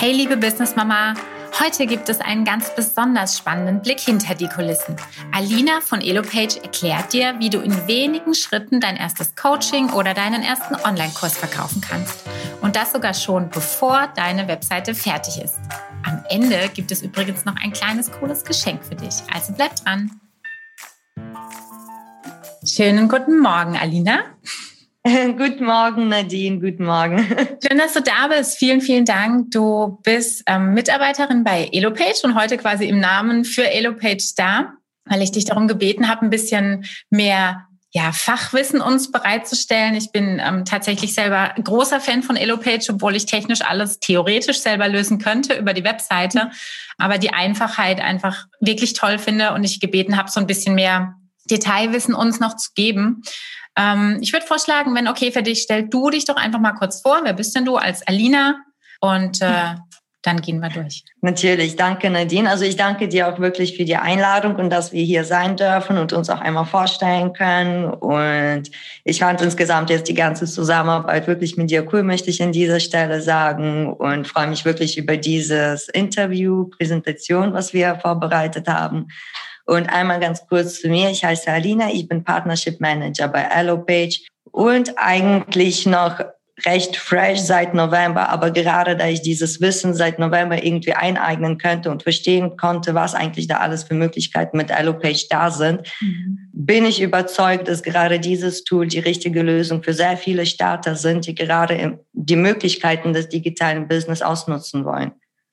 Hey 0.00 0.14
liebe 0.14 0.38
Business 0.38 0.76
Mama, 0.76 1.12
heute 1.62 1.86
gibt 1.86 2.08
es 2.08 2.22
einen 2.22 2.46
ganz 2.46 2.74
besonders 2.74 3.36
spannenden 3.36 3.82
Blick 3.82 4.00
hinter 4.00 4.34
die 4.34 4.48
Kulissen. 4.48 4.96
Alina 5.30 5.82
von 5.82 6.00
EloPage 6.00 6.58
erklärt 6.62 7.12
dir, 7.12 7.34
wie 7.38 7.50
du 7.50 7.60
in 7.60 7.86
wenigen 7.86 8.32
Schritten 8.32 8.80
dein 8.80 8.96
erstes 8.96 9.36
Coaching 9.36 9.90
oder 9.90 10.14
deinen 10.14 10.42
ersten 10.42 10.74
Online-Kurs 10.74 11.36
verkaufen 11.36 11.82
kannst. 11.82 12.26
Und 12.62 12.76
das 12.76 12.92
sogar 12.92 13.12
schon 13.12 13.50
bevor 13.50 14.08
deine 14.16 14.48
Webseite 14.48 14.94
fertig 14.94 15.36
ist. 15.44 15.58
Am 16.06 16.24
Ende 16.30 16.70
gibt 16.72 16.90
es 16.92 17.02
übrigens 17.02 17.44
noch 17.44 17.56
ein 17.56 17.74
kleines 17.74 18.10
cooles 18.10 18.42
Geschenk 18.42 18.82
für 18.82 18.94
dich. 18.94 19.16
Also 19.34 19.52
bleib 19.52 19.76
dran. 19.76 20.18
Schönen 22.64 23.06
guten 23.06 23.38
Morgen, 23.38 23.76
Alina. 23.76 24.20
Guten 25.36 25.64
Morgen, 25.64 26.08
Nadine. 26.08 26.60
Guten 26.60 26.84
Morgen. 26.84 27.18
Schön, 27.66 27.78
dass 27.78 27.94
du 27.94 28.02
da 28.02 28.28
bist. 28.28 28.58
Vielen, 28.58 28.80
vielen 28.80 29.04
Dank. 29.04 29.50
Du 29.50 29.98
bist 30.02 30.42
ähm, 30.46 30.74
Mitarbeiterin 30.74 31.44
bei 31.44 31.68
EloPage 31.72 32.24
und 32.24 32.34
heute 32.34 32.56
quasi 32.58 32.86
im 32.86 33.00
Namen 33.00 33.44
für 33.44 33.70
EloPage 33.70 34.34
da, 34.36 34.72
weil 35.04 35.22
ich 35.22 35.32
dich 35.32 35.46
darum 35.46 35.68
gebeten 35.68 36.08
habe, 36.08 36.24
ein 36.24 36.30
bisschen 36.30 36.84
mehr 37.08 37.66
ja, 37.92 38.12
Fachwissen 38.12 38.80
uns 38.80 39.10
bereitzustellen. 39.10 39.94
Ich 39.94 40.12
bin 40.12 40.40
ähm, 40.44 40.64
tatsächlich 40.64 41.12
selber 41.12 41.54
großer 41.62 42.00
Fan 42.00 42.22
von 42.22 42.36
EloPage, 42.36 42.88
obwohl 42.90 43.16
ich 43.16 43.26
technisch 43.26 43.62
alles 43.62 43.98
theoretisch 43.98 44.60
selber 44.60 44.88
lösen 44.88 45.18
könnte 45.18 45.54
über 45.54 45.72
die 45.72 45.82
Webseite, 45.82 46.50
aber 46.98 47.18
die 47.18 47.32
Einfachheit 47.32 48.00
einfach 48.00 48.46
wirklich 48.60 48.92
toll 48.92 49.18
finde 49.18 49.54
und 49.54 49.64
ich 49.64 49.80
gebeten 49.80 50.16
habe, 50.16 50.30
so 50.30 50.38
ein 50.38 50.46
bisschen 50.46 50.76
mehr 50.76 51.16
Detailwissen 51.50 52.14
uns 52.14 52.38
noch 52.38 52.54
zu 52.54 52.70
geben. 52.76 53.22
Ähm, 53.80 54.18
ich 54.20 54.32
würde 54.32 54.46
vorschlagen, 54.46 54.94
wenn 54.94 55.08
okay 55.08 55.32
für 55.32 55.42
dich, 55.42 55.62
stell 55.62 55.88
du 55.88 56.10
dich 56.10 56.26
doch 56.26 56.36
einfach 56.36 56.60
mal 56.60 56.72
kurz 56.72 57.00
vor. 57.00 57.20
Wer 57.24 57.32
bist 57.32 57.56
denn 57.56 57.64
du 57.64 57.76
als 57.76 58.06
Alina? 58.06 58.56
Und 59.00 59.40
äh, 59.40 59.74
dann 60.22 60.42
gehen 60.42 60.60
wir 60.60 60.68
durch. 60.68 61.02
Natürlich, 61.22 61.76
danke 61.76 62.10
Nadine. 62.10 62.50
Also 62.50 62.66
ich 62.66 62.76
danke 62.76 63.08
dir 63.08 63.28
auch 63.28 63.38
wirklich 63.38 63.74
für 63.74 63.86
die 63.86 63.96
Einladung 63.96 64.56
und 64.56 64.68
dass 64.68 64.92
wir 64.92 65.02
hier 65.02 65.24
sein 65.24 65.56
dürfen 65.56 65.96
und 65.96 66.12
uns 66.12 66.28
auch 66.28 66.42
einmal 66.42 66.66
vorstellen 66.66 67.32
können. 67.32 67.86
Und 67.86 68.70
ich 69.04 69.20
fand 69.20 69.40
insgesamt 69.40 69.88
jetzt 69.88 70.08
die 70.08 70.14
ganze 70.14 70.44
Zusammenarbeit 70.44 71.26
wirklich 71.26 71.56
mit 71.56 71.70
dir 71.70 71.90
cool, 71.90 72.02
möchte 72.02 72.28
ich 72.28 72.42
an 72.42 72.52
dieser 72.52 72.80
Stelle 72.80 73.22
sagen. 73.22 73.94
Und 73.94 74.28
freue 74.28 74.48
mich 74.48 74.66
wirklich 74.66 74.98
über 74.98 75.16
dieses 75.16 75.88
Interview, 75.88 76.66
Präsentation, 76.66 77.54
was 77.54 77.72
wir 77.72 77.94
vorbereitet 77.94 78.68
haben. 78.68 79.08
Und 79.70 79.88
einmal 79.88 80.18
ganz 80.18 80.44
kurz 80.48 80.80
zu 80.80 80.88
mir. 80.88 81.10
Ich 81.10 81.24
heiße 81.24 81.48
Alina. 81.48 81.92
Ich 81.92 82.08
bin 82.08 82.24
Partnership 82.24 82.80
Manager 82.80 83.28
bei 83.28 83.48
AlloPage 83.52 84.18
und 84.50 84.94
eigentlich 84.96 85.86
noch 85.86 86.18
recht 86.66 86.96
fresh 86.96 87.38
seit 87.38 87.72
November. 87.72 88.30
Aber 88.30 88.50
gerade 88.50 88.96
da 88.96 89.06
ich 89.06 89.22
dieses 89.22 89.60
Wissen 89.60 89.94
seit 89.94 90.18
November 90.18 90.60
irgendwie 90.60 90.94
eineignen 90.94 91.56
könnte 91.56 91.92
und 91.92 92.02
verstehen 92.02 92.56
konnte, 92.56 92.96
was 92.96 93.14
eigentlich 93.14 93.46
da 93.46 93.58
alles 93.58 93.84
für 93.84 93.94
Möglichkeiten 93.94 94.56
mit 94.56 94.72
AlloPage 94.72 95.26
da 95.30 95.52
sind, 95.52 95.82
mhm. 96.00 96.50
bin 96.52 96.84
ich 96.84 97.00
überzeugt, 97.00 97.68
dass 97.68 97.84
gerade 97.84 98.18
dieses 98.18 98.64
Tool 98.64 98.88
die 98.88 98.98
richtige 98.98 99.40
Lösung 99.40 99.84
für 99.84 99.94
sehr 99.94 100.16
viele 100.16 100.46
Starter 100.46 100.96
sind, 100.96 101.28
die 101.28 101.36
gerade 101.36 102.00
die 102.12 102.34
Möglichkeiten 102.34 103.12
des 103.12 103.28
digitalen 103.28 103.86
Business 103.86 104.20
ausnutzen 104.20 104.84
wollen. 104.84 105.12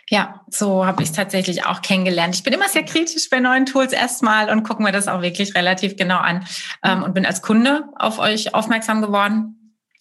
Ja, 0.10 0.42
so 0.50 0.86
habe 0.86 1.04
ich 1.04 1.10
es 1.10 1.16
tatsächlich 1.16 1.66
auch 1.66 1.82
kennengelernt. 1.82 2.34
Ich 2.36 2.44
bin 2.44 2.54
immer 2.54 2.70
sehr 2.70 2.84
kritisch 2.84 3.30
bei 3.30 3.42
neuen 3.42 3.66
Tools 3.66 3.92
erstmal 3.92 4.50
und 4.50 4.64
gucke 4.64 4.82
mir 4.82 4.94
das 4.94 5.10
auch 5.10 5.22
wirklich 5.22 5.54
relativ 5.54 5.98
genau 5.98 6.18
an 6.18 6.46
ähm, 6.84 7.04
und 7.04 7.14
bin 7.14 7.26
als 7.26 7.42
Kunde 7.42 7.84
auf 7.98 8.18
euch 8.18 8.54
aufmerksam 8.54 9.02
geworden 9.02 9.58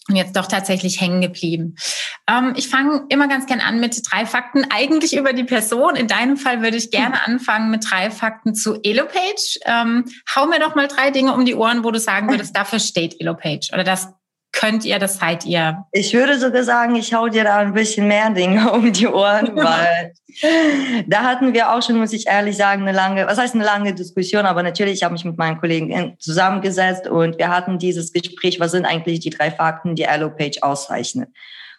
und 0.09 0.15
jetzt 0.15 0.37
doch 0.37 0.47
tatsächlich 0.47 1.01
hängen 1.01 1.21
geblieben. 1.21 1.75
Ähm, 2.29 2.55
ich 2.57 2.69
fange 2.69 3.05
immer 3.09 3.27
ganz 3.27 3.47
gern 3.47 3.61
an 3.61 3.81
mit 3.81 4.01
drei 4.09 4.27
Fakten, 4.27 4.65
eigentlich 4.71 5.17
über 5.17 5.33
die 5.33 5.45
Person. 5.45 5.97
In 5.97 6.07
deinem 6.07 6.37
Fall 6.37 6.63
würde 6.63 6.77
ich 6.77 6.93
gerne 6.93 7.27
anfangen 7.27 7.71
mit 7.71 7.91
drei 7.91 8.13
Fakten 8.13 8.55
zu 8.55 8.81
EloPage. 8.83 9.59
Ähm, 9.65 10.05
hau 10.35 10.47
mir 10.47 10.61
doch 10.61 10.77
mal 10.77 10.87
drei 10.87 11.11
Dinge 11.11 11.35
um 11.35 11.45
die 11.45 11.57
Ohren, 11.57 11.83
wo 11.83 11.91
du 11.91 11.99
sagen 11.99 12.29
würdest, 12.31 12.57
dafür 12.57 12.79
steht 12.79 13.21
EloPage 13.21 13.71
oder 13.73 13.83
das 13.83 14.09
könnt 14.57 14.85
ihr, 14.85 14.99
das 14.99 15.19
seid 15.19 15.45
ihr? 15.45 15.85
Ich 15.93 16.13
würde 16.15 16.39
sogar 16.39 16.65
sagen, 16.65 16.97
ich 16.97 17.13
hau 17.15 17.29
dir 17.29 17.45
da 17.45 17.59
ein 17.59 17.75
bisschen 17.75 18.09
mehr 18.09 18.31
Dinge 18.31 18.73
um 18.73 18.93
die 18.93 19.07
Ohren, 19.07 19.55
weil 19.57 20.13
da 21.07 21.23
hatten 21.23 21.55
wir 21.55 21.73
auch 21.73 21.83
schon, 21.83 21.99
muss 21.99 22.13
ich 22.13 22.27
ehrlich 22.27 22.57
sagen, 22.57 22.83
eine 22.83 22.93
lange, 22.93 23.27
was 23.27 23.39
heißt 23.39 23.55
eine 23.55 23.65
lange 23.65 23.95
Diskussion, 23.95 24.47
aber 24.47 24.63
natürlich 24.63 24.95
ich 24.95 25.03
habe 25.03 25.13
mich 25.13 25.25
mit 25.25 25.39
meinen 25.39 25.61
Kollegen 25.61 26.17
zusammengesetzt 26.19 27.07
und 27.07 27.39
wir 27.39 27.49
hatten 27.49 27.79
dieses 27.79 28.13
Gespräch, 28.13 28.59
was 28.59 28.73
sind 28.73 28.87
eigentlich 28.87 29.21
die 29.21 29.31
drei 29.31 29.51
Fakten, 29.51 29.95
die 29.95 30.09
Allo-Page 30.09 30.63
auszeichnet. 30.63 31.29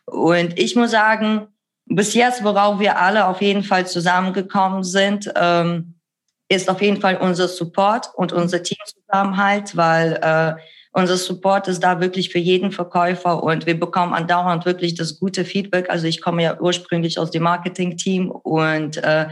Und 0.06 0.58
ich 0.58 0.76
muss 0.76 0.92
sagen, 0.92 1.48
bis 1.86 2.14
jetzt, 2.14 2.44
worauf 2.44 2.80
wir 2.80 3.00
alle 3.00 3.28
auf 3.28 3.42
jeden 3.42 3.64
Fall 3.64 3.88
zusammengekommen 3.88 4.84
sind, 4.84 5.32
ähm, 5.36 5.96
ist 6.50 6.70
auf 6.70 6.82
jeden 6.82 7.02
Fall 7.02 7.18
unser 7.18 7.48
Support 7.48 8.12
und 8.16 8.32
unser 8.32 8.64
Teamzusammenhalt, 8.64 9.76
weil 9.76 10.14
äh, 10.22 10.62
unser 10.98 11.16
Support 11.16 11.68
ist 11.68 11.84
da 11.84 12.02
wirklich 12.02 12.32
für 12.32 12.40
jeden 12.40 12.72
Verkäufer 12.72 13.44
und 13.44 13.68
wir 13.68 13.80
bekommen 13.80 14.16
andauernd 14.16 14.66
wirklich 14.66 14.96
das 14.96 15.20
gute 15.20 15.46
Feedback. 15.46 15.92
Also 15.92 16.08
ich 16.08 16.22
komme 16.22 16.42
ja 16.42 16.60
ursprünglich 16.60 17.20
aus 17.20 17.30
dem 17.30 17.44
Marketing-Team 17.44 18.32
und 18.32 18.98
äh, 18.98 19.28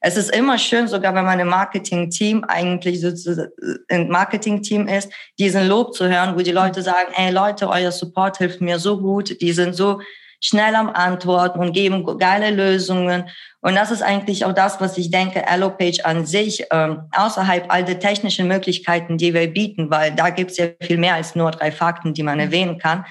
es 0.00 0.16
ist 0.16 0.30
immer 0.30 0.58
schön, 0.58 0.86
sogar 0.86 1.16
wenn 1.16 1.24
man 1.24 1.40
im 1.40 1.48
Marketing-Team 1.48 2.44
eigentlich 2.44 3.00
sozusagen 3.00 3.50
im 3.88 4.08
Marketing-Team 4.08 4.86
ist, 4.86 5.12
diesen 5.40 5.66
Lob 5.66 5.92
zu 5.92 6.08
hören, 6.08 6.36
wo 6.36 6.42
die 6.42 6.52
Leute 6.52 6.82
sagen, 6.82 7.08
hey 7.10 7.32
Leute, 7.32 7.68
euer 7.68 7.90
Support 7.90 8.38
hilft 8.38 8.60
mir 8.60 8.78
so 8.78 9.00
gut, 9.00 9.40
die 9.40 9.50
sind 9.50 9.74
so 9.74 10.00
schnell 10.40 10.74
am 10.74 10.90
Antworten 10.90 11.58
und 11.58 11.72
geben 11.72 12.18
geile 12.18 12.50
Lösungen. 12.50 13.28
Und 13.60 13.74
das 13.74 13.90
ist 13.90 14.02
eigentlich 14.02 14.44
auch 14.44 14.52
das, 14.52 14.80
was 14.80 14.96
ich 14.98 15.10
denke, 15.10 15.48
AlloPage 15.48 16.04
an 16.04 16.26
sich, 16.26 16.64
ähm, 16.70 17.02
außerhalb 17.12 17.66
all 17.68 17.84
der 17.84 17.98
technischen 17.98 18.46
Möglichkeiten, 18.46 19.18
die 19.18 19.34
wir 19.34 19.52
bieten, 19.52 19.90
weil 19.90 20.14
da 20.14 20.30
gibt 20.30 20.52
es 20.52 20.58
ja 20.58 20.66
viel 20.80 20.98
mehr 20.98 21.14
als 21.14 21.34
nur 21.34 21.50
drei 21.50 21.72
Fakten, 21.72 22.14
die 22.14 22.22
man 22.22 22.38
erwähnen 22.38 22.78
kann. 22.78 23.04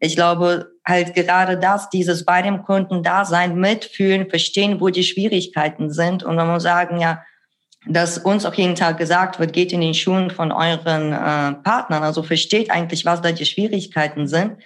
Ich 0.00 0.16
glaube, 0.16 0.70
halt 0.86 1.14
gerade 1.14 1.58
das, 1.58 1.90
dieses 1.90 2.24
bei 2.24 2.42
dem 2.42 2.62
Kunden 2.62 3.02
da 3.02 3.24
sein, 3.24 3.56
mitfühlen, 3.56 4.28
verstehen, 4.28 4.80
wo 4.80 4.88
die 4.88 5.04
Schwierigkeiten 5.04 5.90
sind. 5.90 6.22
Und 6.22 6.36
man 6.36 6.48
muss 6.48 6.62
sagen, 6.62 7.00
ja, 7.00 7.22
dass 7.86 8.18
uns 8.18 8.44
auch 8.44 8.54
jeden 8.54 8.74
Tag 8.74 8.98
gesagt 8.98 9.38
wird, 9.38 9.52
geht 9.52 9.72
in 9.72 9.80
den 9.80 9.94
Schuhen 9.94 10.30
von 10.30 10.50
euren 10.50 11.12
äh, 11.12 11.52
Partnern, 11.62 12.02
also 12.02 12.22
versteht 12.22 12.70
eigentlich, 12.70 13.04
was 13.04 13.22
da 13.22 13.30
die 13.30 13.46
Schwierigkeiten 13.46 14.26
sind 14.26 14.58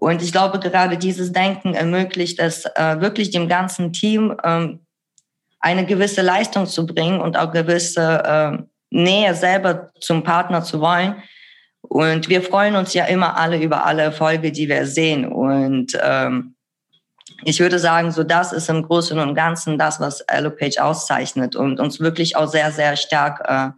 und 0.00 0.22
ich 0.22 0.32
glaube, 0.32 0.58
gerade 0.58 0.96
dieses 0.96 1.32
Denken 1.32 1.74
ermöglicht 1.74 2.38
es 2.38 2.64
äh, 2.64 3.00
wirklich 3.00 3.30
dem 3.30 3.48
ganzen 3.48 3.92
Team 3.92 4.36
ähm, 4.44 4.80
eine 5.60 5.86
gewisse 5.86 6.22
Leistung 6.22 6.66
zu 6.66 6.86
bringen 6.86 7.20
und 7.20 7.36
auch 7.36 7.52
gewisse 7.52 8.22
äh, 8.24 8.62
Nähe 8.90 9.34
selber 9.34 9.90
zum 10.00 10.22
Partner 10.22 10.62
zu 10.62 10.80
wollen. 10.80 11.22
Und 11.82 12.28
wir 12.28 12.42
freuen 12.42 12.76
uns 12.76 12.94
ja 12.94 13.06
immer 13.06 13.36
alle 13.36 13.60
über 13.60 13.84
alle 13.84 14.02
Erfolge, 14.02 14.52
die 14.52 14.68
wir 14.68 14.86
sehen. 14.86 15.26
Und 15.26 15.98
ähm, 16.00 16.54
ich 17.44 17.60
würde 17.60 17.78
sagen, 17.78 18.10
so 18.10 18.24
das 18.24 18.52
ist 18.52 18.68
im 18.68 18.82
Großen 18.82 19.18
und 19.18 19.34
Ganzen 19.34 19.78
das, 19.78 20.00
was 20.00 20.26
Allopage 20.28 20.82
auszeichnet 20.82 21.56
und 21.56 21.80
uns 21.80 22.00
wirklich 22.00 22.36
auch 22.36 22.48
sehr, 22.48 22.72
sehr 22.72 22.96
stark 22.96 23.42
äh, 23.48 23.66
mhm. 23.66 23.72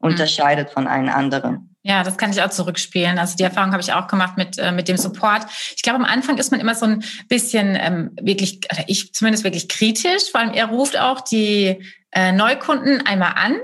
unterscheidet 0.00 0.70
von 0.70 0.86
allen 0.86 1.08
anderen. 1.08 1.73
Ja, 1.86 2.02
das 2.02 2.16
kann 2.16 2.30
ich 2.30 2.40
auch 2.40 2.48
zurückspielen. 2.48 3.18
Also 3.18 3.36
die 3.36 3.42
Erfahrung 3.42 3.72
habe 3.72 3.82
ich 3.82 3.92
auch 3.92 4.06
gemacht 4.06 4.38
mit, 4.38 4.58
äh, 4.58 4.72
mit 4.72 4.88
dem 4.88 4.96
Support. 4.96 5.42
Ich 5.76 5.82
glaube, 5.82 5.98
am 5.98 6.06
Anfang 6.06 6.38
ist 6.38 6.50
man 6.50 6.58
immer 6.58 6.74
so 6.74 6.86
ein 6.86 7.04
bisschen 7.28 7.76
ähm, 7.78 8.12
wirklich, 8.18 8.60
ich 8.86 9.12
zumindest 9.12 9.44
wirklich 9.44 9.68
kritisch. 9.68 10.30
Vor 10.32 10.40
allem 10.40 10.54
er 10.54 10.66
ruft 10.66 10.98
auch 10.98 11.20
die 11.20 11.84
äh, 12.12 12.32
Neukunden 12.32 13.06
einmal 13.06 13.34
an. 13.36 13.56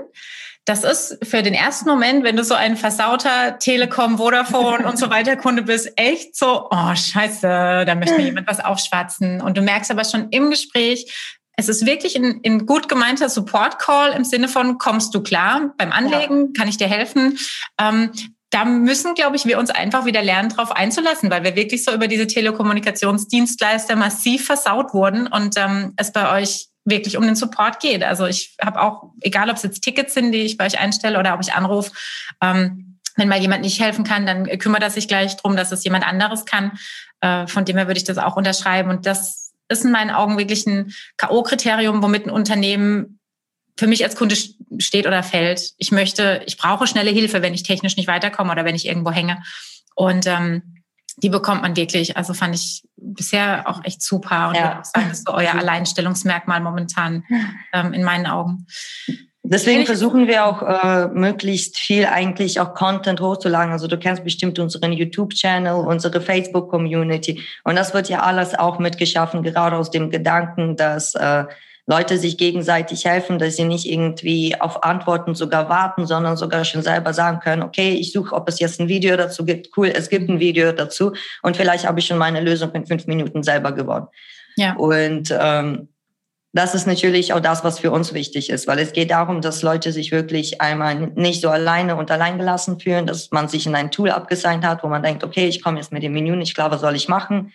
Das 0.65 0.83
ist 0.83 1.17
für 1.23 1.41
den 1.41 1.55
ersten 1.55 1.89
Moment, 1.89 2.23
wenn 2.23 2.35
du 2.35 2.43
so 2.43 2.53
ein 2.53 2.77
versauter 2.77 3.57
Telekom, 3.57 4.19
Vodafone 4.19 4.85
und 4.87 4.99
so 4.99 5.09
weiter 5.09 5.35
Kunde 5.35 5.63
bist, 5.63 5.91
echt 5.95 6.35
so, 6.35 6.67
oh 6.69 6.95
scheiße, 6.95 7.85
da 7.87 7.95
möchte 7.95 8.17
mir 8.17 8.25
jemand 8.25 8.47
was 8.47 8.59
aufschwatzen. 8.59 9.41
Und 9.41 9.57
du 9.57 9.63
merkst 9.63 9.89
aber 9.89 10.05
schon 10.05 10.29
im 10.29 10.51
Gespräch, 10.51 11.39
es 11.61 11.69
ist 11.69 11.85
wirklich 11.85 12.15
ein, 12.15 12.41
ein 12.45 12.65
gut 12.65 12.89
gemeinter 12.89 13.29
Support-Call 13.29 14.13
im 14.13 14.23
Sinne 14.23 14.47
von, 14.47 14.77
kommst 14.77 15.13
du 15.13 15.21
klar 15.21 15.73
beim 15.77 15.91
Anlegen, 15.91 16.47
ja. 16.47 16.47
kann 16.57 16.67
ich 16.67 16.77
dir 16.77 16.87
helfen? 16.87 17.37
Ähm, 17.79 18.11
da 18.49 18.65
müssen, 18.65 19.13
glaube 19.13 19.37
ich, 19.37 19.45
wir 19.45 19.57
uns 19.57 19.69
einfach 19.69 20.05
wieder 20.05 20.21
lernen, 20.21 20.49
darauf 20.49 20.71
einzulassen, 20.71 21.29
weil 21.29 21.43
wir 21.43 21.55
wirklich 21.55 21.85
so 21.85 21.93
über 21.93 22.07
diese 22.07 22.27
Telekommunikationsdienstleister 22.27 23.95
massiv 23.95 24.45
versaut 24.45 24.93
wurden 24.93 25.27
und 25.27 25.55
ähm, 25.57 25.93
es 25.95 26.11
bei 26.11 26.37
euch 26.37 26.67
wirklich 26.83 27.15
um 27.15 27.23
den 27.23 27.35
Support 27.35 27.79
geht. 27.79 28.03
Also 28.03 28.25
ich 28.25 28.55
habe 28.61 28.81
auch, 28.81 29.11
egal 29.21 29.49
ob 29.49 29.55
es 29.55 29.63
jetzt 29.63 29.81
Tickets 29.81 30.13
sind, 30.13 30.31
die 30.31 30.41
ich 30.41 30.57
bei 30.57 30.65
euch 30.65 30.79
einstelle 30.79 31.19
oder 31.19 31.33
ob 31.33 31.41
ich 31.41 31.53
anrufe, 31.53 31.91
ähm, 32.41 32.99
wenn 33.15 33.27
mal 33.27 33.39
jemand 33.39 33.61
nicht 33.61 33.79
helfen 33.79 34.03
kann, 34.03 34.25
dann 34.25 34.45
kümmert 34.57 34.83
er 34.83 34.89
sich 34.89 35.07
gleich 35.07 35.37
drum, 35.37 35.55
dass 35.55 35.71
es 35.71 35.83
jemand 35.83 36.05
anderes 36.07 36.45
kann. 36.45 36.73
Äh, 37.21 37.47
von 37.47 37.65
dem 37.65 37.77
her 37.77 37.87
würde 37.87 37.99
ich 37.99 38.03
das 38.03 38.17
auch 38.17 38.35
unterschreiben. 38.35 38.89
Und 38.89 39.05
das 39.05 39.50
ist 39.71 39.85
in 39.85 39.91
meinen 39.91 40.11
Augen 40.11 40.37
wirklich 40.37 40.65
ein 40.67 40.93
K.O.-Kriterium, 41.17 42.01
womit 42.01 42.25
ein 42.25 42.31
Unternehmen 42.31 43.19
für 43.77 43.87
mich 43.87 44.03
als 44.03 44.15
Kunde 44.15 44.35
steht 44.77 45.07
oder 45.07 45.23
fällt. 45.23 45.71
Ich 45.77 45.91
möchte, 45.91 46.43
ich 46.45 46.57
brauche 46.57 46.87
schnelle 46.87 47.11
Hilfe, 47.11 47.41
wenn 47.41 47.53
ich 47.53 47.63
technisch 47.63 47.97
nicht 47.97 48.07
weiterkomme 48.07 48.51
oder 48.51 48.65
wenn 48.65 48.75
ich 48.75 48.85
irgendwo 48.85 49.11
hänge. 49.11 49.41
Und 49.95 50.27
ähm, 50.27 50.83
die 51.17 51.29
bekommt 51.29 51.61
man 51.61 51.75
wirklich. 51.75 52.17
Also 52.17 52.33
fand 52.33 52.55
ich 52.55 52.83
bisher 52.95 53.67
auch 53.67 53.83
echt 53.83 54.01
super 54.01 54.49
und 54.49 54.55
ja. 54.55 54.83
sagen, 54.83 55.09
das 55.09 55.19
ist 55.19 55.27
so 55.27 55.33
euer 55.33 55.53
Alleinstellungsmerkmal 55.57 56.61
momentan 56.61 57.23
ähm, 57.73 57.93
in 57.93 58.03
meinen 58.03 58.27
Augen. 58.27 58.67
Deswegen 59.43 59.85
versuchen 59.85 60.27
wir 60.27 60.45
auch 60.45 60.61
äh, 60.61 61.07
möglichst 61.07 61.77
viel 61.77 62.05
eigentlich 62.05 62.59
auch 62.59 62.75
Content 62.75 63.21
hochzuladen. 63.21 63.71
Also 63.71 63.87
du 63.87 63.97
kennst 63.97 64.23
bestimmt 64.23 64.59
unseren 64.59 64.93
YouTube-Channel, 64.93 65.73
unsere 65.73 66.21
Facebook-Community 66.21 67.41
und 67.63 67.75
das 67.75 67.93
wird 67.93 68.07
ja 68.07 68.21
alles 68.21 68.57
auch 68.57 68.77
mitgeschaffen, 68.77 69.41
gerade 69.41 69.77
aus 69.77 69.89
dem 69.89 70.11
Gedanken, 70.11 70.75
dass 70.75 71.15
äh, 71.15 71.45
Leute 71.87 72.19
sich 72.19 72.37
gegenseitig 72.37 73.05
helfen, 73.05 73.39
dass 73.39 73.55
sie 73.55 73.65
nicht 73.65 73.89
irgendwie 73.89 74.55
auf 74.61 74.83
Antworten 74.83 75.33
sogar 75.33 75.67
warten, 75.69 76.05
sondern 76.05 76.37
sogar 76.37 76.63
schon 76.63 76.83
selber 76.83 77.11
sagen 77.13 77.39
können, 77.39 77.63
okay, 77.63 77.93
ich 77.93 78.11
suche, 78.11 78.35
ob 78.35 78.47
es 78.47 78.59
jetzt 78.59 78.79
ein 78.79 78.87
Video 78.87 79.17
dazu 79.17 79.43
gibt. 79.43 79.75
Cool, 79.75 79.87
es 79.87 80.09
gibt 80.09 80.29
ein 80.29 80.39
Video 80.39 80.71
dazu 80.71 81.13
und 81.41 81.57
vielleicht 81.57 81.87
habe 81.87 81.99
ich 81.99 82.05
schon 82.05 82.19
meine 82.19 82.41
Lösung 82.41 82.71
in 82.73 82.85
fünf 82.85 83.07
Minuten 83.07 83.41
selber 83.41 83.71
gewonnen. 83.71 84.07
Ja. 84.55 84.75
Und 84.75 85.35
ähm, 85.37 85.87
das 86.53 86.75
ist 86.75 86.85
natürlich 86.85 87.31
auch 87.31 87.39
das, 87.39 87.63
was 87.63 87.79
für 87.79 87.91
uns 87.91 88.13
wichtig 88.13 88.49
ist, 88.49 88.67
weil 88.67 88.79
es 88.79 88.91
geht 88.91 89.11
darum, 89.11 89.41
dass 89.41 89.61
Leute 89.61 89.93
sich 89.93 90.11
wirklich 90.11 90.59
einmal 90.59 90.95
nicht 90.95 91.41
so 91.41 91.49
alleine 91.49 91.95
und 91.95 92.11
alleingelassen 92.11 92.79
fühlen, 92.79 93.07
dass 93.07 93.31
man 93.31 93.47
sich 93.47 93.65
in 93.65 93.75
ein 93.75 93.89
Tool 93.89 94.11
abgesigned 94.11 94.65
hat, 94.65 94.83
wo 94.83 94.87
man 94.87 95.01
denkt, 95.01 95.23
okay, 95.23 95.47
ich 95.47 95.63
komme 95.63 95.77
jetzt 95.77 95.93
mit 95.93 96.03
dem 96.03 96.11
Menü 96.11 96.35
nicht 96.35 96.53
klar, 96.53 96.69
was 96.69 96.81
soll 96.81 96.95
ich 96.95 97.07
machen? 97.07 97.53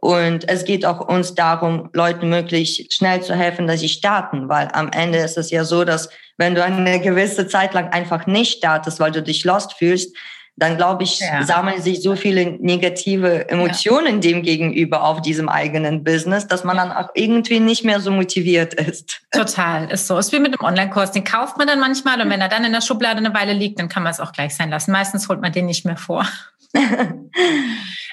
Und 0.00 0.48
es 0.48 0.64
geht 0.64 0.86
auch 0.86 1.00
uns 1.00 1.34
darum, 1.34 1.90
Leuten 1.92 2.30
möglichst 2.30 2.94
schnell 2.94 3.20
zu 3.20 3.34
helfen, 3.34 3.66
dass 3.66 3.80
sie 3.80 3.88
starten, 3.88 4.48
weil 4.48 4.68
am 4.72 4.90
Ende 4.90 5.18
ist 5.18 5.36
es 5.36 5.50
ja 5.50 5.64
so, 5.64 5.84
dass 5.84 6.08
wenn 6.36 6.54
du 6.54 6.62
eine 6.62 7.00
gewisse 7.00 7.48
Zeit 7.48 7.74
lang 7.74 7.88
einfach 7.88 8.26
nicht 8.26 8.58
startest, 8.58 9.00
weil 9.00 9.10
du 9.10 9.22
dich 9.22 9.44
lost 9.44 9.74
fühlst, 9.74 10.16
dann 10.58 10.76
glaube 10.76 11.04
ich, 11.04 11.20
ja. 11.20 11.42
sammeln 11.44 11.80
sich 11.80 12.02
so 12.02 12.16
viele 12.16 12.56
negative 12.60 13.48
Emotionen 13.48 14.14
ja. 14.14 14.20
dem 14.20 14.42
gegenüber 14.42 15.04
auf 15.04 15.22
diesem 15.22 15.48
eigenen 15.48 16.04
Business, 16.04 16.46
dass 16.46 16.64
man 16.64 16.76
dann 16.76 16.92
auch 16.92 17.10
irgendwie 17.14 17.60
nicht 17.60 17.84
mehr 17.84 18.00
so 18.00 18.10
motiviert 18.10 18.74
ist. 18.74 19.20
Total, 19.30 19.90
ist 19.90 20.06
so. 20.06 20.18
Ist 20.18 20.32
wie 20.32 20.40
mit 20.40 20.58
einem 20.58 20.66
Online-Kurs. 20.66 21.12
Den 21.12 21.24
kauft 21.24 21.58
man 21.58 21.66
dann 21.66 21.80
manchmal 21.80 22.20
und 22.20 22.28
wenn 22.30 22.40
er 22.40 22.48
dann 22.48 22.64
in 22.64 22.72
der 22.72 22.80
Schublade 22.80 23.18
eine 23.18 23.32
Weile 23.34 23.52
liegt, 23.52 23.78
dann 23.78 23.88
kann 23.88 24.02
man 24.02 24.10
es 24.10 24.20
auch 24.20 24.32
gleich 24.32 24.54
sein 24.56 24.70
lassen. 24.70 24.90
Meistens 24.90 25.28
holt 25.28 25.40
man 25.40 25.52
den 25.52 25.66
nicht 25.66 25.84
mehr 25.84 25.96
vor. 25.96 26.26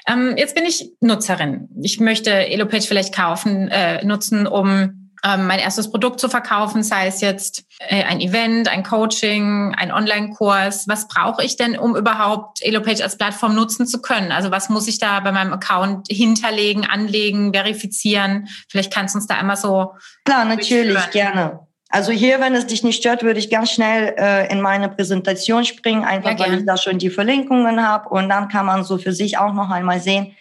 ähm, 0.08 0.34
jetzt 0.36 0.54
bin 0.54 0.64
ich 0.64 0.90
Nutzerin. 1.00 1.68
Ich 1.82 2.00
möchte 2.00 2.30
Elopage 2.32 2.86
vielleicht 2.86 3.14
kaufen, 3.14 3.68
äh, 3.68 4.04
nutzen, 4.04 4.46
um 4.46 4.95
mein 5.22 5.58
erstes 5.58 5.90
Produkt 5.90 6.20
zu 6.20 6.28
verkaufen, 6.28 6.82
sei 6.82 7.06
es 7.06 7.20
jetzt 7.20 7.64
äh, 7.78 8.04
ein 8.04 8.20
Event, 8.20 8.68
ein 8.68 8.82
Coaching, 8.82 9.74
ein 9.76 9.92
Online-Kurs. 9.92 10.88
Was 10.88 11.08
brauche 11.08 11.44
ich 11.44 11.56
denn, 11.56 11.78
um 11.78 11.96
überhaupt 11.96 12.62
Elopage 12.62 13.02
als 13.02 13.16
Plattform 13.16 13.54
nutzen 13.54 13.86
zu 13.86 14.00
können? 14.00 14.32
Also 14.32 14.50
was 14.50 14.68
muss 14.68 14.88
ich 14.88 14.98
da 14.98 15.20
bei 15.20 15.32
meinem 15.32 15.52
Account 15.52 16.08
hinterlegen, 16.08 16.84
anlegen, 16.84 17.52
verifizieren? 17.52 18.48
Vielleicht 18.68 18.92
kannst 18.92 19.14
du 19.14 19.18
uns 19.18 19.26
da 19.26 19.36
einmal 19.36 19.56
so. 19.56 19.94
Klar, 20.24 20.44
natürlich, 20.44 21.10
gerne. 21.10 21.66
Also 21.88 22.12
hier, 22.12 22.40
wenn 22.40 22.54
es 22.54 22.66
dich 22.66 22.82
nicht 22.82 22.98
stört, 22.98 23.22
würde 23.22 23.38
ich 23.38 23.48
ganz 23.48 23.70
schnell 23.70 24.14
äh, 24.18 24.52
in 24.52 24.60
meine 24.60 24.88
Präsentation 24.88 25.64
springen, 25.64 26.04
einfach 26.04 26.38
weil 26.38 26.58
ich 26.58 26.66
da 26.66 26.76
schon 26.76 26.98
die 26.98 27.10
Verlinkungen 27.10 27.86
habe 27.86 28.08
und 28.08 28.28
dann 28.28 28.48
kann 28.48 28.66
man 28.66 28.84
so 28.84 28.98
für 28.98 29.12
sich 29.12 29.38
auch 29.38 29.52
noch 29.52 29.70
einmal 29.70 30.00
sehen, 30.00 30.34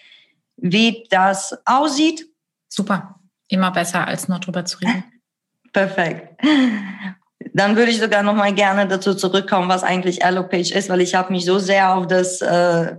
wie 0.58 1.06
das 1.10 1.56
aussieht. 1.66 2.28
Super, 2.68 3.16
immer 3.56 3.72
besser 3.72 4.08
als 4.08 4.28
nur 4.28 4.40
drüber 4.40 4.66
zu 4.66 4.78
reden. 4.80 5.04
Perfekt. 5.74 6.42
Dann 7.54 7.76
würde 7.76 7.92
ich 7.92 8.00
sogar 8.00 8.24
noch 8.24 8.36
mal 8.36 8.54
gerne 8.54 8.88
dazu 8.88 9.14
zurückkommen, 9.14 9.68
was 9.68 9.84
eigentlich 9.84 10.24
Allopage 10.24 10.74
ist, 10.74 10.90
weil 10.90 11.02
ich 11.02 11.16
habe 11.16 11.34
mich 11.34 11.46
so 11.46 11.60
sehr 11.60 11.96
auf 11.96 12.08
das 12.08 12.42
äh, 12.42 12.96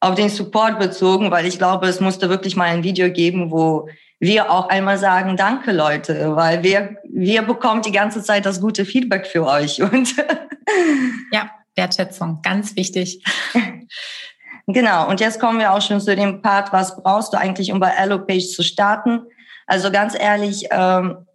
auf 0.00 0.14
den 0.14 0.28
Support 0.28 0.78
bezogen, 0.78 1.30
weil 1.30 1.46
ich 1.46 1.58
glaube, 1.58 1.88
es 1.88 2.00
musste 2.00 2.28
wirklich 2.28 2.54
mal 2.54 2.64
ein 2.64 2.84
Video 2.84 3.10
geben, 3.10 3.50
wo 3.50 3.88
wir 4.20 4.50
auch 4.50 4.68
einmal 4.68 4.98
sagen, 4.98 5.36
danke 5.36 5.72
Leute, 5.72 6.36
weil 6.36 6.62
wir, 6.62 6.96
wir 7.04 7.42
bekommen 7.42 7.82
die 7.82 7.92
ganze 7.92 8.22
Zeit 8.22 8.46
das 8.46 8.60
gute 8.60 8.84
Feedback 8.84 9.26
für 9.26 9.46
euch. 9.46 9.82
Und 9.92 10.14
ja, 11.32 11.50
Wertschätzung, 11.74 12.40
ganz 12.42 12.76
wichtig. 12.76 13.22
Genau, 14.66 15.08
und 15.08 15.20
jetzt 15.20 15.40
kommen 15.40 15.60
wir 15.60 15.72
auch 15.72 15.80
schon 15.80 15.98
zu 15.98 16.14
dem 16.14 16.42
Part, 16.42 16.74
was 16.74 17.02
brauchst 17.02 17.32
du 17.32 17.38
eigentlich, 17.38 17.72
um 17.72 17.80
bei 17.80 17.96
Allopage 17.96 18.48
zu 18.48 18.62
starten? 18.62 19.22
Also 19.68 19.90
ganz 19.90 20.18
ehrlich, 20.18 20.64
ähm, 20.70 21.26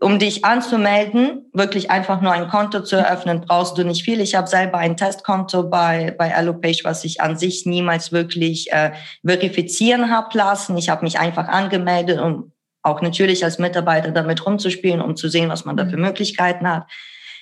um 0.00 0.18
dich 0.18 0.44
anzumelden, 0.44 1.50
wirklich 1.52 1.90
einfach 1.90 2.20
nur 2.22 2.32
ein 2.32 2.48
Konto 2.48 2.80
zu 2.80 2.96
eröffnen, 2.96 3.42
brauchst 3.42 3.76
du 3.76 3.84
nicht 3.84 4.02
viel. 4.02 4.20
Ich 4.20 4.34
habe 4.34 4.46
selber 4.46 4.78
ein 4.78 4.96
Testkonto 4.96 5.68
bei, 5.68 6.14
bei 6.16 6.34
Allopage, 6.34 6.84
was 6.84 7.04
ich 7.04 7.20
an 7.20 7.36
sich 7.36 7.66
niemals 7.66 8.12
wirklich 8.12 8.72
äh, 8.72 8.92
verifizieren 9.24 10.10
habe 10.10 10.36
lassen. 10.36 10.76
Ich 10.78 10.88
habe 10.88 11.04
mich 11.04 11.18
einfach 11.18 11.48
angemeldet, 11.48 12.18
um 12.18 12.52
auch 12.82 13.02
natürlich 13.02 13.44
als 13.44 13.58
Mitarbeiter 13.58 14.10
damit 14.10 14.44
rumzuspielen, 14.44 15.02
um 15.02 15.14
zu 15.14 15.28
sehen, 15.28 15.50
was 15.50 15.66
man 15.66 15.76
da 15.76 15.84
für 15.84 15.96
mhm. 15.96 16.04
Möglichkeiten 16.04 16.68
hat. 16.68 16.86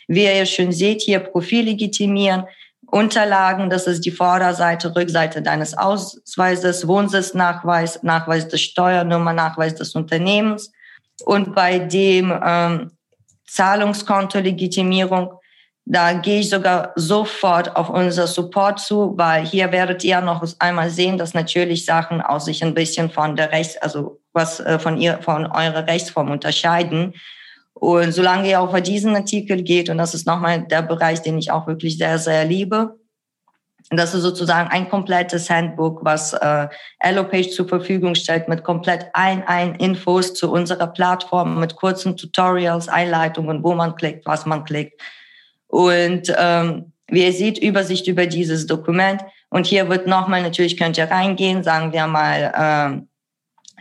Wie 0.08 0.24
ihr 0.24 0.46
schon 0.46 0.72
seht, 0.72 1.00
hier 1.00 1.20
Profil 1.20 1.64
legitimieren, 1.64 2.44
Unterlagen, 2.90 3.70
das 3.70 3.86
ist 3.86 4.04
die 4.04 4.10
Vorderseite, 4.10 4.94
Rückseite 4.94 5.42
deines 5.42 5.76
Ausweises, 5.76 6.86
Wohnsitznachweis, 6.86 8.02
Nachweis 8.02 8.48
der 8.48 8.58
Steuernummer, 8.58 9.32
Nachweis 9.32 9.74
des 9.74 9.94
Unternehmens 9.94 10.72
und 11.24 11.54
bei 11.54 11.78
dem 11.78 12.32
ähm, 12.44 12.90
Zahlungskonto-Legitimierung, 13.46 15.38
da 15.86 16.14
gehe 16.14 16.40
ich 16.40 16.50
sogar 16.50 16.92
sofort 16.96 17.76
auf 17.76 17.90
unser 17.90 18.26
Support 18.26 18.80
zu, 18.80 19.12
weil 19.16 19.44
hier 19.44 19.70
werdet 19.70 20.02
ihr 20.02 20.20
noch 20.20 20.42
einmal 20.58 20.90
sehen, 20.90 21.18
dass 21.18 21.34
natürlich 21.34 21.84
Sachen 21.84 22.22
auch 22.22 22.40
sich 22.40 22.64
ein 22.64 22.74
bisschen 22.74 23.10
von 23.10 23.36
der 23.36 23.52
Rechts, 23.52 23.76
also 23.76 24.20
was 24.32 24.60
äh, 24.60 24.78
von 24.78 24.96
ihr, 24.96 25.18
von 25.22 25.46
eurer 25.46 25.86
Rechtsform 25.86 26.30
unterscheiden. 26.30 27.14
Und 27.74 28.12
solange 28.12 28.48
ihr 28.48 28.60
auch 28.60 28.70
bei 28.72 28.80
diesen 28.80 29.14
Artikel 29.16 29.62
geht, 29.62 29.90
und 29.90 29.98
das 29.98 30.14
ist 30.14 30.26
nochmal 30.26 30.62
der 30.62 30.82
Bereich, 30.82 31.22
den 31.22 31.38
ich 31.38 31.50
auch 31.50 31.66
wirklich 31.66 31.98
sehr, 31.98 32.18
sehr 32.18 32.44
liebe, 32.44 32.96
das 33.90 34.14
ist 34.14 34.22
sozusagen 34.22 34.70
ein 34.70 34.88
komplettes 34.88 35.50
Handbook, 35.50 36.04
was 36.04 36.32
äh, 36.32 36.68
Allopage 37.00 37.50
zur 37.50 37.68
Verfügung 37.68 38.14
stellt 38.14 38.48
mit 38.48 38.64
komplett 38.64 39.06
ein, 39.12 39.46
ein 39.46 39.74
Infos 39.74 40.32
zu 40.34 40.50
unserer 40.50 40.86
Plattform, 40.86 41.60
mit 41.60 41.76
kurzen 41.76 42.16
Tutorials, 42.16 42.88
Einleitungen, 42.88 43.62
wo 43.62 43.74
man 43.74 43.94
klickt, 43.96 44.24
was 44.24 44.46
man 44.46 44.64
klickt. 44.64 45.00
Und 45.66 46.32
ähm, 46.38 46.92
wie 47.08 47.24
ihr 47.24 47.32
seht, 47.32 47.58
Übersicht 47.58 48.06
über 48.06 48.26
dieses 48.26 48.66
Dokument. 48.66 49.20
Und 49.50 49.66
hier 49.66 49.88
wird 49.90 50.06
nochmal, 50.06 50.42
natürlich 50.42 50.78
könnt 50.78 50.96
ihr 50.96 51.10
reingehen, 51.10 51.62
sagen 51.62 51.92
wir 51.92 52.06
mal, 52.06 52.54
ähm, 52.56 53.08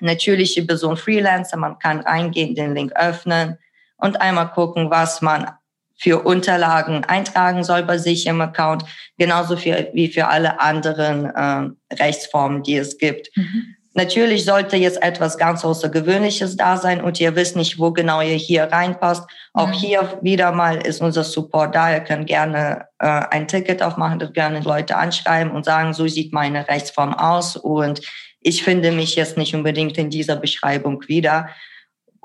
natürliche 0.01 0.63
Person 0.63 0.97
Freelancer, 0.97 1.55
man 1.55 1.79
kann 1.79 2.01
reingehen, 2.01 2.55
den 2.55 2.75
Link 2.75 2.91
öffnen 2.95 3.57
und 4.03 4.21
einmal 4.21 4.49
gucken, 4.49 4.89
was 4.89 5.21
man 5.21 5.49
für 5.97 6.23
Unterlagen 6.23 7.05
eintragen 7.05 7.63
soll 7.63 7.83
bei 7.83 7.97
sich 7.97 8.27
im 8.27 8.41
Account, 8.41 8.83
genauso 9.17 9.55
für, 9.55 9.87
wie 9.93 10.09
für 10.09 10.27
alle 10.27 10.59
anderen 10.59 11.25
äh, 11.25 11.95
Rechtsformen, 11.95 12.63
die 12.63 12.75
es 12.75 12.97
gibt. 12.97 13.29
Mhm. 13.35 13.75
Natürlich 13.95 14.43
sollte 14.43 14.75
jetzt 14.75 15.01
etwas 15.03 15.37
ganz 15.37 15.63
Außergewöhnliches 15.63 16.57
da 16.57 16.77
sein 16.77 16.99
und 17.01 17.21
ihr 17.21 17.35
wisst 17.35 17.55
nicht, 17.55 17.77
wo 17.77 17.91
genau 17.91 18.21
ihr 18.21 18.35
hier 18.35 18.63
reinpasst. 18.63 19.23
Auch 19.53 19.67
mhm. 19.67 19.73
hier 19.73 20.19
wieder 20.21 20.51
mal 20.51 20.77
ist 20.77 20.99
unser 20.99 21.23
Support 21.23 21.75
da. 21.75 21.93
Ihr 21.93 21.99
könnt 22.01 22.27
gerne 22.27 22.87
äh, 22.99 23.07
ein 23.07 23.47
Ticket 23.47 23.83
aufmachen, 23.83 24.19
ihr 24.19 24.31
gerne 24.31 24.61
Leute 24.61 24.97
anschreiben 24.97 25.53
und 25.53 25.63
sagen, 25.63 25.93
so 25.93 26.07
sieht 26.07 26.33
meine 26.33 26.67
Rechtsform 26.67 27.13
aus 27.13 27.55
und 27.55 28.01
ich 28.41 28.63
finde 28.63 28.91
mich 28.91 29.15
jetzt 29.15 29.37
nicht 29.37 29.55
unbedingt 29.55 29.97
in 29.97 30.09
dieser 30.09 30.35
Beschreibung 30.35 31.07
wieder. 31.07 31.47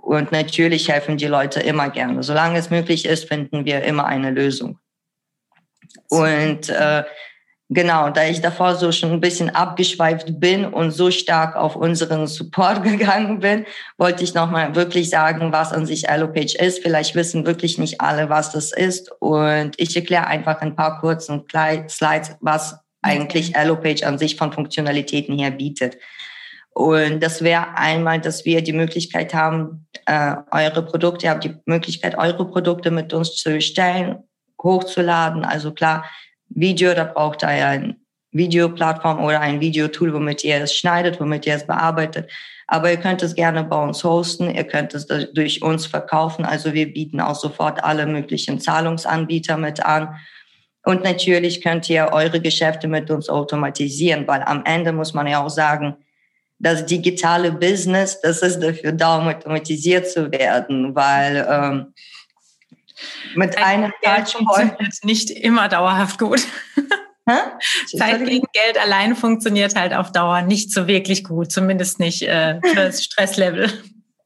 Und 0.02 0.32
natürlich 0.32 0.88
helfen 0.88 1.16
die 1.16 1.26
Leute 1.26 1.60
immer 1.60 1.90
gerne. 1.90 2.22
Solange 2.22 2.58
es 2.58 2.70
möglich 2.70 3.04
ist, 3.04 3.28
finden 3.28 3.64
wir 3.64 3.82
immer 3.82 4.06
eine 4.06 4.30
Lösung. 4.30 4.78
Und 6.08 6.68
äh, 6.70 7.04
genau, 7.68 8.10
da 8.10 8.24
ich 8.24 8.40
davor 8.40 8.76
so 8.76 8.92
schon 8.92 9.12
ein 9.12 9.20
bisschen 9.20 9.50
abgeschweift 9.50 10.40
bin 10.40 10.64
und 10.64 10.92
so 10.92 11.10
stark 11.10 11.56
auf 11.56 11.76
unseren 11.76 12.26
Support 12.26 12.82
gegangen 12.84 13.40
bin, 13.40 13.66
wollte 13.96 14.24
ich 14.24 14.34
nochmal 14.34 14.74
wirklich 14.74 15.10
sagen, 15.10 15.52
was 15.52 15.72
an 15.72 15.86
sich 15.86 16.08
Allopage 16.08 16.56
ist. 16.58 16.82
Vielleicht 16.82 17.14
wissen 17.14 17.46
wirklich 17.46 17.78
nicht 17.78 18.00
alle, 18.00 18.30
was 18.30 18.52
das 18.52 18.72
ist. 18.72 19.10
Und 19.20 19.72
ich 19.76 19.94
erkläre 19.94 20.26
einfach 20.26 20.60
ein 20.60 20.76
paar 20.76 21.00
kurzen 21.00 21.44
Slides, 21.48 22.36
was 22.40 22.78
eigentlich 23.02 23.56
Allopage 23.56 24.06
an 24.06 24.18
sich 24.18 24.36
von 24.36 24.52
Funktionalitäten 24.52 25.38
her 25.38 25.50
bietet. 25.50 25.96
Und 26.78 27.24
das 27.24 27.42
wäre 27.42 27.76
einmal, 27.76 28.20
dass 28.20 28.44
wir 28.44 28.62
die 28.62 28.72
Möglichkeit 28.72 29.34
haben, 29.34 29.88
äh, 30.06 30.36
eure 30.52 30.84
Produkte, 30.84 31.26
ihr 31.26 31.30
habt 31.30 31.42
die 31.42 31.56
Möglichkeit, 31.66 32.16
eure 32.16 32.48
Produkte 32.48 32.92
mit 32.92 33.12
uns 33.12 33.34
zu 33.34 33.50
bestellen, 33.50 34.22
hochzuladen. 34.62 35.44
Also 35.44 35.72
klar, 35.72 36.04
Video, 36.50 36.94
da 36.94 37.02
braucht 37.02 37.42
ihr 37.42 37.48
eine 37.48 37.96
Videoplattform 38.30 39.24
oder 39.24 39.40
ein 39.40 39.58
Videotool, 39.58 40.14
womit 40.14 40.44
ihr 40.44 40.62
es 40.62 40.72
schneidet, 40.72 41.18
womit 41.20 41.46
ihr 41.48 41.56
es 41.56 41.66
bearbeitet. 41.66 42.30
Aber 42.68 42.92
ihr 42.92 42.98
könnt 42.98 43.24
es 43.24 43.34
gerne 43.34 43.64
bei 43.64 43.82
uns 43.82 44.04
hosten, 44.04 44.48
ihr 44.48 44.62
könnt 44.62 44.94
es 44.94 45.08
durch 45.34 45.60
uns 45.62 45.84
verkaufen. 45.84 46.44
Also 46.44 46.74
wir 46.74 46.92
bieten 46.92 47.20
auch 47.20 47.34
sofort 47.34 47.82
alle 47.82 48.06
möglichen 48.06 48.60
Zahlungsanbieter 48.60 49.56
mit 49.56 49.84
an. 49.84 50.14
Und 50.84 51.02
natürlich 51.02 51.60
könnt 51.60 51.90
ihr 51.90 52.10
eure 52.12 52.40
Geschäfte 52.40 52.86
mit 52.86 53.10
uns 53.10 53.28
automatisieren, 53.28 54.28
weil 54.28 54.42
am 54.42 54.64
Ende 54.64 54.92
muss 54.92 55.12
man 55.12 55.26
ja 55.26 55.44
auch 55.44 55.50
sagen, 55.50 55.96
das 56.58 56.86
digitale 56.86 57.52
Business, 57.52 58.20
das 58.20 58.42
ist 58.42 58.60
dafür 58.60 58.92
da, 58.92 59.18
um 59.18 59.28
automatisiert 59.28 60.10
zu 60.10 60.30
werden, 60.32 60.94
weil 60.94 61.46
ähm, 61.48 61.94
mit 63.34 63.54
Zeit 63.54 63.64
einem 63.64 63.92
Geld 64.02 64.28
funktioniert 64.28 65.04
nicht 65.04 65.30
immer 65.30 65.68
dauerhaft 65.68 66.18
gut. 66.18 66.40
Zeit 67.96 68.24
gegen 68.24 68.46
Geld 68.52 68.78
allein 68.80 69.14
funktioniert 69.14 69.76
halt 69.76 69.92
auf 69.92 70.12
Dauer 70.12 70.42
nicht 70.42 70.72
so 70.72 70.86
wirklich 70.86 71.24
gut, 71.24 71.52
zumindest 71.52 72.00
nicht 72.00 72.22
äh, 72.22 72.58
für 72.64 72.74
das 72.74 73.04
Stresslevel. 73.04 73.70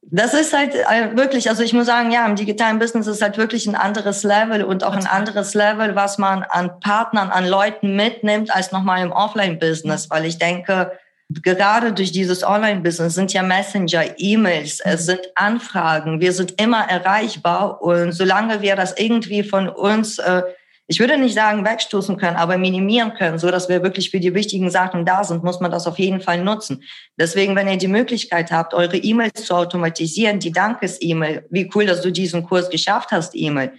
Das 0.01 0.33
ist 0.33 0.53
halt 0.53 0.75
äh, 0.75 1.15
wirklich, 1.15 1.49
also 1.49 1.63
ich 1.63 1.73
muss 1.73 1.87
sagen, 1.87 2.11
ja, 2.11 2.25
im 2.25 2.35
digitalen 2.35 2.79
Business 2.79 3.07
ist 3.07 3.21
halt 3.21 3.37
wirklich 3.37 3.67
ein 3.67 3.75
anderes 3.75 4.23
Level 4.23 4.63
und 4.63 4.83
auch 4.83 4.93
ein 4.93 5.07
anderes 5.07 5.53
Level, 5.53 5.95
was 5.95 6.17
man 6.17 6.43
an 6.43 6.79
Partnern, 6.81 7.29
an 7.29 7.47
Leuten 7.47 7.95
mitnimmt, 7.95 8.53
als 8.53 8.71
nochmal 8.71 9.03
im 9.03 9.11
Offline-Business, 9.11 10.09
weil 10.09 10.25
ich 10.25 10.37
denke, 10.37 10.91
gerade 11.29 11.93
durch 11.93 12.11
dieses 12.11 12.43
Online-Business 12.43 13.15
sind 13.15 13.33
ja 13.33 13.43
Messenger, 13.43 14.03
E-Mails, 14.17 14.79
es 14.81 15.01
mhm. 15.01 15.05
sind 15.05 15.21
Anfragen, 15.35 16.21
wir 16.21 16.33
sind 16.33 16.59
immer 16.61 16.83
erreichbar 16.89 17.81
und 17.81 18.11
solange 18.11 18.61
wir 18.61 18.75
das 18.75 18.97
irgendwie 18.97 19.43
von 19.43 19.69
uns, 19.69 20.19
äh, 20.19 20.43
ich 20.87 20.99
würde 20.99 21.17
nicht 21.17 21.33
sagen 21.33 21.65
wegstoßen 21.65 22.17
können, 22.17 22.35
aber 22.35 22.57
minimieren 22.57 23.13
können, 23.13 23.39
so 23.39 23.49
dass 23.49 23.69
wir 23.69 23.83
wirklich 23.83 24.11
für 24.11 24.19
die 24.19 24.33
wichtigen 24.33 24.69
Sachen 24.69 25.05
da 25.05 25.23
sind, 25.23 25.43
muss 25.43 25.61
man 25.61 25.71
das 25.71 25.87
auf 25.87 25.97
jeden 25.97 26.19
Fall 26.19 26.43
nutzen. 26.43 26.83
Deswegen, 27.17 27.55
wenn 27.55 27.69
ihr 27.69 27.77
die 27.77 27.87
Möglichkeit 27.87 28.51
habt, 28.51 28.73
eure 28.73 28.97
E-Mails 28.97 29.45
zu 29.45 29.55
automatisieren, 29.55 30.39
die 30.39 30.51
Dankes-E-Mail, 30.51 31.47
wie 31.49 31.69
cool, 31.73 31.85
dass 31.85 32.01
du 32.01 32.11
diesen 32.11 32.43
Kurs 32.43 32.69
geschafft 32.69 33.11
hast, 33.11 33.33
E-Mail, 33.33 33.71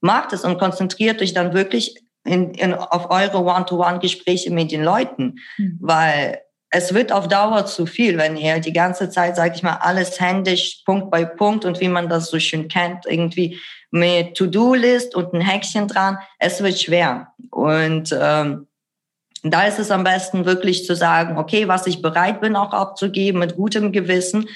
macht 0.00 0.32
es 0.32 0.44
und 0.44 0.58
konzentriert 0.58 1.20
euch 1.20 1.34
dann 1.34 1.52
wirklich 1.52 1.96
in, 2.24 2.54
in, 2.54 2.74
auf 2.74 3.10
eure 3.10 3.42
One-to-One-Gespräche 3.42 4.50
mit 4.50 4.70
den 4.70 4.84
Leuten, 4.84 5.40
mhm. 5.58 5.78
weil 5.80 6.40
es 6.74 6.94
wird 6.94 7.12
auf 7.12 7.28
Dauer 7.28 7.66
zu 7.66 7.84
viel, 7.84 8.16
wenn 8.16 8.34
ihr 8.34 8.58
die 8.58 8.72
ganze 8.72 9.10
Zeit, 9.10 9.36
sage 9.36 9.52
ich 9.54 9.62
mal, 9.62 9.76
alles 9.82 10.18
händisch, 10.18 10.80
Punkt 10.86 11.10
bei 11.10 11.26
Punkt 11.26 11.66
und 11.66 11.80
wie 11.80 11.88
man 11.88 12.08
das 12.08 12.30
so 12.30 12.38
schön 12.38 12.66
kennt, 12.68 13.04
irgendwie 13.04 13.60
mit 13.90 14.34
To-Do-List 14.38 15.14
und 15.14 15.34
ein 15.34 15.42
Häkchen 15.42 15.86
dran. 15.86 16.16
Es 16.38 16.62
wird 16.62 16.80
schwer. 16.80 17.28
Und 17.50 18.16
ähm, 18.18 18.68
da 19.42 19.66
ist 19.66 19.80
es 19.80 19.90
am 19.90 20.02
besten 20.02 20.46
wirklich 20.46 20.86
zu 20.86 20.96
sagen, 20.96 21.36
okay, 21.36 21.68
was 21.68 21.86
ich 21.86 22.00
bereit 22.00 22.40
bin 22.40 22.56
auch 22.56 22.72
abzugeben 22.72 23.40
mit 23.40 23.56
gutem 23.56 23.92
Gewissen 23.92 24.48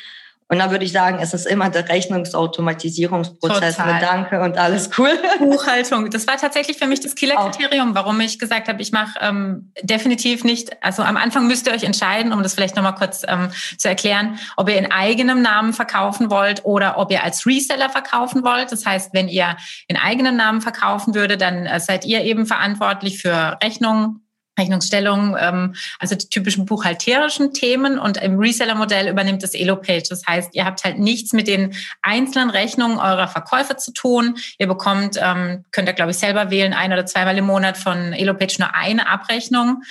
und 0.49 0.61
dann 0.61 0.71
würde 0.71 0.85
ich 0.85 0.93
sagen, 0.93 1.19
es 1.21 1.35
ist 1.35 1.45
immer 1.45 1.71
der 1.71 1.89
Rechnungsautomatisierungsprozess 1.89 3.77
Total. 3.77 3.95
mit 3.95 4.03
Danke 4.03 4.41
und 4.41 4.57
alles 4.57 4.91
cool. 4.97 5.11
Buchhaltung, 5.41 6.09
das 6.11 6.29
war 6.29 6.37
tatsächlich 6.37 6.79
für 6.79 6.87
mich 6.87 7.01
das 7.01 7.17
Killerkriterium, 7.17 7.97
warum 7.97 8.21
ich 8.21 8.39
gesagt 8.39 8.69
habe, 8.69 8.81
ich 8.81 8.93
mache 8.93 9.19
ähm, 9.21 9.73
definitiv 9.83 10.45
nicht, 10.45 10.81
also 10.85 11.03
am 11.03 11.17
Anfang 11.17 11.49
müsst 11.49 11.67
ihr 11.67 11.73
euch 11.73 11.83
entscheiden, 11.83 12.33
um 12.33 12.45
das 12.45 12.55
vielleicht 12.55 12.77
nochmal 12.77 12.95
kurz 12.95 13.25
ähm, 13.27 13.51
zu 13.77 13.89
erklären, 13.89 14.39
ob 14.57 14.69
ihr 14.69 14.79
in 14.79 14.93
eigenem 14.93 15.43
Namen 15.43 15.73
verkaufen 15.73 16.31
wollt 16.31 16.65
oder 16.65 16.97
ob 16.99 17.11
ihr 17.11 17.25
als 17.25 17.45
Reseller 17.45 17.91
verkaufen 17.91 18.45
wollt. 18.45 18.71
Das 18.71 18.87
heißt, 18.87 19.15
wenn 19.15 19.29
ihr 19.29 19.57
in 19.89 19.97
eigenem 19.97 20.37
Namen 20.37 20.61
verkaufen 20.61 21.17
würde, 21.17 21.37
dann 21.37 21.67
äh, 21.67 21.81
seid 21.81 22.05
ihr 22.05 22.23
eben 22.23 22.47
verantwortlich 22.47 23.21
für 23.21 23.59
Rechnungen, 23.63 24.26
Rechnungsstellung, 24.59 25.37
ähm, 25.39 25.75
also 25.99 26.15
die 26.15 26.29
typischen 26.29 26.67
buchhalterischen 26.67 27.53
Themen 27.53 27.99
und 27.99 28.17
im 28.19 28.39
Reseller-Modell 28.39 29.09
übernimmt 29.09 29.43
das 29.43 29.55
Elo-Page. 29.55 30.09
Das 30.09 30.27
heißt, 30.27 30.55
ihr 30.55 30.65
habt 30.65 30.85
halt 30.85 30.99
nichts 30.99 31.33
mit 31.33 31.49
den 31.49 31.75
einzelnen 32.03 32.51
Rechnungen 32.51 32.99
eurer 32.99 33.29
Verkäufer 33.29 33.77
zu 33.77 33.93
tun. 33.93 34.37
Ihr 34.59 34.67
bekommt, 34.67 35.19
ähm, 35.21 35.65
könnt 35.73 35.89
ihr 35.89 35.95
glaube 35.95 36.13
ich 36.13 36.19
selber 36.19 36.51
wählen, 36.51 36.73
ein 36.73 36.93
oder 36.93 37.07
zweimal 37.07 37.37
im 37.37 37.47
Monat 37.47 37.77
von 37.77 38.13
Elo-Page 38.13 38.59
nur 38.59 38.75
eine 38.75 39.09
Abrechnung 39.09 39.83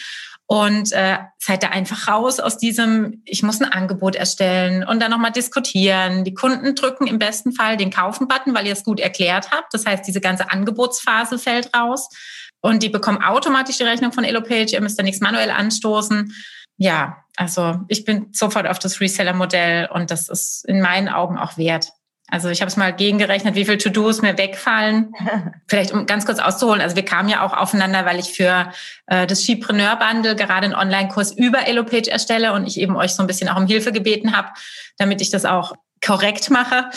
und 0.47 0.91
äh, 0.91 1.17
seid 1.39 1.63
da 1.63 1.69
einfach 1.69 2.07
raus 2.07 2.39
aus 2.39 2.57
diesem, 2.57 3.21
ich 3.25 3.41
muss 3.41 3.61
ein 3.61 3.71
Angebot 3.71 4.15
erstellen 4.15 4.83
und 4.83 5.01
dann 5.01 5.09
nochmal 5.09 5.31
diskutieren. 5.31 6.23
Die 6.23 6.35
Kunden 6.35 6.75
drücken 6.75 7.07
im 7.07 7.17
besten 7.17 7.51
Fall 7.51 7.77
den 7.77 7.89
Kaufen-Button, 7.89 8.53
weil 8.53 8.67
ihr 8.67 8.73
es 8.73 8.83
gut 8.83 8.99
erklärt 8.99 9.49
habt. 9.51 9.73
Das 9.73 9.85
heißt, 9.85 10.07
diese 10.07 10.21
ganze 10.21 10.51
Angebotsphase 10.51 11.39
fällt 11.39 11.75
raus 11.75 12.09
und 12.65 12.81
die 12.81 12.89
bekommen 12.89 13.21
automatisch 13.21 13.77
die 13.77 13.83
Rechnung 13.83 14.11
von 14.11 14.23
EloPage. 14.23 14.73
Ihr 14.73 14.81
müsst 14.81 14.97
da 14.97 15.03
nichts 15.03 15.21
manuell 15.21 15.51
anstoßen. 15.51 16.33
Ja, 16.77 17.17
also 17.37 17.79
ich 17.89 18.05
bin 18.05 18.29
sofort 18.31 18.65
auf 18.65 18.79
das 18.79 18.99
Reseller-Modell 18.99 19.87
und 19.93 20.09
das 20.09 20.29
ist 20.29 20.65
in 20.67 20.81
meinen 20.81 21.07
Augen 21.07 21.37
auch 21.37 21.57
wert. 21.57 21.91
Also 22.27 22.49
ich 22.49 22.61
habe 22.61 22.69
es 22.69 22.75
mal 22.75 22.91
gegengerechnet, 22.91 23.53
wie 23.53 23.65
viel 23.65 23.77
To-Dos 23.77 24.23
mir 24.23 24.35
wegfallen. 24.39 25.13
Vielleicht 25.67 25.91
um 25.91 26.07
ganz 26.07 26.25
kurz 26.25 26.39
auszuholen. 26.39 26.81
Also 26.81 26.95
wir 26.95 27.05
kamen 27.05 27.29
ja 27.29 27.45
auch 27.45 27.53
aufeinander, 27.53 28.03
weil 28.05 28.17
ich 28.17 28.29
für 28.29 28.71
äh, 29.05 29.27
das 29.27 29.43
Skipreneur-Bundle 29.43 30.35
gerade 30.35 30.65
einen 30.65 30.73
Online-Kurs 30.73 31.33
über 31.33 31.67
EloPage 31.67 32.09
erstelle 32.09 32.53
und 32.53 32.65
ich 32.65 32.79
eben 32.79 32.97
euch 32.97 33.11
so 33.11 33.21
ein 33.21 33.27
bisschen 33.27 33.47
auch 33.47 33.57
um 33.57 33.67
Hilfe 33.67 33.91
gebeten 33.91 34.35
habe, 34.35 34.49
damit 34.97 35.21
ich 35.21 35.29
das 35.29 35.45
auch 35.45 35.73
korrekt 36.03 36.49
mache 36.49 36.89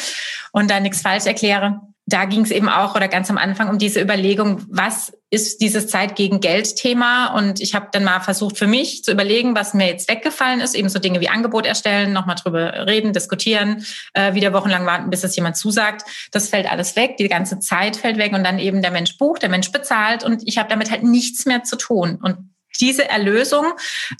und 0.52 0.70
da 0.70 0.80
nichts 0.80 1.02
falsch 1.02 1.26
erkläre 1.26 1.82
da 2.08 2.24
ging 2.24 2.40
es 2.40 2.50
eben 2.50 2.70
auch 2.70 2.94
oder 2.94 3.06
ganz 3.06 3.28
am 3.28 3.36
Anfang 3.36 3.68
um 3.68 3.78
diese 3.78 4.00
Überlegung, 4.00 4.64
was 4.68 5.12
ist 5.28 5.60
dieses 5.60 5.88
Zeit 5.88 6.16
gegen 6.16 6.40
Geld 6.40 6.74
Thema? 6.76 7.34
Und 7.34 7.60
ich 7.60 7.74
habe 7.74 7.88
dann 7.92 8.04
mal 8.04 8.20
versucht 8.20 8.56
für 8.56 8.66
mich 8.66 9.04
zu 9.04 9.12
überlegen, 9.12 9.54
was 9.54 9.74
mir 9.74 9.88
jetzt 9.88 10.08
weggefallen 10.08 10.60
ist, 10.60 10.74
eben 10.74 10.88
so 10.88 10.98
Dinge 10.98 11.20
wie 11.20 11.28
Angebot 11.28 11.66
erstellen, 11.66 12.14
nochmal 12.14 12.36
drüber 12.36 12.86
reden, 12.86 13.12
diskutieren, 13.12 13.84
äh, 14.14 14.32
wieder 14.32 14.54
wochenlang 14.54 14.86
warten, 14.86 15.10
bis 15.10 15.22
es 15.22 15.36
jemand 15.36 15.58
zusagt. 15.58 16.02
Das 16.32 16.48
fällt 16.48 16.70
alles 16.70 16.96
weg, 16.96 17.18
die 17.18 17.28
ganze 17.28 17.58
Zeit 17.58 17.96
fällt 17.96 18.16
weg 18.16 18.32
und 18.32 18.42
dann 18.42 18.58
eben 18.58 18.80
der 18.80 18.90
Mensch 18.90 19.18
bucht, 19.18 19.42
der 19.42 19.50
Mensch 19.50 19.70
bezahlt 19.70 20.24
und 20.24 20.42
ich 20.46 20.56
habe 20.56 20.70
damit 20.70 20.90
halt 20.90 21.02
nichts 21.02 21.44
mehr 21.44 21.62
zu 21.62 21.76
tun. 21.76 22.18
Und 22.22 22.38
diese 22.80 23.08
Erlösung, 23.08 23.66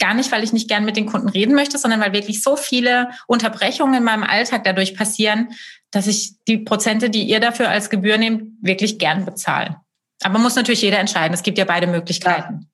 gar 0.01 0.15
nicht, 0.15 0.33
weil 0.33 0.43
ich 0.43 0.53
nicht 0.53 0.69
gern 0.69 0.85
mit 0.85 0.97
den 0.97 1.07
Kunden 1.07 1.29
reden 1.29 1.55
möchte, 1.55 1.79
sondern 1.79 2.01
weil 2.01 2.13
wirklich 2.13 2.43
so 2.43 2.57
viele 2.57 3.11
Unterbrechungen 3.27 3.95
in 3.95 4.05
meinem 4.05 4.25
Alltag 4.25 4.65
dadurch 4.65 4.97
passieren, 4.97 5.51
dass 5.91 6.07
ich 6.07 6.35
die 6.47 6.59
Prozente, 6.59 7.11
die 7.11 7.25
ihr 7.25 7.41
dafür 7.41 7.69
als 7.69 7.91
Gebühr 7.91 8.19
nehmt, 8.19 8.53
wirklich 8.63 8.99
gern 8.99 9.25
bezahle. 9.25 9.77
Aber 10.23 10.39
muss 10.39 10.57
natürlich 10.57 10.83
jeder 10.83 10.99
entscheiden. 10.99 11.35
Es 11.35 11.43
gibt 11.43 11.59
ja 11.59 11.65
beide 11.65 11.87
Möglichkeiten. 11.87 12.61
Ja. 12.61 12.67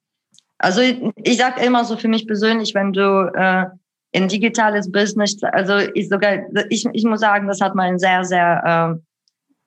Also 0.59 0.81
ich, 0.81 1.01
ich 1.17 1.37
sage 1.37 1.63
immer 1.65 1.85
so 1.85 1.97
für 1.97 2.09
mich 2.09 2.27
persönlich, 2.27 2.75
wenn 2.75 2.93
du 2.93 3.31
äh, 3.35 3.67
in 4.13 4.29
digitales 4.29 4.91
Business, 4.91 5.37
also 5.43 5.79
ich 5.95 6.09
sogar, 6.09 6.39
ich, 6.71 6.87
ich 6.93 7.05
muss 7.05 7.21
sagen, 7.21 7.49
das 7.49 7.61
hat 7.61 7.75
mal 7.75 7.89
ein 7.89 7.99
sehr, 7.99 8.25
sehr 8.25 8.97
äh, 8.97 9.01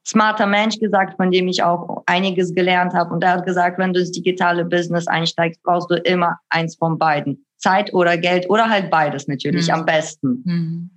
smarter 0.07 0.47
Mensch 0.47 0.79
gesagt, 0.79 1.17
von 1.17 1.31
dem 1.31 1.47
ich 1.47 1.61
auch 1.61 2.03
einiges 2.05 2.55
gelernt 2.55 2.93
habe. 2.93 3.13
Und 3.13 3.23
er 3.23 3.33
hat 3.33 3.45
gesagt, 3.45 3.77
wenn 3.77 3.93
du 3.93 3.99
ins 3.99 4.11
digitale 4.11 4.63
Business 4.65 5.07
einsteigst, 5.07 5.61
brauchst 5.63 5.91
du 5.91 5.95
immer 5.95 6.39
eins 6.49 6.75
von 6.75 6.97
beiden. 6.97 7.45
Zeit 7.57 7.93
oder 7.93 8.17
Geld 8.17 8.49
oder 8.49 8.69
halt 8.69 8.89
beides 8.89 9.27
natürlich 9.27 9.67
mhm. 9.67 9.73
am 9.73 9.85
besten. 9.85 10.43
Mhm. 10.45 10.89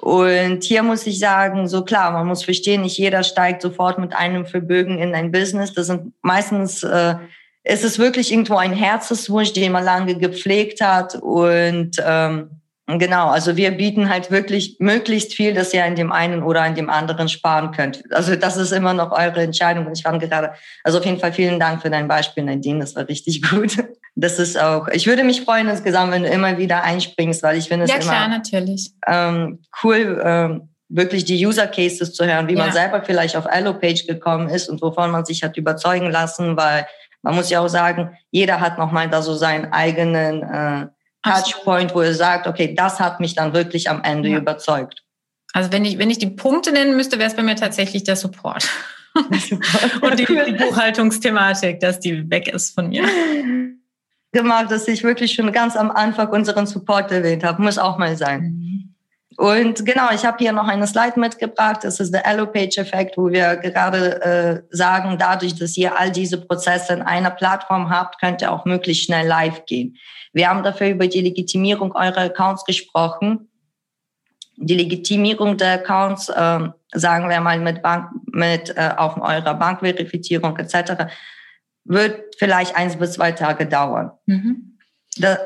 Und 0.00 0.62
hier 0.62 0.84
muss 0.84 1.06
ich 1.06 1.18
sagen, 1.18 1.66
so 1.66 1.84
klar, 1.84 2.12
man 2.12 2.26
muss 2.26 2.44
verstehen, 2.44 2.82
nicht 2.82 2.98
jeder 2.98 3.24
steigt 3.24 3.62
sofort 3.62 3.98
mit 3.98 4.14
einem 4.14 4.46
Verbögen 4.46 4.98
in 4.98 5.12
ein 5.14 5.32
Business. 5.32 5.72
Das 5.74 5.88
sind 5.88 6.12
meistens, 6.22 6.84
äh, 6.84 7.16
ist 7.64 7.84
es 7.84 7.98
wirklich 7.98 8.30
irgendwo 8.30 8.56
ein 8.56 8.72
Herzenswunsch, 8.72 9.52
den 9.52 9.72
man 9.72 9.84
lange 9.84 10.16
gepflegt 10.16 10.80
hat. 10.80 11.16
Und 11.16 11.96
ähm, 12.04 12.50
Genau, 12.90 13.28
also 13.28 13.58
wir 13.58 13.70
bieten 13.72 14.08
halt 14.08 14.30
wirklich 14.30 14.76
möglichst 14.78 15.34
viel, 15.34 15.52
dass 15.52 15.74
ihr 15.74 15.84
an 15.84 15.94
dem 15.94 16.10
einen 16.10 16.42
oder 16.42 16.62
an 16.62 16.74
dem 16.74 16.88
anderen 16.88 17.28
sparen 17.28 17.70
könnt. 17.70 18.02
Also 18.10 18.34
das 18.34 18.56
ist 18.56 18.72
immer 18.72 18.94
noch 18.94 19.12
eure 19.12 19.42
Entscheidung. 19.42 19.92
Ich 19.92 20.04
fand 20.04 20.22
gerade, 20.22 20.52
also 20.84 20.98
auf 20.98 21.04
jeden 21.04 21.20
Fall 21.20 21.34
vielen 21.34 21.60
Dank 21.60 21.82
für 21.82 21.90
dein 21.90 22.08
Beispiel, 22.08 22.44
Nadine. 22.44 22.80
Das 22.80 22.96
war 22.96 23.06
richtig 23.06 23.42
gut. 23.50 23.76
Das 24.14 24.38
ist 24.38 24.58
auch, 24.58 24.88
ich 24.88 25.06
würde 25.06 25.22
mich 25.22 25.42
freuen 25.42 25.68
insgesamt, 25.68 26.12
wenn 26.12 26.22
du 26.22 26.30
immer 26.30 26.56
wieder 26.56 26.82
einspringst, 26.82 27.42
weil 27.42 27.58
ich 27.58 27.68
finde 27.68 27.84
es 27.84 27.90
ja, 27.90 27.96
immer 27.96 28.04
klar, 28.04 28.28
natürlich. 28.28 28.90
Ähm, 29.06 29.58
cool, 29.84 30.22
ähm, 30.24 30.68
wirklich 30.88 31.26
die 31.26 31.46
User 31.46 31.66
Cases 31.66 32.14
zu 32.14 32.24
hören, 32.24 32.48
wie 32.48 32.54
ja. 32.54 32.64
man 32.64 32.72
selber 32.72 33.02
vielleicht 33.02 33.36
auf 33.36 33.46
Allopage 33.46 34.06
gekommen 34.06 34.48
ist 34.48 34.70
und 34.70 34.80
wovon 34.80 35.10
man 35.10 35.26
sich 35.26 35.42
hat 35.42 35.58
überzeugen 35.58 36.10
lassen, 36.10 36.56
weil 36.56 36.86
man 37.20 37.34
muss 37.34 37.50
ja 37.50 37.60
auch 37.60 37.68
sagen, 37.68 38.16
jeder 38.30 38.60
hat 38.60 38.78
nochmal 38.78 39.10
da 39.10 39.20
so 39.20 39.34
seinen 39.34 39.72
eigenen 39.74 40.42
äh, 40.42 40.86
Touchpoint, 41.22 41.94
wo 41.94 42.02
ihr 42.02 42.14
sagt, 42.14 42.46
okay, 42.46 42.74
das 42.74 43.00
hat 43.00 43.20
mich 43.20 43.34
dann 43.34 43.52
wirklich 43.52 43.90
am 43.90 44.02
Ende 44.02 44.28
ja. 44.28 44.38
überzeugt? 44.38 45.04
Also 45.52 45.72
wenn 45.72 45.84
ich, 45.84 45.98
wenn 45.98 46.10
ich 46.10 46.18
die 46.18 46.28
Punkte 46.30 46.72
nennen 46.72 46.96
müsste, 46.96 47.18
wäre 47.18 47.28
es 47.28 47.36
bei 47.36 47.42
mir 47.42 47.56
tatsächlich 47.56 48.04
der 48.04 48.16
Support. 48.16 48.68
Und 49.14 50.18
die, 50.18 50.26
die 50.26 50.52
Buchhaltungsthematik, 50.52 51.80
dass 51.80 51.98
die 52.00 52.30
weg 52.30 52.48
ist 52.48 52.74
von 52.74 52.88
mir. 52.88 53.04
Gemacht, 54.32 54.70
dass 54.70 54.86
ich 54.86 55.02
wirklich 55.02 55.32
schon 55.32 55.50
ganz 55.52 55.74
am 55.74 55.90
Anfang 55.90 56.28
unseren 56.28 56.66
Support 56.66 57.10
erwähnt 57.10 57.44
habe. 57.44 57.62
Muss 57.62 57.78
auch 57.78 57.98
mal 57.98 58.16
sein. 58.16 58.77
Und 59.38 59.86
genau, 59.86 60.10
ich 60.12 60.26
habe 60.26 60.38
hier 60.40 60.50
noch 60.50 60.66
eine 60.66 60.88
Slide 60.88 61.18
mitgebracht. 61.18 61.84
Das 61.84 62.00
ist 62.00 62.12
der 62.12 62.26
Allopage-Effekt, 62.26 63.16
wo 63.16 63.30
wir 63.30 63.54
gerade 63.58 64.20
äh, 64.20 64.76
sagen, 64.76 65.16
dadurch, 65.16 65.54
dass 65.54 65.76
ihr 65.76 65.96
all 65.96 66.10
diese 66.10 66.44
Prozesse 66.44 66.94
in 66.94 67.02
einer 67.02 67.30
Plattform 67.30 67.88
habt, 67.88 68.20
könnt 68.20 68.42
ihr 68.42 68.50
auch 68.50 68.64
möglichst 68.64 69.04
schnell 69.04 69.28
live 69.28 69.64
gehen. 69.66 69.96
Wir 70.32 70.48
haben 70.48 70.64
dafür 70.64 70.88
über 70.88 71.06
die 71.06 71.20
Legitimierung 71.20 71.94
eurer 71.94 72.22
Accounts 72.22 72.64
gesprochen. 72.64 73.48
Die 74.56 74.74
Legitimierung 74.74 75.56
der 75.56 75.74
Accounts, 75.74 76.28
äh, 76.30 76.58
sagen 76.94 77.28
wir 77.28 77.40
mal 77.40 77.60
mit 77.60 77.80
Bank, 77.80 78.10
mit 78.32 78.76
äh, 78.76 78.90
auch 78.96 79.18
eurer 79.18 79.54
Bankverifizierung 79.54 80.56
etc. 80.56 81.12
wird 81.84 82.34
vielleicht 82.38 82.74
eins 82.74 82.96
bis 82.96 83.12
zwei 83.12 83.30
Tage 83.30 83.66
dauern. 83.66 84.10
Mhm. 84.26 84.67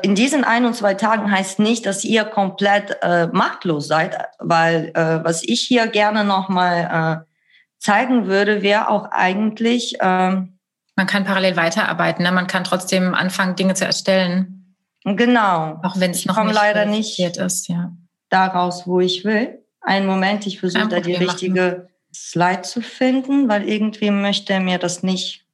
In 0.01 0.15
diesen 0.15 0.43
ein 0.43 0.65
und 0.65 0.75
zwei 0.75 0.93
Tagen 0.93 1.31
heißt 1.31 1.59
nicht, 1.59 1.85
dass 1.85 2.03
ihr 2.03 2.25
komplett 2.25 2.97
äh, 3.01 3.27
machtlos 3.27 3.87
seid, 3.87 4.17
weil 4.39 4.91
äh, 4.93 5.23
was 5.23 5.43
ich 5.43 5.61
hier 5.61 5.87
gerne 5.87 6.23
nochmal 6.23 7.25
äh, 7.25 7.33
zeigen 7.79 8.27
würde, 8.27 8.61
wäre 8.61 8.89
auch 8.89 9.09
eigentlich. 9.11 9.95
Ähm, 9.99 10.59
man 10.95 11.07
kann 11.07 11.25
parallel 11.25 11.55
weiterarbeiten, 11.55 12.23
ne? 12.23 12.31
man 12.31 12.47
kann 12.47 12.63
trotzdem 12.63 13.15
anfangen, 13.15 13.55
Dinge 13.55 13.73
zu 13.73 13.85
erstellen. 13.85 14.75
Genau. 15.03 15.79
Auch 15.83 15.99
wenn 15.99 16.11
es 16.11 16.25
noch 16.25 16.41
nicht 16.43 16.53
leider 16.53 16.85
nicht 16.85 17.19
ist, 17.19 17.67
ja. 17.67 17.91
daraus, 18.29 18.87
wo 18.87 18.99
ich 18.99 19.25
will. 19.25 19.59
Einen 19.81 20.05
Moment, 20.05 20.47
ich 20.47 20.59
versuche 20.59 20.87
da 20.87 20.99
die 20.99 21.15
richtige 21.15 21.61
machen. 21.61 21.89
Slide 22.13 22.61
zu 22.61 22.81
finden, 22.81 23.49
weil 23.49 23.67
irgendwie 23.67 24.11
möchte 24.11 24.53
er 24.53 24.59
mir 24.59 24.77
das 24.77 25.03
nicht. 25.03 25.45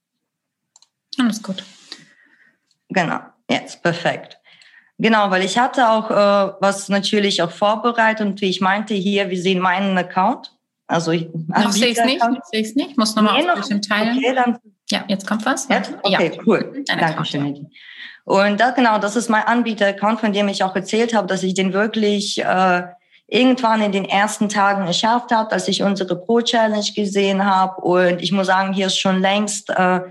Alles 1.17 1.41
gut. 1.41 1.63
Genau, 2.89 3.19
jetzt 3.49 3.83
perfekt. 3.83 4.39
Genau, 4.97 5.31
weil 5.31 5.43
ich 5.43 5.57
hatte 5.57 5.89
auch 5.89 6.11
äh, 6.11 6.53
was 6.59 6.89
natürlich 6.89 7.41
auch 7.41 7.51
vorbereitet 7.51 8.25
und 8.25 8.41
wie 8.41 8.49
ich 8.49 8.59
meinte 8.59 8.93
hier, 8.93 9.29
wir 9.29 9.41
sehen 9.41 9.59
meinen 9.59 9.97
Account. 9.97 10.53
Also 10.87 11.11
ich, 11.11 11.29
noch 11.47 11.71
sehe 11.71 11.87
ich 11.87 11.97
es 11.97 12.05
nicht, 12.05 12.19
noch 12.19 12.43
sehe 12.45 12.61
ich 12.61 12.67
es 12.67 12.75
nicht. 12.75 12.91
Ich 12.91 12.97
muss 12.97 13.15
nochmal 13.15 13.41
nee, 13.41 13.49
auf 13.49 13.69
noch, 13.69 13.79
teilen. 13.79 14.17
Okay, 14.17 14.35
dann, 14.35 14.57
ja, 14.89 15.05
jetzt 15.07 15.25
kommt 15.25 15.45
was. 15.45 15.69
Jetzt? 15.69 15.93
Okay, 16.03 16.31
ja. 16.35 16.41
cool. 16.45 16.83
Dankeschön. 16.85 17.69
Und 18.25 18.59
das, 18.59 18.75
genau, 18.75 18.99
das 18.99 19.15
ist 19.15 19.29
mein 19.29 19.43
Anbieter-Account, 19.43 20.19
von 20.19 20.33
dem 20.33 20.49
ich 20.49 20.63
auch 20.63 20.75
erzählt 20.75 21.15
habe, 21.15 21.27
dass 21.27 21.43
ich 21.43 21.53
den 21.53 21.73
wirklich 21.73 22.43
äh, 22.43 22.83
irgendwann 23.27 23.81
in 23.81 23.91
den 23.91 24.05
ersten 24.05 24.49
Tagen 24.49 24.85
geschafft 24.85 25.31
habe, 25.31 25.49
dass 25.49 25.67
ich 25.67 25.81
unsere 25.83 26.15
Pro-Challenge 26.15 26.85
gesehen 26.95 27.45
habe. 27.45 27.81
Und 27.81 28.21
ich 28.21 28.31
muss 28.31 28.47
sagen, 28.47 28.73
hier 28.73 28.87
ist 28.87 28.99
schon 28.99 29.21
längst 29.21 29.69
äh, 29.69 30.01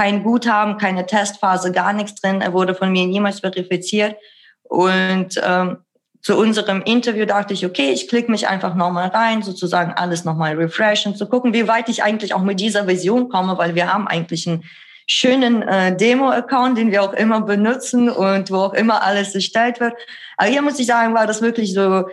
kein 0.00 0.22
Guthaben, 0.22 0.78
keine 0.78 1.04
Testphase, 1.04 1.72
gar 1.72 1.92
nichts 1.92 2.22
drin. 2.22 2.40
Er 2.40 2.54
wurde 2.54 2.74
von 2.74 2.90
mir 2.90 3.06
niemals 3.06 3.40
verifiziert. 3.40 4.16
Und 4.62 5.38
ähm, 5.44 5.76
zu 6.22 6.38
unserem 6.38 6.80
Interview 6.80 7.26
dachte 7.26 7.52
ich, 7.52 7.66
okay, 7.66 7.90
ich 7.90 8.08
klicke 8.08 8.30
mich 8.30 8.48
einfach 8.48 8.74
nochmal 8.74 9.08
rein, 9.08 9.42
sozusagen 9.42 9.92
alles 9.92 10.24
nochmal 10.24 10.54
refreshen, 10.54 11.16
zu 11.16 11.26
gucken, 11.26 11.52
wie 11.52 11.68
weit 11.68 11.90
ich 11.90 12.02
eigentlich 12.02 12.32
auch 12.32 12.40
mit 12.40 12.60
dieser 12.60 12.86
Vision 12.86 13.28
komme, 13.28 13.58
weil 13.58 13.74
wir 13.74 13.92
haben 13.92 14.08
eigentlich 14.08 14.48
einen 14.48 14.64
schönen 15.06 15.60
äh, 15.60 15.94
Demo-Account, 15.94 16.78
den 16.78 16.92
wir 16.92 17.02
auch 17.02 17.12
immer 17.12 17.42
benutzen 17.42 18.08
und 18.08 18.50
wo 18.50 18.56
auch 18.56 18.72
immer 18.72 19.02
alles 19.02 19.34
erstellt 19.34 19.80
wird. 19.80 19.92
Aber 20.38 20.48
hier 20.48 20.62
muss 20.62 20.78
ich 20.78 20.86
sagen, 20.86 21.12
war 21.12 21.26
das 21.26 21.42
wirklich 21.42 21.74
so 21.74 22.06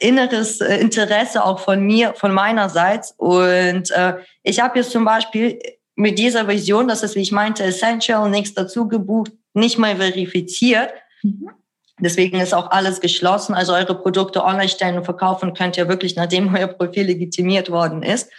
inneres 0.00 0.62
äh, 0.62 0.76
Interesse 0.78 1.44
auch 1.44 1.60
von 1.60 1.80
mir, 1.80 2.14
von 2.14 2.32
meinerseits. 2.32 3.12
Und 3.18 3.90
äh, 3.90 4.14
ich 4.42 4.60
habe 4.60 4.78
jetzt 4.78 4.92
zum 4.92 5.04
Beispiel 5.04 5.58
mit 5.98 6.16
dieser 6.16 6.46
Vision, 6.46 6.86
das 6.86 7.02
ist, 7.02 7.16
wie 7.16 7.22
ich 7.22 7.32
meinte, 7.32 7.64
essential, 7.64 8.30
nichts 8.30 8.54
dazu 8.54 8.86
gebucht, 8.86 9.32
nicht 9.52 9.78
mal 9.78 9.96
verifiziert. 9.96 10.90
Mhm. 11.24 11.50
Deswegen 11.98 12.38
ist 12.38 12.54
auch 12.54 12.70
alles 12.70 13.00
geschlossen. 13.00 13.52
Also 13.52 13.74
eure 13.74 14.00
Produkte 14.00 14.44
online 14.44 14.68
stellen 14.68 14.98
und 14.98 15.04
verkaufen 15.04 15.54
könnt 15.54 15.76
ihr 15.76 15.88
wirklich, 15.88 16.14
nachdem 16.14 16.54
euer 16.54 16.68
Profil 16.68 17.06
legitimiert 17.06 17.68
worden 17.68 18.04
ist. 18.04 18.30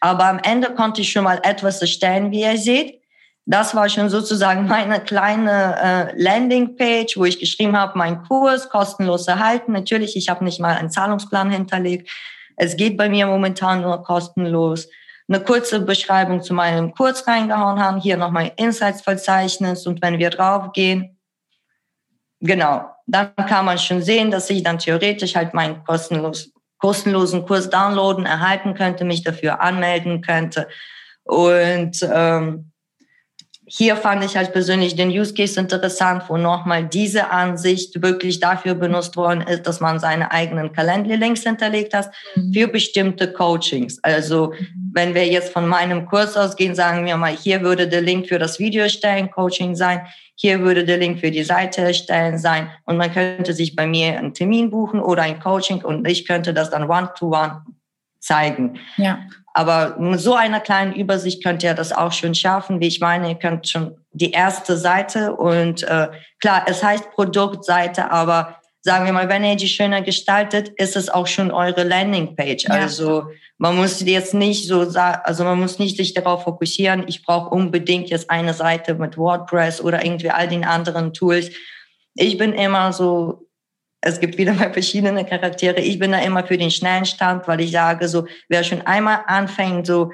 Aber 0.00 0.26
am 0.26 0.38
Ende 0.38 0.74
konnte 0.74 1.00
ich 1.00 1.10
schon 1.10 1.24
mal 1.24 1.40
etwas 1.42 1.80
erstellen, 1.80 2.30
wie 2.30 2.42
ihr 2.42 2.58
seht. 2.58 3.00
Das 3.46 3.74
war 3.74 3.88
schon 3.88 4.10
sozusagen 4.10 4.66
meine 4.68 5.00
kleine 5.00 6.12
äh, 6.14 6.22
Landingpage, 6.22 7.16
wo 7.16 7.24
ich 7.24 7.38
geschrieben 7.38 7.74
habe, 7.74 7.96
mein 7.96 8.22
Kurs 8.24 8.68
kostenlos 8.68 9.26
erhalten. 9.26 9.72
Natürlich, 9.72 10.14
ich 10.14 10.28
habe 10.28 10.44
nicht 10.44 10.60
mal 10.60 10.76
einen 10.76 10.90
Zahlungsplan 10.90 11.50
hinterlegt. 11.50 12.10
Es 12.56 12.76
geht 12.76 12.98
bei 12.98 13.08
mir 13.08 13.26
momentan 13.26 13.80
nur 13.80 14.02
kostenlos. 14.02 14.88
Eine 15.28 15.40
kurze 15.40 15.80
Beschreibung 15.80 16.42
zu 16.42 16.54
meinem 16.54 16.94
Kurs 16.94 17.26
reingehauen 17.26 17.80
haben. 17.80 18.00
Hier 18.00 18.16
nochmal 18.16 18.52
Insights-Verzeichnis. 18.56 19.86
Und 19.86 20.02
wenn 20.02 20.18
wir 20.18 20.30
draufgehen, 20.30 21.18
Genau. 22.42 22.90
Dann 23.06 23.34
kann 23.36 23.64
man 23.64 23.78
schon 23.78 24.02
sehen, 24.02 24.30
dass 24.30 24.50
ich 24.50 24.64
dann 24.64 24.78
theoretisch 24.78 25.36
halt 25.36 25.54
meinen 25.54 25.84
kostenlos, 25.84 26.52
kostenlosen 26.78 27.46
Kurs 27.46 27.70
downloaden, 27.70 28.26
erhalten 28.26 28.74
könnte, 28.74 29.04
mich 29.04 29.22
dafür 29.22 29.60
anmelden 29.60 30.22
könnte. 30.22 30.66
Und 31.22 31.96
ähm, 32.12 32.71
hier 33.74 33.96
fand 33.96 34.22
ich 34.22 34.36
halt 34.36 34.52
persönlich 34.52 34.96
den 34.96 35.08
Use 35.08 35.32
Case 35.32 35.58
interessant, 35.58 36.24
wo 36.28 36.36
nochmal 36.36 36.84
diese 36.84 37.30
Ansicht 37.30 38.02
wirklich 38.02 38.38
dafür 38.38 38.74
benutzt 38.74 39.16
worden 39.16 39.40
ist, 39.40 39.66
dass 39.66 39.80
man 39.80 39.98
seine 39.98 40.30
eigenen 40.30 40.74
Calendly-Links 40.74 41.44
hinterlegt 41.44 41.94
hat 41.94 42.10
mhm. 42.34 42.52
für 42.52 42.68
bestimmte 42.68 43.32
Coachings. 43.32 43.98
Also 44.02 44.52
mhm. 44.52 44.90
wenn 44.92 45.14
wir 45.14 45.26
jetzt 45.26 45.54
von 45.54 45.66
meinem 45.66 46.04
Kurs 46.04 46.36
ausgehen, 46.36 46.74
sagen 46.74 47.06
wir 47.06 47.16
mal, 47.16 47.34
hier 47.34 47.62
würde 47.62 47.88
der 47.88 48.02
Link 48.02 48.26
für 48.26 48.38
das 48.38 48.58
Video 48.58 48.90
stellen, 48.90 49.30
Coaching 49.30 49.74
sein, 49.74 50.02
hier 50.34 50.60
würde 50.60 50.84
der 50.84 50.98
Link 50.98 51.20
für 51.20 51.30
die 51.30 51.42
Seite 51.42 51.80
erstellen 51.80 52.36
sein 52.36 52.68
und 52.84 52.98
man 52.98 53.10
könnte 53.10 53.54
sich 53.54 53.74
bei 53.74 53.86
mir 53.86 54.18
einen 54.18 54.34
Termin 54.34 54.68
buchen 54.68 55.00
oder 55.00 55.22
ein 55.22 55.40
Coaching 55.40 55.82
und 55.82 56.06
ich 56.06 56.26
könnte 56.26 56.52
das 56.52 56.68
dann 56.68 56.90
one-to-one 56.90 57.52
-one 57.52 57.62
zeigen. 58.18 58.78
Ja. 58.98 59.18
Aber 59.54 59.96
mit 59.98 60.20
so 60.20 60.34
einer 60.34 60.60
kleinen 60.60 60.94
Übersicht 60.94 61.42
könnt 61.42 61.62
ihr 61.62 61.74
das 61.74 61.92
auch 61.92 62.12
schon 62.12 62.34
schaffen. 62.34 62.80
Wie 62.80 62.86
ich 62.86 63.00
meine, 63.00 63.28
ihr 63.28 63.34
könnt 63.34 63.68
schon 63.68 63.96
die 64.12 64.30
erste 64.30 64.76
Seite 64.76 65.34
und 65.34 65.82
äh, 65.82 66.08
klar, 66.40 66.64
es 66.66 66.82
heißt 66.82 67.10
Produktseite, 67.12 68.10
aber 68.10 68.56
sagen 68.80 69.06
wir 69.06 69.12
mal, 69.12 69.28
wenn 69.28 69.44
ihr 69.44 69.56
die 69.56 69.68
schöner 69.68 70.02
gestaltet, 70.02 70.70
ist 70.76 70.96
es 70.96 71.08
auch 71.08 71.26
schon 71.26 71.50
eure 71.50 71.84
Landingpage. 71.84 72.64
Ja. 72.64 72.70
Also 72.70 73.24
man 73.58 73.76
muss 73.76 74.00
jetzt 74.00 74.34
nicht 74.34 74.66
so 74.66 74.88
sagen, 74.88 75.20
also 75.24 75.44
man 75.44 75.60
muss 75.60 75.78
nicht 75.78 75.96
sich 75.96 76.14
darauf 76.14 76.42
fokussieren, 76.44 77.04
ich 77.06 77.22
brauche 77.22 77.50
unbedingt 77.50 78.10
jetzt 78.10 78.28
eine 78.28 78.54
Seite 78.54 78.94
mit 78.94 79.16
WordPress 79.16 79.80
oder 79.80 80.04
irgendwie 80.04 80.30
all 80.30 80.48
den 80.48 80.64
anderen 80.64 81.12
Tools. 81.12 81.50
Ich 82.14 82.36
bin 82.38 82.52
immer 82.52 82.92
so 82.92 83.46
es 84.02 84.18
gibt 84.18 84.36
wieder 84.36 84.52
mal 84.52 84.72
verschiedene 84.72 85.24
Charaktere. 85.24 85.80
Ich 85.80 85.98
bin 85.98 86.12
da 86.12 86.18
immer 86.18 86.44
für 86.44 86.58
den 86.58 86.70
schnellen 86.70 87.06
Stand, 87.06 87.46
weil 87.48 87.60
ich 87.60 87.70
sage, 87.70 88.08
so, 88.08 88.26
wer 88.48 88.64
schon 88.64 88.82
einmal 88.82 89.20
anfängt, 89.26 89.86
so, 89.86 90.10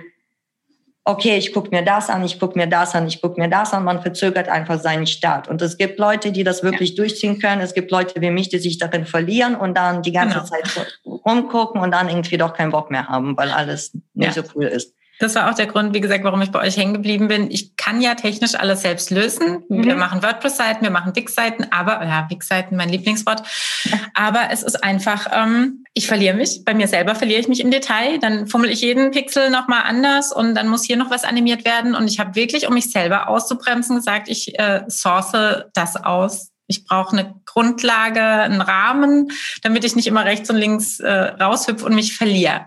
okay, 1.05 1.38
ich 1.38 1.55
gucke 1.55 1.70
mir 1.70 1.83
das 1.83 2.11
an, 2.11 2.22
ich 2.22 2.38
gucke 2.38 2.59
mir 2.59 2.66
das 2.66 2.94
an, 2.94 3.07
ich 3.07 3.22
gucke 3.22 3.40
mir 3.40 3.48
das 3.48 3.72
an, 3.72 3.85
man 3.85 4.03
verzögert 4.03 4.51
einfach 4.51 4.79
seinen 4.79 5.07
Start. 5.07 5.48
Und 5.48 5.62
es 5.62 5.79
gibt 5.79 5.98
Leute, 5.98 6.33
die 6.33 6.44
das 6.44 6.62
wirklich 6.62 6.90
ja. 6.90 6.96
durchziehen 6.96 7.38
können. 7.38 7.62
Es 7.62 7.72
gibt 7.72 7.90
Leute 7.90 8.20
wie 8.20 8.31
mich, 8.31 8.51
die 8.51 8.59
sich 8.59 8.77
darin 8.77 9.07
verlieren 9.07 9.57
und 9.57 9.74
dann 9.74 10.03
die 10.03 10.12
ganze 10.12 10.40
genau. 10.40 10.46
Zeit 10.46 11.01
rumgucken 11.07 11.81
und 11.81 11.92
dann 11.92 12.11
irgendwie 12.11 12.37
doch 12.37 12.53
keinen 12.53 12.72
Bock 12.72 12.90
mehr 12.90 13.09
haben, 13.09 13.38
weil 13.38 13.51
alles 13.51 13.94
nicht 14.12 14.37
ja. 14.37 14.42
so 14.42 14.51
cool 14.55 14.66
ist. 14.66 14.94
Das 15.18 15.35
war 15.35 15.50
auch 15.50 15.54
der 15.54 15.66
Grund, 15.66 15.94
wie 15.94 16.00
gesagt, 16.00 16.24
warum 16.24 16.40
ich 16.42 16.50
bei 16.50 16.61
euch 16.61 16.76
hängen 16.76 16.94
geblieben 16.94 17.28
bin. 17.28 17.50
Ich 17.50 17.76
kann 17.76 18.00
ja 18.00 18.14
technisch 18.14 18.54
alles 18.54 18.83
selbst 18.83 19.11
lösen. 19.11 19.64
Mhm. 19.68 19.85
Wir 19.85 19.96
machen 19.96 20.22
WordPress-Seiten, 20.22 20.83
wir 20.83 20.90
machen 20.90 21.14
Wix-Seiten, 21.14 21.66
aber, 21.70 22.04
ja, 22.04 22.26
Wix-Seiten, 22.31 22.76
mein 22.76 22.88
Lieblingswort. 22.88 23.42
Aber 24.14 24.48
es 24.50 24.62
ist 24.62 24.83
einfach, 24.83 25.26
ähm, 25.33 25.85
ich 25.94 26.07
verliere 26.07 26.35
mich. 26.35 26.64
Bei 26.64 26.74
mir 26.74 26.88
selber 26.88 27.14
verliere 27.14 27.40
ich 27.40 27.48
mich 27.48 27.61
im 27.61 27.70
Detail. 27.70 28.18
Dann 28.18 28.46
fummel 28.46 28.70
ich 28.70 28.81
jeden 28.81 29.11
Pixel 29.11 29.50
nochmal 29.50 29.83
anders 29.85 30.33
und 30.33 30.54
dann 30.54 30.68
muss 30.68 30.85
hier 30.85 30.96
noch 30.96 31.11
was 31.11 31.24
animiert 31.24 31.64
werden. 31.64 31.94
Und 31.94 32.09
ich 32.09 32.18
habe 32.18 32.35
wirklich, 32.35 32.66
um 32.66 32.74
mich 32.74 32.90
selber 32.90 33.28
auszubremsen, 33.28 33.96
gesagt, 33.96 34.28
ich 34.28 34.59
äh, 34.59 34.83
source 34.88 35.64
das 35.74 35.96
aus 35.96 36.50
ich 36.68 36.85
brauche 36.85 37.16
eine 37.16 37.35
Grundlage, 37.46 38.22
einen 38.22 38.61
Rahmen, 38.61 39.33
damit 39.62 39.85
ich 39.85 39.96
nicht 39.96 40.07
immer 40.07 40.24
rechts 40.24 40.48
und 40.50 40.57
links 40.57 41.00
äh, 41.00 41.11
raushüpfe 41.11 41.85
und 41.85 41.94
mich 41.94 42.16
verliere. 42.16 42.66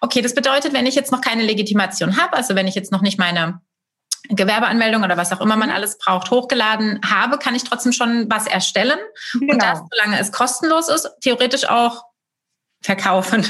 Okay, 0.00 0.22
das 0.22 0.34
bedeutet, 0.34 0.72
wenn 0.72 0.86
ich 0.86 0.94
jetzt 0.94 1.12
noch 1.12 1.20
keine 1.20 1.42
Legitimation 1.42 2.16
habe, 2.16 2.34
also 2.34 2.54
wenn 2.54 2.68
ich 2.68 2.76
jetzt 2.76 2.92
noch 2.92 3.02
nicht 3.02 3.18
meine 3.18 3.60
Gewerbeanmeldung 4.28 5.02
oder 5.02 5.16
was 5.16 5.32
auch 5.32 5.40
immer 5.40 5.56
man 5.56 5.70
mhm. 5.70 5.74
alles 5.74 5.98
braucht, 5.98 6.30
hochgeladen 6.30 7.00
habe, 7.04 7.38
kann 7.38 7.54
ich 7.56 7.64
trotzdem 7.64 7.92
schon 7.92 8.30
was 8.30 8.46
erstellen. 8.46 8.98
Genau. 9.32 9.52
Und 9.52 9.62
das, 9.62 9.80
solange 9.90 10.20
es 10.20 10.32
kostenlos 10.32 10.88
ist, 10.88 11.10
theoretisch 11.20 11.68
auch 11.68 12.04
verkaufen. 12.82 13.44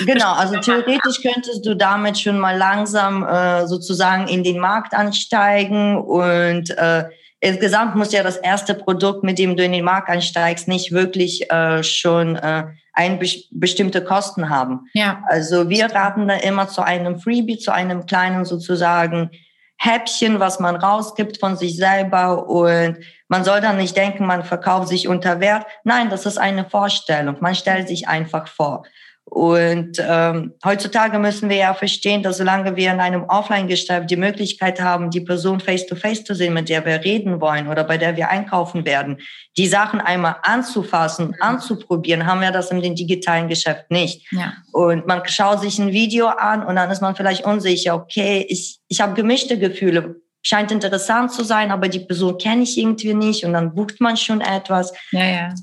Genau, 0.00 0.32
also 0.34 0.58
theoretisch 0.58 1.22
könntest 1.22 1.64
du 1.64 1.74
damit 1.74 2.18
schon 2.18 2.38
mal 2.38 2.56
langsam 2.56 3.24
äh, 3.24 3.66
sozusagen 3.66 4.28
in 4.28 4.44
den 4.44 4.58
Markt 4.58 4.92
ansteigen 4.92 5.96
und 5.96 6.70
äh, 6.70 7.04
insgesamt 7.40 7.94
muss 7.96 8.12
ja 8.12 8.22
das 8.22 8.36
erste 8.36 8.74
Produkt, 8.74 9.24
mit 9.24 9.38
dem 9.38 9.56
du 9.56 9.64
in 9.64 9.72
den 9.72 9.84
Markt 9.84 10.08
einsteigst, 10.08 10.68
nicht 10.68 10.92
wirklich 10.92 11.50
äh, 11.50 11.82
schon 11.82 12.36
äh, 12.36 12.64
ein 12.92 13.18
be 13.18 13.28
bestimmte 13.50 14.02
Kosten 14.02 14.50
haben. 14.50 14.88
Ja. 14.92 15.22
Also 15.28 15.68
wir 15.68 15.86
raten 15.86 16.28
da 16.28 16.34
immer 16.34 16.68
zu 16.68 16.82
einem 16.82 17.20
Freebie, 17.20 17.58
zu 17.58 17.72
einem 17.72 18.06
kleinen 18.06 18.44
sozusagen 18.44 19.30
Häppchen, 19.76 20.40
was 20.40 20.58
man 20.58 20.74
rausgibt 20.74 21.38
von 21.38 21.56
sich 21.56 21.76
selber 21.76 22.48
und 22.48 22.98
man 23.28 23.44
soll 23.44 23.60
dann 23.60 23.76
nicht 23.76 23.96
denken, 23.96 24.26
man 24.26 24.42
verkauft 24.42 24.88
sich 24.88 25.06
unter 25.06 25.38
Wert. 25.38 25.66
Nein, 25.84 26.10
das 26.10 26.26
ist 26.26 26.38
eine 26.38 26.64
Vorstellung. 26.64 27.36
Man 27.40 27.54
stellt 27.54 27.86
sich 27.86 28.08
einfach 28.08 28.48
vor. 28.48 28.84
Und 29.30 29.98
ähm, 30.00 30.54
heutzutage 30.64 31.18
müssen 31.18 31.50
wir 31.50 31.56
ja 31.56 31.74
verstehen, 31.74 32.22
dass 32.22 32.38
solange 32.38 32.76
wir 32.76 32.90
in 32.92 33.00
einem 33.00 33.24
Offline-Geschäft 33.24 34.10
die 34.10 34.16
Möglichkeit 34.16 34.80
haben, 34.80 35.10
die 35.10 35.20
Person 35.20 35.60
face-to-face 35.60 36.20
-face 36.20 36.24
zu 36.24 36.34
sehen, 36.34 36.54
mit 36.54 36.68
der 36.68 36.84
wir 36.86 37.04
reden 37.04 37.40
wollen 37.40 37.68
oder 37.68 37.84
bei 37.84 37.98
der 37.98 38.16
wir 38.16 38.30
einkaufen 38.30 38.86
werden, 38.86 39.18
die 39.56 39.66
Sachen 39.66 40.00
einmal 40.00 40.36
anzufassen, 40.42 41.36
anzuprobieren, 41.40 42.26
haben 42.26 42.40
wir 42.40 42.52
das 42.52 42.70
in 42.70 42.80
dem 42.80 42.94
digitalen 42.94 43.48
Geschäft 43.48 43.90
nicht. 43.90 44.26
Ja. 44.32 44.54
Und 44.72 45.06
man 45.06 45.22
schaut 45.26 45.60
sich 45.60 45.78
ein 45.78 45.92
Video 45.92 46.28
an 46.28 46.64
und 46.64 46.76
dann 46.76 46.90
ist 46.90 47.02
man 47.02 47.14
vielleicht 47.14 47.44
unsicher, 47.44 47.94
okay, 47.96 48.46
ich, 48.48 48.80
ich 48.88 49.00
habe 49.00 49.14
gemischte 49.14 49.58
Gefühle 49.58 50.16
scheint 50.42 50.72
interessant 50.72 51.32
zu 51.32 51.44
sein, 51.44 51.70
aber 51.70 51.88
die 51.88 52.00
Person 52.00 52.38
kenne 52.38 52.62
ich 52.62 52.78
irgendwie 52.78 53.12
nicht 53.12 53.44
und 53.44 53.52
dann 53.52 53.74
bucht 53.74 54.00
man 54.00 54.16
schon 54.16 54.40
etwas. 54.40 54.92
Ja, 55.10 55.24
ja. 55.24 55.54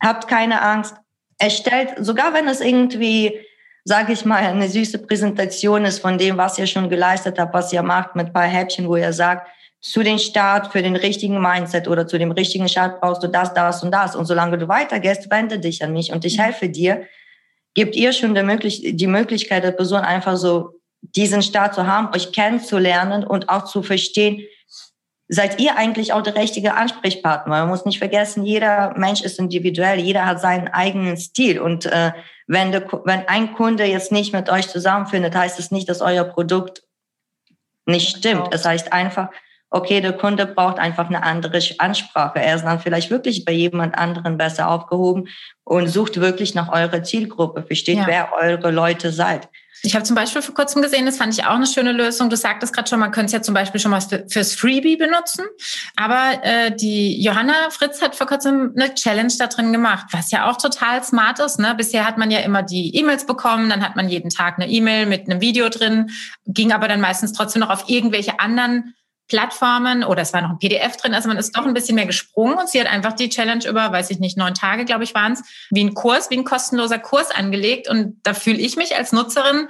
Habt 0.00 0.26
keine 0.26 0.60
Angst. 0.62 0.96
Erstellt, 1.42 1.94
sogar 1.98 2.32
wenn 2.34 2.46
es 2.46 2.60
irgendwie, 2.60 3.40
sage 3.84 4.12
ich 4.12 4.24
mal, 4.24 4.36
eine 4.36 4.68
süße 4.68 4.98
Präsentation 5.00 5.84
ist 5.84 5.98
von 5.98 6.16
dem, 6.16 6.36
was 6.36 6.56
ihr 6.56 6.68
schon 6.68 6.88
geleistet 6.88 7.36
habt, 7.38 7.52
was 7.52 7.72
ihr 7.72 7.82
macht, 7.82 8.14
mit 8.14 8.28
ein 8.28 8.32
paar 8.32 8.44
Häppchen, 8.44 8.86
wo 8.86 8.94
ihr 8.94 9.12
sagt, 9.12 9.48
zu 9.80 10.04
den 10.04 10.20
Start 10.20 10.70
für 10.70 10.80
den 10.80 10.94
richtigen 10.94 11.42
Mindset 11.42 11.88
oder 11.88 12.06
zu 12.06 12.16
dem 12.16 12.30
richtigen 12.30 12.68
Start 12.68 13.00
brauchst 13.00 13.24
du 13.24 13.26
das, 13.26 13.52
das 13.52 13.82
und 13.82 13.90
das. 13.90 14.14
Und 14.14 14.26
solange 14.26 14.56
du 14.56 14.68
weitergehst, 14.68 15.28
wende 15.28 15.58
dich 15.58 15.82
an 15.82 15.92
mich 15.92 16.12
und 16.12 16.24
ich 16.24 16.38
mhm. 16.38 16.42
helfe 16.42 16.68
dir. 16.68 17.08
Gebt 17.74 17.96
ihr 17.96 18.12
schon 18.12 18.36
die, 18.36 18.42
möglich 18.44 18.82
die 18.94 19.06
Möglichkeit 19.08 19.64
der 19.64 19.72
Person 19.72 20.02
einfach 20.02 20.36
so 20.36 20.74
diesen 21.00 21.42
Start 21.42 21.74
zu 21.74 21.88
haben, 21.88 22.14
euch 22.14 22.32
kennenzulernen 22.32 23.24
und 23.24 23.48
auch 23.48 23.64
zu 23.64 23.82
verstehen, 23.82 24.42
seid 25.28 25.60
ihr 25.60 25.76
eigentlich 25.76 26.12
auch 26.12 26.22
der 26.22 26.36
richtige 26.36 26.74
Ansprechpartner. 26.74 27.60
Man 27.60 27.68
muss 27.68 27.84
nicht 27.84 27.98
vergessen, 27.98 28.44
jeder 28.44 28.92
Mensch 28.96 29.22
ist 29.22 29.38
individuell, 29.38 29.98
jeder 29.98 30.26
hat 30.26 30.40
seinen 30.40 30.68
eigenen 30.68 31.16
Stil. 31.16 31.60
Und 31.60 31.86
äh, 31.86 32.12
wenn, 32.46 32.72
de, 32.72 32.82
wenn 33.04 33.28
ein 33.28 33.54
Kunde 33.54 33.84
jetzt 33.84 34.12
nicht 34.12 34.32
mit 34.32 34.50
euch 34.50 34.68
zusammenfindet, 34.68 35.34
heißt 35.34 35.58
es 35.58 35.70
nicht, 35.70 35.88
dass 35.88 36.02
euer 36.02 36.24
Produkt 36.24 36.82
nicht 37.86 38.16
stimmt. 38.16 38.48
Es 38.52 38.64
heißt 38.64 38.92
einfach, 38.92 39.28
okay, 39.70 40.00
der 40.00 40.12
Kunde 40.12 40.46
braucht 40.46 40.78
einfach 40.78 41.08
eine 41.08 41.22
andere 41.22 41.60
Ansprache. 41.78 42.40
Er 42.40 42.56
ist 42.56 42.64
dann 42.64 42.80
vielleicht 42.80 43.10
wirklich 43.10 43.44
bei 43.44 43.52
jemand 43.52 43.96
anderen 43.96 44.36
besser 44.36 44.68
aufgehoben 44.68 45.28
und 45.64 45.88
sucht 45.88 46.20
wirklich 46.20 46.54
nach 46.54 46.70
eurer 46.70 47.02
Zielgruppe, 47.02 47.62
versteht, 47.62 47.98
ja. 47.98 48.06
wer 48.06 48.32
eure 48.34 48.70
Leute 48.70 49.10
seid. 49.10 49.48
Ich 49.84 49.94
habe 49.96 50.04
zum 50.04 50.14
Beispiel 50.14 50.42
vor 50.42 50.54
kurzem 50.54 50.80
gesehen, 50.80 51.06
das 51.06 51.16
fand 51.16 51.36
ich 51.36 51.44
auch 51.44 51.56
eine 51.56 51.66
schöne 51.66 51.90
Lösung. 51.90 52.30
Du 52.30 52.36
sagtest 52.36 52.72
gerade 52.72 52.88
schon, 52.88 53.00
man 53.00 53.10
könnte 53.10 53.26
es 53.26 53.32
ja 53.32 53.42
zum 53.42 53.54
Beispiel 53.54 53.80
schon 53.80 53.90
mal 53.90 54.00
fürs 54.28 54.54
Freebie 54.54 54.96
benutzen. 54.96 55.44
Aber 55.96 56.44
äh, 56.44 56.74
die 56.74 57.20
Johanna 57.20 57.70
Fritz 57.70 58.00
hat 58.00 58.14
vor 58.14 58.28
kurzem 58.28 58.72
eine 58.76 58.94
Challenge 58.94 59.32
da 59.38 59.48
drin 59.48 59.72
gemacht, 59.72 60.06
was 60.12 60.30
ja 60.30 60.48
auch 60.48 60.56
total 60.56 61.02
smart 61.02 61.40
ist. 61.40 61.58
Ne? 61.58 61.74
Bisher 61.76 62.06
hat 62.06 62.16
man 62.16 62.30
ja 62.30 62.38
immer 62.40 62.62
die 62.62 62.96
E-Mails 62.96 63.26
bekommen, 63.26 63.68
dann 63.68 63.84
hat 63.84 63.96
man 63.96 64.08
jeden 64.08 64.30
Tag 64.30 64.58
eine 64.58 64.70
E-Mail 64.70 65.06
mit 65.06 65.28
einem 65.28 65.40
Video 65.40 65.68
drin, 65.68 66.10
ging 66.46 66.70
aber 66.70 66.86
dann 66.86 67.00
meistens 67.00 67.32
trotzdem 67.32 67.60
noch 67.60 67.70
auf 67.70 67.88
irgendwelche 67.88 68.38
anderen 68.38 68.94
Plattformen 69.28 70.04
oder 70.04 70.22
es 70.22 70.32
war 70.32 70.42
noch 70.42 70.50
ein 70.50 70.58
PDF 70.58 70.96
drin. 70.96 71.14
Also 71.14 71.28
man 71.28 71.38
ist 71.38 71.56
doch 71.56 71.64
ein 71.64 71.74
bisschen 71.74 71.94
mehr 71.94 72.06
gesprungen 72.06 72.58
und 72.58 72.68
sie 72.68 72.80
hat 72.80 72.90
einfach 72.90 73.12
die 73.14 73.28
Challenge 73.28 73.66
über, 73.66 73.92
weiß 73.92 74.10
ich 74.10 74.18
nicht, 74.18 74.36
neun 74.36 74.54
Tage, 74.54 74.84
glaube 74.84 75.04
ich, 75.04 75.14
waren 75.14 75.32
es, 75.32 75.42
wie 75.70 75.82
ein 75.82 75.94
Kurs, 75.94 76.30
wie 76.30 76.36
ein 76.36 76.44
kostenloser 76.44 76.98
Kurs 76.98 77.30
angelegt. 77.30 77.88
Und 77.88 78.20
da 78.24 78.34
fühle 78.34 78.58
ich 78.58 78.76
mich 78.76 78.96
als 78.96 79.12
Nutzerin 79.12 79.68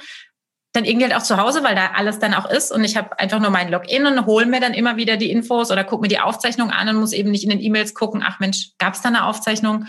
dann 0.72 0.84
irgendwie 0.84 1.04
halt 1.04 1.14
auch 1.14 1.22
zu 1.22 1.36
Hause, 1.36 1.62
weil 1.62 1.74
da 1.74 1.90
alles 1.94 2.18
dann 2.18 2.32
auch 2.32 2.48
ist 2.48 2.72
und 2.72 2.82
ich 2.82 2.96
habe 2.96 3.18
einfach 3.18 3.38
nur 3.38 3.50
mein 3.50 3.70
Login 3.70 4.06
und 4.06 4.24
hole 4.24 4.46
mir 4.46 4.60
dann 4.60 4.72
immer 4.72 4.96
wieder 4.96 5.18
die 5.18 5.30
Infos 5.30 5.70
oder 5.70 5.84
gucke 5.84 6.02
mir 6.02 6.08
die 6.08 6.20
Aufzeichnung 6.20 6.70
an 6.70 6.88
und 6.88 6.96
muss 6.96 7.12
eben 7.12 7.30
nicht 7.30 7.44
in 7.44 7.50
den 7.50 7.60
E-Mails 7.60 7.94
gucken, 7.94 8.24
ach 8.26 8.40
Mensch, 8.40 8.70
gab 8.78 8.94
es 8.94 9.02
da 9.02 9.10
eine 9.10 9.26
Aufzeichnung? 9.26 9.86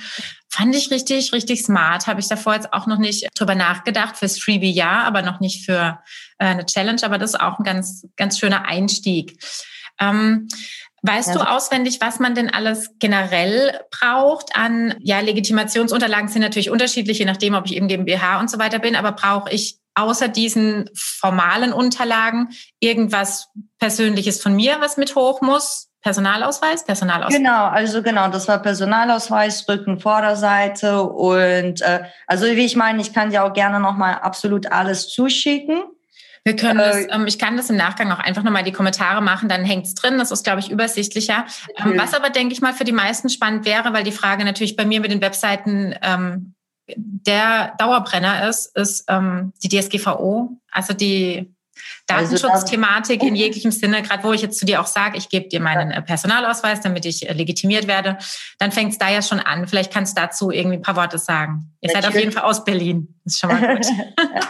Fand 0.49 0.75
ich 0.75 0.91
richtig, 0.91 1.33
richtig 1.33 1.63
smart. 1.63 2.05
Habe 2.05 2.19
ich 2.19 2.27
davor 2.27 2.53
jetzt 2.53 2.73
auch 2.73 2.85
noch 2.85 2.99
nicht 2.99 3.27
drüber 3.35 3.55
nachgedacht. 3.55 4.17
Fürs 4.17 4.37
Freebie 4.37 4.71
ja, 4.71 5.03
aber 5.03 5.23
noch 5.23 5.39
nicht 5.39 5.65
für 5.65 5.99
äh, 6.37 6.45
eine 6.45 6.65
Challenge. 6.67 7.01
Aber 7.03 7.17
das 7.17 7.31
ist 7.31 7.39
auch 7.39 7.57
ein 7.57 7.63
ganz, 7.63 8.05
ganz 8.17 8.37
schöner 8.37 8.67
Einstieg. 8.67 9.43
Ähm, 9.99 10.47
Weißt 11.05 11.29
ja, 11.29 11.33
du 11.33 11.49
auswendig, 11.49 11.99
was 11.99 12.19
man 12.19 12.33
denn 12.33 12.49
alles 12.49 12.91
generell 12.97 13.77
braucht 13.91 14.55
an, 14.55 14.95
ja, 15.01 15.19
Legitimationsunterlagen 15.19 16.29
sind 16.29 16.41
natürlich 16.41 16.69
unterschiedlich, 16.69 17.19
je 17.19 17.25
nachdem, 17.25 17.55
ob 17.55 17.65
ich 17.65 17.75
eben 17.75 17.89
GmbH 17.89 18.39
und 18.39 18.49
so 18.49 18.57
weiter 18.57 18.79
bin, 18.79 18.95
aber 18.95 19.11
brauche 19.11 19.51
ich 19.51 19.79
außer 19.95 20.27
diesen 20.27 20.89
formalen 20.95 21.73
Unterlagen 21.73 22.49
irgendwas 22.79 23.49
Persönliches 23.79 24.41
von 24.41 24.55
mir, 24.55 24.77
was 24.79 24.97
mit 24.97 25.15
hoch 25.15 25.41
muss? 25.41 25.89
Personalausweis, 26.01 26.83
Personalausweis. 26.83 27.37
Genau, 27.37 27.65
also 27.67 28.03
genau, 28.03 28.27
das 28.27 28.49
war 28.49 28.59
Personalausweis, 28.61 29.67
Rücken, 29.69 29.99
Vorderseite 29.99 31.01
und 31.01 31.81
äh, 31.81 32.03
also 32.27 32.45
wie 32.45 32.65
ich 32.65 32.75
meine, 32.75 33.01
ich 33.01 33.13
kann 33.13 33.29
dir 33.29 33.45
auch 33.45 33.53
gerne 33.53 33.79
nochmal 33.79 34.15
absolut 34.15 34.69
alles 34.69 35.07
zuschicken. 35.07 35.83
Wir 36.43 36.57
können 36.57 36.79
äh, 36.79 37.07
das, 37.07 37.15
ähm, 37.15 37.25
ich 37.25 37.39
kann 37.39 37.55
das 37.55 37.69
im 37.69 37.77
Nachgang 37.77 38.11
auch 38.11 38.19
einfach 38.19 38.43
nochmal 38.43 38.63
die 38.63 38.73
Kommentare 38.73 39.21
machen, 39.21 39.47
dann 39.47 39.63
hängt's 39.63 39.95
drin. 39.95 40.17
Das 40.17 40.31
ist, 40.31 40.43
glaube 40.43 40.59
ich, 40.59 40.69
übersichtlicher. 40.69 41.45
Ähm, 41.77 41.93
was 41.95 42.13
aber, 42.13 42.29
denke 42.29 42.53
ich 42.53 42.61
mal, 42.61 42.73
für 42.73 42.83
die 42.83 42.91
meisten 42.91 43.29
spannend 43.29 43.65
wäre, 43.65 43.93
weil 43.93 44.03
die 44.03 44.11
Frage 44.11 44.43
natürlich 44.43 44.75
bei 44.75 44.85
mir 44.85 44.99
mit 44.99 45.11
den 45.11 45.21
Webseiten 45.21 45.95
ähm, 46.01 46.53
der 46.87 47.75
Dauerbrenner 47.77 48.47
ist, 48.47 48.75
ist 48.75 49.05
ähm, 49.07 49.53
die 49.63 49.69
DSGVO, 49.69 50.57
also 50.71 50.93
die 50.93 51.53
also 52.09 52.35
Datenschutzthematik 52.35 53.21
also 53.21 53.29
in 53.29 53.35
jeglichem 53.35 53.71
Sinne, 53.71 54.01
gerade 54.01 54.23
wo 54.23 54.33
ich 54.33 54.41
jetzt 54.41 54.59
zu 54.59 54.65
dir 54.65 54.81
auch 54.81 54.85
sage, 54.85 55.17
ich 55.17 55.29
gebe 55.29 55.47
dir 55.47 55.59
meinen 55.59 55.91
äh, 55.91 56.01
Personalausweis, 56.01 56.81
damit 56.81 57.05
ich 57.05 57.27
äh, 57.27 57.33
legitimiert 57.33 57.87
werde, 57.87 58.17
dann 58.59 58.71
fängt 58.71 58.91
es 58.91 58.97
da 58.97 59.09
ja 59.09 59.21
schon 59.21 59.39
an. 59.39 59.67
Vielleicht 59.67 59.91
kannst 59.91 60.17
du 60.17 60.21
dazu 60.21 60.51
irgendwie 60.51 60.77
ein 60.77 60.81
paar 60.81 60.95
Worte 60.95 61.17
sagen. 61.17 61.71
Ihr 61.81 61.87
Natürlich. 61.87 62.03
seid 62.03 62.13
auf 62.13 62.19
jeden 62.19 62.31
Fall 62.31 62.43
aus 62.43 62.63
Berlin. 62.63 63.15
Das 63.23 63.33
ist 63.33 63.39
schon 63.39 63.49
mal 63.49 63.75
gut. 63.75 63.85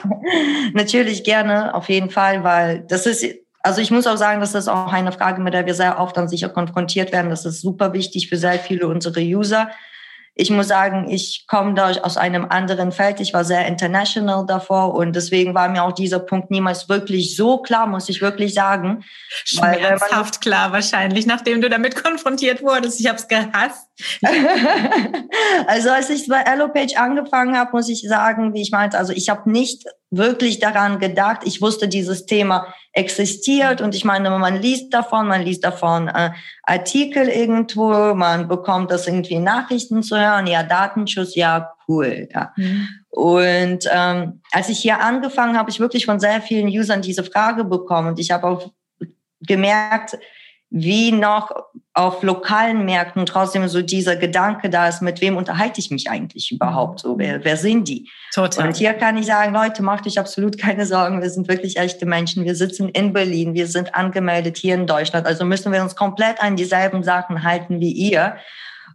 Natürlich 0.74 1.24
gerne, 1.24 1.74
auf 1.76 1.90
jeden 1.90 2.10
Fall, 2.10 2.44
weil 2.44 2.82
das 2.88 3.06
ist 3.06 3.24
also 3.66 3.80
ich 3.80 3.92
muss 3.92 4.08
auch 4.08 4.18
sagen, 4.18 4.42
das 4.42 4.56
ist 4.56 4.68
auch 4.68 4.92
eine 4.92 5.14
Frage, 5.14 5.42
mit 5.42 5.54
der 5.54 5.66
wir 5.66 5.74
sehr 5.74 5.98
oft 5.98 6.18
dann 6.18 6.28
sicher 6.28 6.50
konfrontiert 6.50 7.14
werden. 7.14 7.30
Das 7.30 7.46
ist 7.46 7.62
super 7.62 7.94
wichtig 7.94 8.28
für 8.28 8.36
sehr 8.36 8.60
viele 8.60 8.88
unserer 8.88 9.22
User. 9.22 9.70
Ich 10.36 10.50
muss 10.50 10.68
sagen, 10.68 11.10
ich 11.10 11.46
komme 11.48 11.76
da 11.76 11.92
aus 12.02 12.18
einem 12.18 12.46
anderen 12.50 12.92
Feld. 12.92 13.20
Ich 13.20 13.34
war 13.34 13.46
sehr 13.46 13.68
international 13.68 14.46
davor 14.48 14.96
und 14.96 15.16
deswegen 15.16 15.54
war 15.54 15.70
mir 15.70 15.84
auch 15.84 15.92
dieser 15.92 16.20
Punkt 16.20 16.50
niemals 16.50 16.90
wirklich 16.90 17.36
so 17.36 17.60
klar, 17.60 17.86
muss 17.86 18.10
ich 18.10 18.22
wirklich 18.22 18.56
sagen. 18.56 19.04
Schmerzhaft 19.46 20.42
klar 20.42 20.72
wahrscheinlich, 20.72 21.28
nachdem 21.28 21.62
du 21.62 21.70
damit 21.70 22.02
konfrontiert 22.04 22.64
wurdest. 22.64 23.00
Ich 23.00 23.08
habe 23.08 23.18
es 23.20 23.28
gehasst. 23.28 23.88
also 25.68 25.90
als 25.92 26.10
ich 26.10 26.28
bei 26.28 26.46
Allopage 26.46 26.98
angefangen 26.98 27.58
habe, 27.58 27.72
muss 27.74 27.90
ich 27.90 28.02
sagen, 28.02 28.54
wie 28.54 28.62
ich 28.62 28.72
meinte, 28.72 28.98
also 28.98 29.14
ich 29.14 29.30
habe 29.30 29.50
nicht 29.52 29.86
wirklich 30.10 30.60
daran 30.60 31.00
gedacht. 31.00 31.42
Ich 31.46 31.62
wusste, 31.62 31.88
dieses 31.88 32.26
Thema 32.26 32.74
existiert 32.92 33.82
und 33.82 33.96
ich 33.96 34.06
meine, 34.06 34.30
man 34.32 34.62
liest 34.62 34.94
davon, 34.94 35.28
man 35.28 35.42
liest 35.42 35.64
davon 35.64 36.08
äh, 36.08 36.32
Artikel 36.64 37.28
irgendwo, 37.28 38.14
man 38.14 38.48
bekommt 38.48 38.92
das 38.92 39.08
irgendwie 39.08 39.40
Nachrichten 39.40 40.04
zu 40.04 40.18
hören, 40.18 40.48
ja, 40.48 40.64
Datenschutz, 40.64 41.36
ja, 41.36 41.74
cool. 41.88 42.28
Ja. 42.34 42.52
Mhm. 42.56 42.88
Und 43.10 43.90
ähm, 43.92 44.42
als 44.52 44.70
ich 44.70 44.80
hier 44.80 45.02
angefangen 45.02 45.58
habe, 45.58 45.70
ich 45.70 45.80
wirklich 45.80 46.06
von 46.06 46.20
sehr 46.20 46.42
vielen 46.42 46.68
Usern 46.68 47.02
diese 47.02 47.24
Frage 47.24 47.64
bekommen 47.64 48.10
und 48.10 48.20
ich 48.20 48.32
habe 48.32 48.48
auch 48.48 48.72
gemerkt, 49.42 50.18
wie 50.76 51.12
noch 51.12 51.52
auf 51.94 52.24
lokalen 52.24 52.84
Märkten 52.84 53.28
trotzdem 53.28 53.68
so 53.68 53.84
dieser 53.84 54.16
Gedanke 54.16 54.72
da 54.72 54.88
ist, 54.88 55.04
mit 55.04 55.22
wem 55.22 55.38
unterhalte 55.38 55.80
ich 55.80 55.92
mich 55.92 56.10
eigentlich 56.10 56.52
überhaupt? 56.52 57.02
So, 57.02 57.20
wer, 57.20 57.46
wer 57.46 57.58
sind 57.58 57.88
die? 57.88 58.10
Total. 58.34 58.68
Und 58.68 58.76
hier 58.76 58.94
kann 58.96 59.16
ich 59.16 59.28
sagen, 59.28 59.54
Leute, 59.54 59.84
macht 59.84 60.08
euch 60.08 60.18
absolut 60.18 60.58
keine 60.58 60.88
Sorgen. 60.88 61.22
Wir 61.22 61.30
sind 61.30 61.48
wirklich 61.48 61.78
echte 61.78 62.08
Menschen. 62.08 62.44
Wir 62.44 62.56
sitzen 62.56 62.90
in 62.90 63.14
Berlin. 63.14 63.54
Wir 63.54 63.68
sind 63.68 63.94
angemeldet 63.94 64.58
hier 64.58 64.74
in 64.74 64.88
Deutschland. 64.88 65.28
Also 65.28 65.46
müssen 65.46 65.72
wir 65.72 65.84
uns 65.84 65.96
komplett 65.96 66.42
an 66.42 66.56
dieselben 66.56 67.04
Sachen 67.04 67.44
halten 67.44 67.80
wie 67.80 67.92
ihr. 67.92 68.38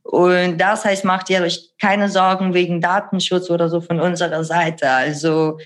Und 0.03 0.59
das 0.59 0.85
heißt, 0.85 1.05
macht 1.05 1.31
ihr 1.31 1.43
euch 1.43 1.71
keine 1.81 2.09
Sorgen 2.09 2.55
wegen 2.55 2.81
Datenschutz 2.81 3.51
oder 3.51 3.69
so 3.69 3.81
von 3.81 4.01
unserer 4.01 4.43
Seite. 4.43 4.91
Also, 4.91 5.59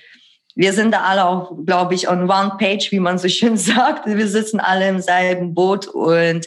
wir 0.54 0.72
sind 0.72 0.92
da 0.92 1.02
alle 1.02 1.26
auch, 1.26 1.52
glaube 1.64 1.94
ich, 1.94 2.08
on 2.08 2.30
one 2.30 2.56
page, 2.58 2.88
wie 2.90 3.00
man 3.00 3.18
so 3.18 3.28
schön 3.28 3.56
sagt. 3.56 4.06
Wir 4.06 4.28
sitzen 4.28 4.60
alle 4.60 4.88
im 4.88 5.00
selben 5.00 5.54
Boot 5.54 5.86
und 5.86 6.46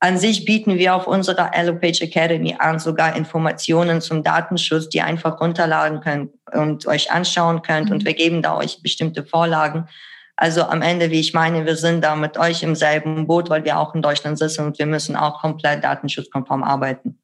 an 0.00 0.18
sich 0.18 0.44
bieten 0.44 0.76
wir 0.76 0.94
auf 0.94 1.06
unserer 1.06 1.54
Allopage 1.54 2.02
Academy 2.02 2.56
an 2.58 2.78
sogar 2.78 3.16
Informationen 3.16 4.02
zum 4.02 4.22
Datenschutz, 4.22 4.90
die 4.90 5.00
einfach 5.00 5.40
runterladen 5.40 6.00
könnt 6.00 6.32
und 6.52 6.86
euch 6.86 7.10
anschauen 7.10 7.62
könnt. 7.62 7.90
Und 7.90 8.02
mhm. 8.02 8.06
wir 8.06 8.14
geben 8.14 8.42
da 8.42 8.56
euch 8.56 8.82
bestimmte 8.82 9.24
Vorlagen. 9.24 9.88
Also 10.36 10.64
am 10.64 10.82
Ende, 10.82 11.10
wie 11.10 11.20
ich 11.20 11.32
meine, 11.32 11.64
wir 11.64 11.76
sind 11.76 12.02
da 12.02 12.16
mit 12.16 12.36
euch 12.36 12.62
im 12.62 12.74
selben 12.74 13.26
Boot, 13.26 13.48
weil 13.50 13.64
wir 13.64 13.78
auch 13.78 13.94
in 13.94 14.02
Deutschland 14.02 14.38
sitzen 14.38 14.66
und 14.66 14.78
wir 14.78 14.86
müssen 14.86 15.16
auch 15.16 15.40
komplett 15.40 15.84
datenschutzkonform 15.84 16.64
arbeiten. 16.64 17.18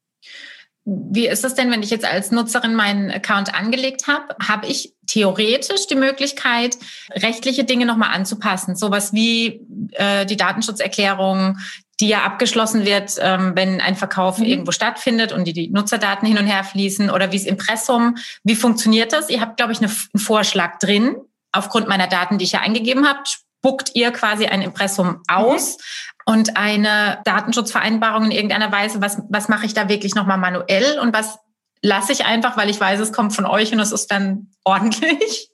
Wie 0.83 1.27
ist 1.27 1.45
es 1.45 1.53
denn, 1.53 1.69
wenn 1.69 1.83
ich 1.83 1.91
jetzt 1.91 2.05
als 2.05 2.31
Nutzerin 2.31 2.73
meinen 2.73 3.11
Account 3.11 3.53
angelegt 3.53 4.07
habe? 4.07 4.35
Habe 4.47 4.65
ich 4.65 4.95
theoretisch 5.05 5.85
die 5.85 5.95
Möglichkeit, 5.95 6.75
rechtliche 7.11 7.65
Dinge 7.65 7.85
nochmal 7.85 8.15
anzupassen? 8.15 8.75
Sowas 8.75 9.13
wie 9.13 9.61
äh, 9.91 10.25
die 10.25 10.37
Datenschutzerklärung, 10.37 11.57
die 11.99 12.07
ja 12.07 12.23
abgeschlossen 12.23 12.83
wird, 12.83 13.15
ähm, 13.19 13.51
wenn 13.53 13.79
ein 13.79 13.95
Verkauf 13.95 14.39
mhm. 14.39 14.45
irgendwo 14.45 14.71
stattfindet 14.71 15.31
und 15.31 15.45
die, 15.45 15.53
die 15.53 15.69
Nutzerdaten 15.69 16.27
hin 16.27 16.39
und 16.39 16.47
her 16.47 16.63
fließen 16.63 17.11
oder 17.11 17.31
wie 17.31 17.37
das 17.37 17.45
Impressum. 17.45 18.17
Wie 18.43 18.55
funktioniert 18.55 19.13
das? 19.13 19.29
Ihr 19.29 19.39
habt, 19.39 19.57
glaube 19.57 19.73
ich, 19.73 19.81
einen 19.81 19.91
Vorschlag 20.17 20.79
drin. 20.79 21.15
Aufgrund 21.51 21.89
meiner 21.89 22.07
Daten, 22.07 22.39
die 22.39 22.45
ich 22.45 22.53
ja 22.53 22.61
eingegeben 22.61 23.07
habe, 23.07 23.19
spuckt 23.25 23.91
ihr 23.93 24.09
quasi 24.11 24.47
ein 24.47 24.63
Impressum 24.63 25.21
aus. 25.27 25.77
Mhm 25.77 25.83
und 26.25 26.57
eine 26.57 27.19
Datenschutzvereinbarung 27.25 28.25
in 28.25 28.31
irgendeiner 28.31 28.71
Weise, 28.71 29.01
was, 29.01 29.21
was 29.29 29.49
mache 29.49 29.65
ich 29.65 29.73
da 29.73 29.89
wirklich 29.89 30.15
nochmal 30.15 30.37
manuell 30.37 30.99
und 30.99 31.13
was 31.13 31.39
lasse 31.81 32.11
ich 32.11 32.25
einfach, 32.25 32.57
weil 32.57 32.69
ich 32.69 32.79
weiß, 32.79 32.99
es 32.99 33.13
kommt 33.13 33.33
von 33.33 33.45
euch 33.45 33.73
und 33.73 33.79
es 33.79 33.91
ist 33.91 34.11
dann 34.11 34.47
ordentlich? 34.63 35.49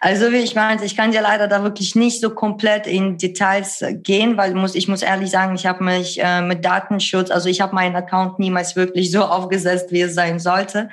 Also 0.00 0.32
wie 0.32 0.36
ich 0.36 0.54
meinte, 0.54 0.84
ich 0.84 0.96
kann 0.96 1.12
dir 1.12 1.22
leider 1.22 1.48
da 1.48 1.62
wirklich 1.62 1.94
nicht 1.94 2.20
so 2.20 2.30
komplett 2.30 2.86
in 2.86 3.16
Details 3.16 3.82
gehen, 4.02 4.36
weil 4.36 4.54
muss, 4.54 4.74
ich 4.74 4.86
muss 4.86 5.02
ehrlich 5.02 5.30
sagen, 5.30 5.54
ich 5.54 5.66
habe 5.66 5.82
mich 5.82 6.22
äh, 6.22 6.42
mit 6.42 6.64
Datenschutz, 6.64 7.30
also 7.30 7.48
ich 7.48 7.60
habe 7.60 7.74
meinen 7.74 7.96
Account 7.96 8.38
niemals 8.38 8.76
wirklich 8.76 9.10
so 9.10 9.24
aufgesetzt, 9.24 9.90
wie 9.90 10.02
es 10.02 10.14
sein 10.14 10.38
sollte. 10.38 10.90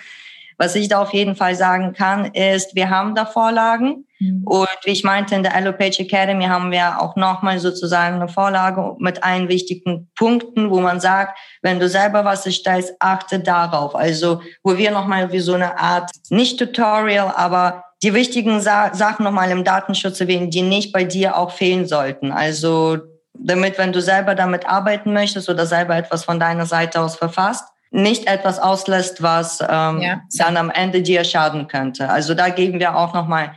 Was 0.61 0.75
ich 0.75 0.89
da 0.89 1.01
auf 1.01 1.11
jeden 1.11 1.35
Fall 1.35 1.55
sagen 1.55 1.93
kann, 1.93 2.25
ist, 2.35 2.75
wir 2.75 2.91
haben 2.91 3.15
da 3.15 3.25
Vorlagen. 3.25 4.05
Mhm. 4.19 4.43
Und 4.45 4.69
wie 4.83 4.91
ich 4.91 5.03
meinte, 5.03 5.33
in 5.33 5.41
der 5.41 5.55
Allopage 5.55 6.01
Academy 6.01 6.43
haben 6.45 6.69
wir 6.69 7.01
auch 7.01 7.15
nochmal 7.15 7.57
sozusagen 7.57 8.17
eine 8.17 8.27
Vorlage 8.27 8.95
mit 8.99 9.23
allen 9.23 9.49
wichtigen 9.49 10.11
Punkten, 10.15 10.69
wo 10.69 10.79
man 10.79 10.99
sagt, 10.99 11.35
wenn 11.63 11.79
du 11.79 11.89
selber 11.89 12.25
was 12.25 12.45
erstellst, 12.45 12.93
achte 12.99 13.39
darauf. 13.39 13.95
Also, 13.95 14.43
wo 14.61 14.77
wir 14.77 14.91
nochmal 14.91 15.31
wie 15.31 15.39
so 15.39 15.55
eine 15.55 15.79
Art, 15.79 16.11
nicht 16.29 16.59
Tutorial, 16.59 17.33
aber 17.35 17.83
die 18.03 18.13
wichtigen 18.13 18.61
Sa 18.61 18.93
Sachen 18.93 19.23
nochmal 19.23 19.49
im 19.49 19.63
Datenschutz 19.63 20.21
erwähnen, 20.21 20.51
die 20.51 20.61
nicht 20.61 20.93
bei 20.93 21.05
dir 21.05 21.37
auch 21.37 21.53
fehlen 21.53 21.87
sollten. 21.87 22.31
Also, 22.31 22.99
damit, 23.33 23.79
wenn 23.79 23.93
du 23.93 23.99
selber 23.99 24.35
damit 24.35 24.67
arbeiten 24.67 25.11
möchtest 25.11 25.49
oder 25.49 25.65
selber 25.65 25.95
etwas 25.95 26.23
von 26.23 26.39
deiner 26.39 26.67
Seite 26.67 27.01
aus 27.01 27.15
verfasst, 27.15 27.65
nicht 27.91 28.27
etwas 28.27 28.57
auslässt, 28.57 29.21
was 29.21 29.59
ähm, 29.61 30.01
ja. 30.01 30.21
dann 30.37 30.57
am 30.57 30.69
Ende 30.69 31.01
dir 31.01 31.23
schaden 31.23 31.67
könnte. 31.67 32.09
Also 32.09 32.33
da 32.33 32.49
geben 32.49 32.79
wir 32.79 32.95
auch 32.95 33.13
nochmal 33.13 33.53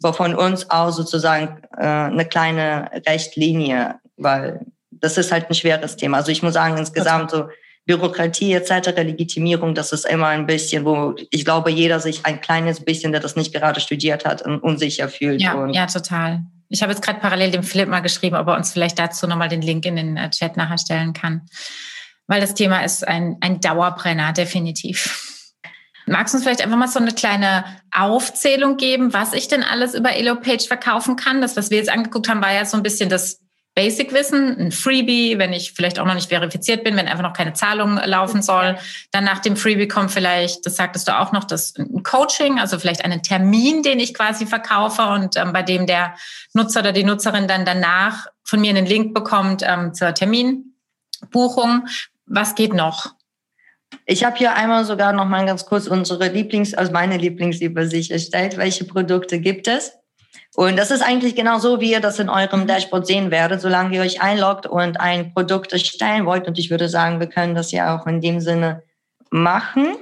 von 0.00 0.34
uns 0.34 0.70
aus 0.70 0.96
sozusagen 0.96 1.62
äh, 1.76 1.84
eine 1.84 2.24
kleine 2.24 2.90
Rechtlinie, 3.06 3.96
weil 4.16 4.66
das 4.90 5.18
ist 5.18 5.30
halt 5.32 5.48
ein 5.48 5.54
schweres 5.54 5.96
Thema. 5.96 6.18
Also 6.18 6.32
ich 6.32 6.42
muss 6.42 6.54
sagen, 6.54 6.76
insgesamt 6.76 7.30
so 7.30 7.48
Bürokratie 7.86 8.52
etc., 8.52 8.96
Legitimierung, 8.96 9.74
das 9.74 9.92
ist 9.92 10.06
immer 10.06 10.28
ein 10.28 10.46
bisschen, 10.46 10.84
wo 10.84 11.14
ich 11.30 11.44
glaube, 11.44 11.70
jeder 11.70 11.98
sich 11.98 12.24
ein 12.24 12.40
kleines 12.40 12.84
bisschen, 12.84 13.10
der 13.10 13.20
das 13.20 13.34
nicht 13.34 13.52
gerade 13.52 13.80
studiert 13.80 14.24
hat, 14.24 14.42
unsicher 14.42 15.08
fühlt. 15.08 15.40
Ja, 15.40 15.66
ja 15.68 15.86
total. 15.86 16.42
Ich 16.68 16.82
habe 16.82 16.92
jetzt 16.92 17.02
gerade 17.02 17.20
parallel 17.20 17.50
dem 17.50 17.64
Philipp 17.64 17.88
mal 17.88 18.00
geschrieben, 18.00 18.36
ob 18.36 18.46
er 18.46 18.56
uns 18.56 18.72
vielleicht 18.72 18.98
dazu 18.98 19.26
nochmal 19.26 19.48
den 19.48 19.62
Link 19.62 19.84
in 19.84 19.96
den 19.96 20.16
äh, 20.16 20.30
Chat 20.30 20.56
nachher 20.56 20.78
stellen 20.78 21.12
kann 21.12 21.42
weil 22.26 22.40
das 22.40 22.54
Thema 22.54 22.84
ist 22.84 23.06
ein, 23.06 23.36
ein 23.40 23.60
Dauerbrenner, 23.60 24.32
definitiv. 24.32 25.32
Magst 26.06 26.34
du 26.34 26.38
uns 26.38 26.44
vielleicht 26.44 26.62
einfach 26.62 26.76
mal 26.76 26.88
so 26.88 26.98
eine 26.98 27.12
kleine 27.12 27.64
Aufzählung 27.92 28.76
geben, 28.76 29.12
was 29.12 29.32
ich 29.32 29.48
denn 29.48 29.62
alles 29.62 29.94
über 29.94 30.14
EloPage 30.14 30.66
verkaufen 30.66 31.16
kann? 31.16 31.40
Das, 31.40 31.56
was 31.56 31.70
wir 31.70 31.78
jetzt 31.78 31.90
angeguckt 31.90 32.28
haben, 32.28 32.42
war 32.42 32.52
ja 32.52 32.64
so 32.64 32.76
ein 32.76 32.82
bisschen 32.82 33.08
das 33.08 33.42
Basic-Wissen, 33.74 34.58
ein 34.58 34.72
Freebie, 34.72 35.38
wenn 35.38 35.54
ich 35.54 35.72
vielleicht 35.72 35.98
auch 35.98 36.04
noch 36.04 36.14
nicht 36.14 36.28
verifiziert 36.28 36.84
bin, 36.84 36.94
wenn 36.96 37.08
einfach 37.08 37.22
noch 37.22 37.32
keine 37.32 37.54
Zahlung 37.54 37.96
laufen 37.96 38.42
soll. 38.42 38.76
Dann 39.12 39.24
nach 39.24 39.38
dem 39.38 39.56
Freebie 39.56 39.88
kommt 39.88 40.10
vielleicht, 40.10 40.66
das 40.66 40.76
sagtest 40.76 41.08
du 41.08 41.18
auch 41.18 41.32
noch, 41.32 41.44
das 41.44 41.74
ein 41.78 42.02
Coaching, 42.02 42.60
also 42.60 42.78
vielleicht 42.78 43.02
einen 43.04 43.22
Termin, 43.22 43.82
den 43.82 43.98
ich 43.98 44.12
quasi 44.12 44.44
verkaufe 44.44 45.02
und 45.02 45.36
ähm, 45.36 45.54
bei 45.54 45.62
dem 45.62 45.86
der 45.86 46.14
Nutzer 46.52 46.80
oder 46.80 46.92
die 46.92 47.04
Nutzerin 47.04 47.48
dann 47.48 47.64
danach 47.64 48.26
von 48.44 48.60
mir 48.60 48.70
einen 48.70 48.84
Link 48.84 49.14
bekommt 49.14 49.62
ähm, 49.66 49.94
zur 49.94 50.12
Terminbuchung. 50.12 51.86
Was 52.34 52.54
geht 52.54 52.72
noch? 52.72 53.12
Ich 54.06 54.24
habe 54.24 54.38
hier 54.38 54.54
einmal 54.54 54.86
sogar 54.86 55.12
noch 55.12 55.26
mal 55.26 55.44
ganz 55.44 55.66
kurz 55.66 55.86
unsere 55.86 56.28
Lieblings, 56.28 56.72
also 56.72 56.90
meine 56.90 57.18
Lieblingsübersicht 57.18 58.10
erstellt. 58.10 58.56
Welche 58.56 58.84
Produkte 58.86 59.38
gibt 59.38 59.68
es? 59.68 59.92
Und 60.56 60.78
das 60.78 60.90
ist 60.90 61.02
eigentlich 61.02 61.36
genau 61.36 61.58
so, 61.58 61.82
wie 61.82 61.92
ihr 61.92 62.00
das 62.00 62.18
in 62.18 62.30
eurem 62.30 62.66
Dashboard 62.66 63.06
sehen 63.06 63.30
werdet, 63.30 63.60
solange 63.60 63.94
ihr 63.94 64.00
euch 64.00 64.22
einloggt 64.22 64.66
und 64.66 64.98
ein 64.98 65.34
Produkt 65.34 65.74
erstellen 65.74 66.24
wollt. 66.24 66.48
Und 66.48 66.58
ich 66.58 66.70
würde 66.70 66.88
sagen, 66.88 67.20
wir 67.20 67.26
können 67.26 67.54
das 67.54 67.70
ja 67.70 67.94
auch 67.94 68.06
in 68.06 68.22
dem 68.22 68.40
Sinne 68.40 68.82
machen. 69.30 69.94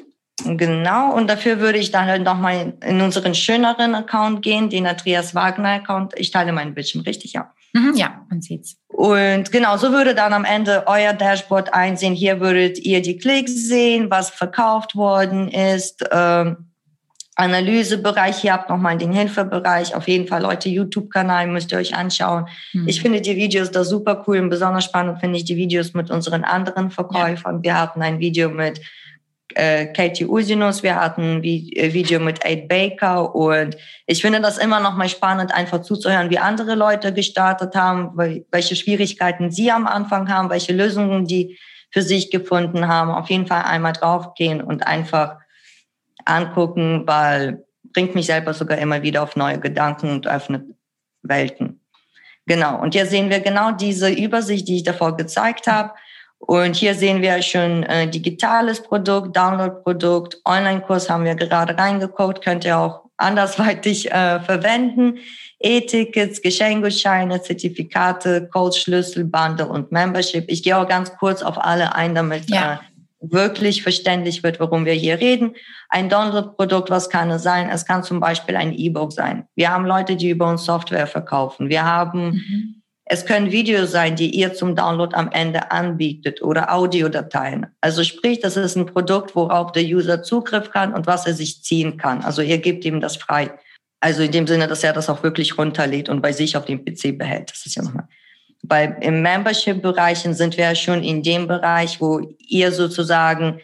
Genau. 0.44 1.12
Und 1.12 1.28
dafür 1.28 1.58
würde 1.58 1.78
ich 1.78 1.90
dann 1.90 2.06
halt 2.06 2.22
nochmal 2.22 2.74
in 2.86 3.00
unseren 3.00 3.34
schöneren 3.34 3.96
Account 3.96 4.42
gehen, 4.42 4.70
den 4.70 4.86
Andreas 4.86 5.34
Wagner 5.34 5.70
Account. 5.70 6.12
Ich 6.16 6.30
teile 6.30 6.52
meinen 6.52 6.74
Bildschirm, 6.74 7.02
richtig? 7.02 7.32
Ja. 7.32 7.52
Mhm, 7.72 7.94
ja, 7.94 8.26
man 8.28 8.40
sieht's. 8.40 8.76
Und 8.88 9.52
genau, 9.52 9.76
so 9.76 9.92
würde 9.92 10.14
dann 10.14 10.32
am 10.32 10.44
Ende 10.44 10.84
euer 10.86 11.12
Dashboard 11.12 11.72
einsehen. 11.72 12.14
Hier 12.14 12.40
würdet 12.40 12.78
ihr 12.78 13.00
die 13.00 13.16
Klicks 13.16 13.68
sehen, 13.68 14.10
was 14.10 14.30
verkauft 14.30 14.96
worden 14.96 15.48
ist. 15.48 16.04
Ähm, 16.10 16.70
Analysebereich, 17.36 18.36
hier 18.36 18.52
habt 18.52 18.68
nochmal 18.68 18.98
den 18.98 19.12
Hilfebereich. 19.12 19.94
Auf 19.94 20.08
jeden 20.08 20.26
Fall, 20.26 20.42
Leute, 20.42 20.68
YouTube-Kanal 20.68 21.46
müsst 21.46 21.72
ihr 21.72 21.78
euch 21.78 21.94
anschauen. 21.94 22.46
Mhm. 22.74 22.88
Ich 22.88 23.00
finde 23.00 23.22
die 23.22 23.36
Videos 23.36 23.70
da 23.70 23.82
super 23.82 24.24
cool 24.26 24.38
und 24.40 24.50
besonders 24.50 24.84
spannend 24.84 25.20
finde 25.20 25.38
ich 25.38 25.44
die 25.44 25.56
Videos 25.56 25.94
mit 25.94 26.10
unseren 26.10 26.44
anderen 26.44 26.90
Verkäufern. 26.90 27.56
Ja. 27.56 27.62
Wir 27.62 27.80
hatten 27.80 28.02
ein 28.02 28.18
Video 28.18 28.50
mit 28.50 28.80
äh, 29.54 29.86
Katie 29.86 30.26
Usinus, 30.26 30.82
wir 30.82 30.96
hatten 30.96 31.36
ein 31.38 31.44
äh, 31.44 31.92
Video 31.92 32.20
mit 32.20 32.44
Aid 32.44 32.68
Baker 32.68 33.34
und 33.34 33.76
ich 34.06 34.22
finde 34.22 34.40
das 34.40 34.58
immer 34.58 34.80
noch 34.80 34.96
mal 34.96 35.08
spannend, 35.08 35.52
einfach 35.52 35.82
zuzuhören, 35.82 36.30
wie 36.30 36.38
andere 36.38 36.74
Leute 36.74 37.12
gestartet 37.12 37.74
haben, 37.74 38.16
welche 38.50 38.76
Schwierigkeiten 38.76 39.50
sie 39.50 39.70
am 39.70 39.86
Anfang 39.86 40.28
haben, 40.28 40.50
welche 40.50 40.72
Lösungen 40.72 41.26
die 41.26 41.58
für 41.90 42.02
sich 42.02 42.30
gefunden 42.30 42.86
haben. 42.88 43.10
Auf 43.10 43.28
jeden 43.30 43.46
Fall 43.46 43.62
einmal 43.62 43.92
draufgehen 43.92 44.60
und 44.60 44.86
einfach 44.86 45.36
angucken, 46.24 47.02
weil 47.06 47.64
bringt 47.92 48.14
mich 48.14 48.26
selber 48.26 48.54
sogar 48.54 48.78
immer 48.78 49.02
wieder 49.02 49.22
auf 49.22 49.36
neue 49.36 49.58
Gedanken 49.58 50.10
und 50.10 50.26
öffnet 50.26 50.64
Welten. 51.22 51.80
Genau. 52.46 52.80
Und 52.80 52.94
hier 52.94 53.06
sehen 53.06 53.30
wir 53.30 53.40
genau 53.40 53.72
diese 53.72 54.10
Übersicht, 54.10 54.66
die 54.68 54.76
ich 54.76 54.82
davor 54.82 55.16
gezeigt 55.16 55.66
habe. 55.66 55.92
Und 56.40 56.74
hier 56.74 56.94
sehen 56.94 57.22
wir 57.22 57.40
schon 57.42 57.84
äh, 57.84 58.08
digitales 58.08 58.82
Produkt, 58.82 59.36
Download-Produkt, 59.36 60.40
Online-Kurs 60.46 61.08
haben 61.08 61.24
wir 61.24 61.34
gerade 61.34 61.76
reingeguckt, 61.76 62.42
könnt 62.42 62.64
ihr 62.64 62.78
auch 62.78 63.02
andersweitig 63.18 64.10
äh, 64.10 64.40
verwenden. 64.40 65.18
E-Tickets, 65.60 66.40
Geschenkgutscheine, 66.40 67.42
Zertifikate, 67.42 68.48
Codeschlüssel, 68.50 69.24
Bundle 69.24 69.68
und 69.68 69.92
Membership. 69.92 70.46
Ich 70.48 70.62
gehe 70.62 70.76
auch 70.76 70.88
ganz 70.88 71.14
kurz 71.18 71.42
auf 71.42 71.62
alle 71.62 71.94
ein, 71.94 72.14
damit 72.14 72.48
ja. 72.48 72.74
äh, 72.74 72.78
wirklich 73.20 73.82
verständlich 73.82 74.42
wird, 74.42 74.58
worum 74.58 74.86
wir 74.86 74.94
hier 74.94 75.20
reden. 75.20 75.54
Ein 75.90 76.08
Download-Produkt, 76.08 76.88
was 76.88 77.10
kann 77.10 77.30
es 77.30 77.42
sein? 77.42 77.68
Es 77.68 77.84
kann 77.84 78.02
zum 78.02 78.18
Beispiel 78.18 78.56
ein 78.56 78.72
E-Book 78.72 79.12
sein. 79.12 79.46
Wir 79.54 79.70
haben 79.70 79.84
Leute, 79.84 80.16
die 80.16 80.30
über 80.30 80.48
uns 80.48 80.64
Software 80.64 81.06
verkaufen. 81.06 81.68
Wir 81.68 81.84
haben 81.84 82.30
mhm 82.30 82.79
es 83.12 83.26
können 83.26 83.50
Videos 83.50 83.90
sein, 83.90 84.14
die 84.14 84.30
ihr 84.30 84.54
zum 84.54 84.76
Download 84.76 85.16
am 85.16 85.32
Ende 85.32 85.72
anbietet 85.72 86.42
oder 86.42 86.72
Audiodateien. 86.72 87.66
Also 87.80 88.04
sprich, 88.04 88.38
das 88.38 88.56
ist 88.56 88.76
ein 88.76 88.86
Produkt, 88.86 89.34
worauf 89.34 89.72
der 89.72 89.82
User 89.82 90.22
Zugriff 90.22 90.70
kann 90.70 90.94
und 90.94 91.08
was 91.08 91.26
er 91.26 91.34
sich 91.34 91.64
ziehen 91.64 91.96
kann. 91.96 92.22
Also 92.22 92.40
ihr 92.40 92.58
gebt 92.58 92.84
ihm 92.84 93.00
das 93.00 93.16
frei. 93.16 93.50
Also 93.98 94.22
in 94.22 94.30
dem 94.30 94.46
Sinne, 94.46 94.68
dass 94.68 94.84
er 94.84 94.92
das 94.92 95.10
auch 95.10 95.24
wirklich 95.24 95.58
runterlädt 95.58 96.08
und 96.08 96.22
bei 96.22 96.30
sich 96.30 96.56
auf 96.56 96.66
dem 96.66 96.84
PC 96.84 97.18
behält. 97.18 97.50
Das 97.50 97.66
ist 97.66 97.74
ja 97.74 97.82
nochmal. 97.82 98.06
Bei 98.62 98.84
im 99.00 99.22
Membership-Bereichen 99.22 100.32
sind 100.32 100.56
wir 100.56 100.72
schon 100.76 101.02
in 101.02 101.24
dem 101.24 101.48
Bereich, 101.48 102.00
wo 102.00 102.20
ihr 102.38 102.70
sozusagen 102.70 103.60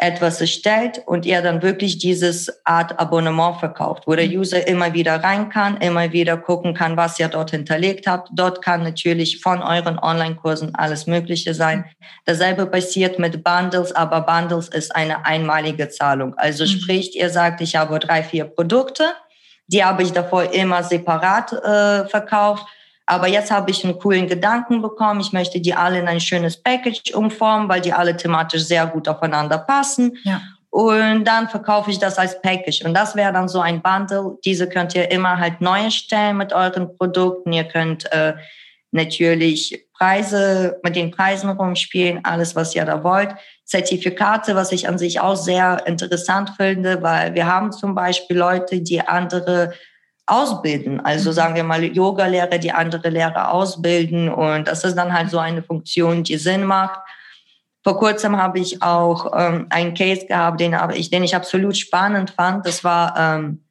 etwas 0.00 0.40
erstellt 0.40 1.02
und 1.06 1.26
ihr 1.26 1.42
dann 1.42 1.62
wirklich 1.62 1.98
dieses 1.98 2.64
Art 2.64 2.98
Abonnement 2.98 3.58
verkauft, 3.58 4.04
wo 4.06 4.14
der 4.14 4.26
mhm. 4.26 4.40
User 4.40 4.66
immer 4.66 4.94
wieder 4.94 5.22
rein 5.22 5.50
kann, 5.50 5.76
immer 5.76 6.12
wieder 6.12 6.36
gucken 6.36 6.74
kann, 6.74 6.96
was 6.96 7.20
ihr 7.20 7.28
dort 7.28 7.50
hinterlegt 7.50 8.06
habt. 8.06 8.30
Dort 8.32 8.62
kann 8.62 8.82
natürlich 8.82 9.40
von 9.40 9.62
euren 9.62 9.98
Online-Kursen 9.98 10.74
alles 10.74 11.06
Mögliche 11.06 11.54
sein. 11.54 11.84
Dasselbe 12.24 12.66
passiert 12.66 13.18
mit 13.18 13.44
Bundles, 13.44 13.92
aber 13.92 14.22
Bundles 14.22 14.68
ist 14.68 14.94
eine 14.96 15.26
einmalige 15.26 15.88
Zahlung. 15.90 16.34
Also 16.36 16.64
mhm. 16.64 16.68
sprich, 16.68 17.16
ihr 17.16 17.28
sagt, 17.28 17.60
ich 17.60 17.76
habe 17.76 17.98
drei, 17.98 18.22
vier 18.22 18.46
Produkte, 18.46 19.04
die 19.66 19.84
habe 19.84 20.02
ich 20.02 20.12
davor 20.12 20.52
immer 20.52 20.82
separat 20.82 21.52
äh, 21.52 22.08
verkauft 22.08 22.66
aber 23.10 23.26
jetzt 23.26 23.50
habe 23.50 23.72
ich 23.72 23.84
einen 23.84 23.98
coolen 23.98 24.28
Gedanken 24.28 24.80
bekommen. 24.82 25.18
Ich 25.18 25.32
möchte 25.32 25.60
die 25.60 25.74
alle 25.74 25.98
in 25.98 26.06
ein 26.06 26.20
schönes 26.20 26.62
Package 26.62 27.12
umformen, 27.12 27.68
weil 27.68 27.80
die 27.80 27.92
alle 27.92 28.16
thematisch 28.16 28.62
sehr 28.62 28.86
gut 28.86 29.08
aufeinander 29.08 29.58
passen. 29.58 30.16
Ja. 30.22 30.40
Und 30.70 31.24
dann 31.24 31.48
verkaufe 31.48 31.90
ich 31.90 31.98
das 31.98 32.18
als 32.18 32.40
Package. 32.40 32.84
Und 32.84 32.94
das 32.94 33.16
wäre 33.16 33.32
dann 33.32 33.48
so 33.48 33.58
ein 33.58 33.82
Bundle. 33.82 34.38
Diese 34.44 34.68
könnt 34.68 34.94
ihr 34.94 35.10
immer 35.10 35.38
halt 35.38 35.60
neu 35.60 35.80
erstellen 35.80 36.36
mit 36.36 36.52
euren 36.52 36.96
Produkten. 36.96 37.52
Ihr 37.52 37.64
könnt 37.64 38.10
äh, 38.12 38.34
natürlich 38.92 39.86
Preise, 39.98 40.78
mit 40.84 40.94
den 40.94 41.10
Preisen 41.10 41.50
rumspielen, 41.50 42.20
alles, 42.24 42.54
was 42.54 42.76
ihr 42.76 42.84
da 42.84 43.02
wollt. 43.02 43.34
Zertifikate, 43.64 44.54
was 44.54 44.70
ich 44.70 44.86
an 44.88 44.98
sich 44.98 45.20
auch 45.20 45.34
sehr 45.34 45.84
interessant 45.84 46.50
finde, 46.56 47.02
weil 47.02 47.34
wir 47.34 47.46
haben 47.46 47.72
zum 47.72 47.96
Beispiel 47.96 48.38
Leute, 48.38 48.80
die 48.80 49.00
andere 49.00 49.72
ausbilden. 50.30 51.00
Also 51.00 51.30
mhm. 51.30 51.34
sagen 51.34 51.54
wir 51.54 51.64
mal 51.64 51.82
Yoga-Lehrer, 51.82 52.58
die 52.58 52.72
andere 52.72 53.08
Lehrer 53.08 53.52
ausbilden. 53.52 54.28
Und 54.28 54.68
das 54.68 54.84
ist 54.84 54.96
dann 54.96 55.12
halt 55.12 55.30
so 55.30 55.38
eine 55.38 55.62
Funktion, 55.62 56.22
die 56.22 56.36
Sinn 56.36 56.64
macht. 56.64 57.00
Vor 57.82 57.98
kurzem 57.98 58.36
habe 58.36 58.58
ich 58.58 58.82
auch 58.82 59.32
ähm, 59.34 59.66
einen 59.70 59.94
Case 59.94 60.26
gehabt, 60.26 60.60
den, 60.60 60.76
ich, 60.94 61.10
den 61.10 61.24
ich 61.24 61.34
absolut 61.34 61.76
spannend 61.76 62.30
fand. 62.30 62.66
Das 62.66 62.84
war 62.84 63.14
ähm, 63.16 63.64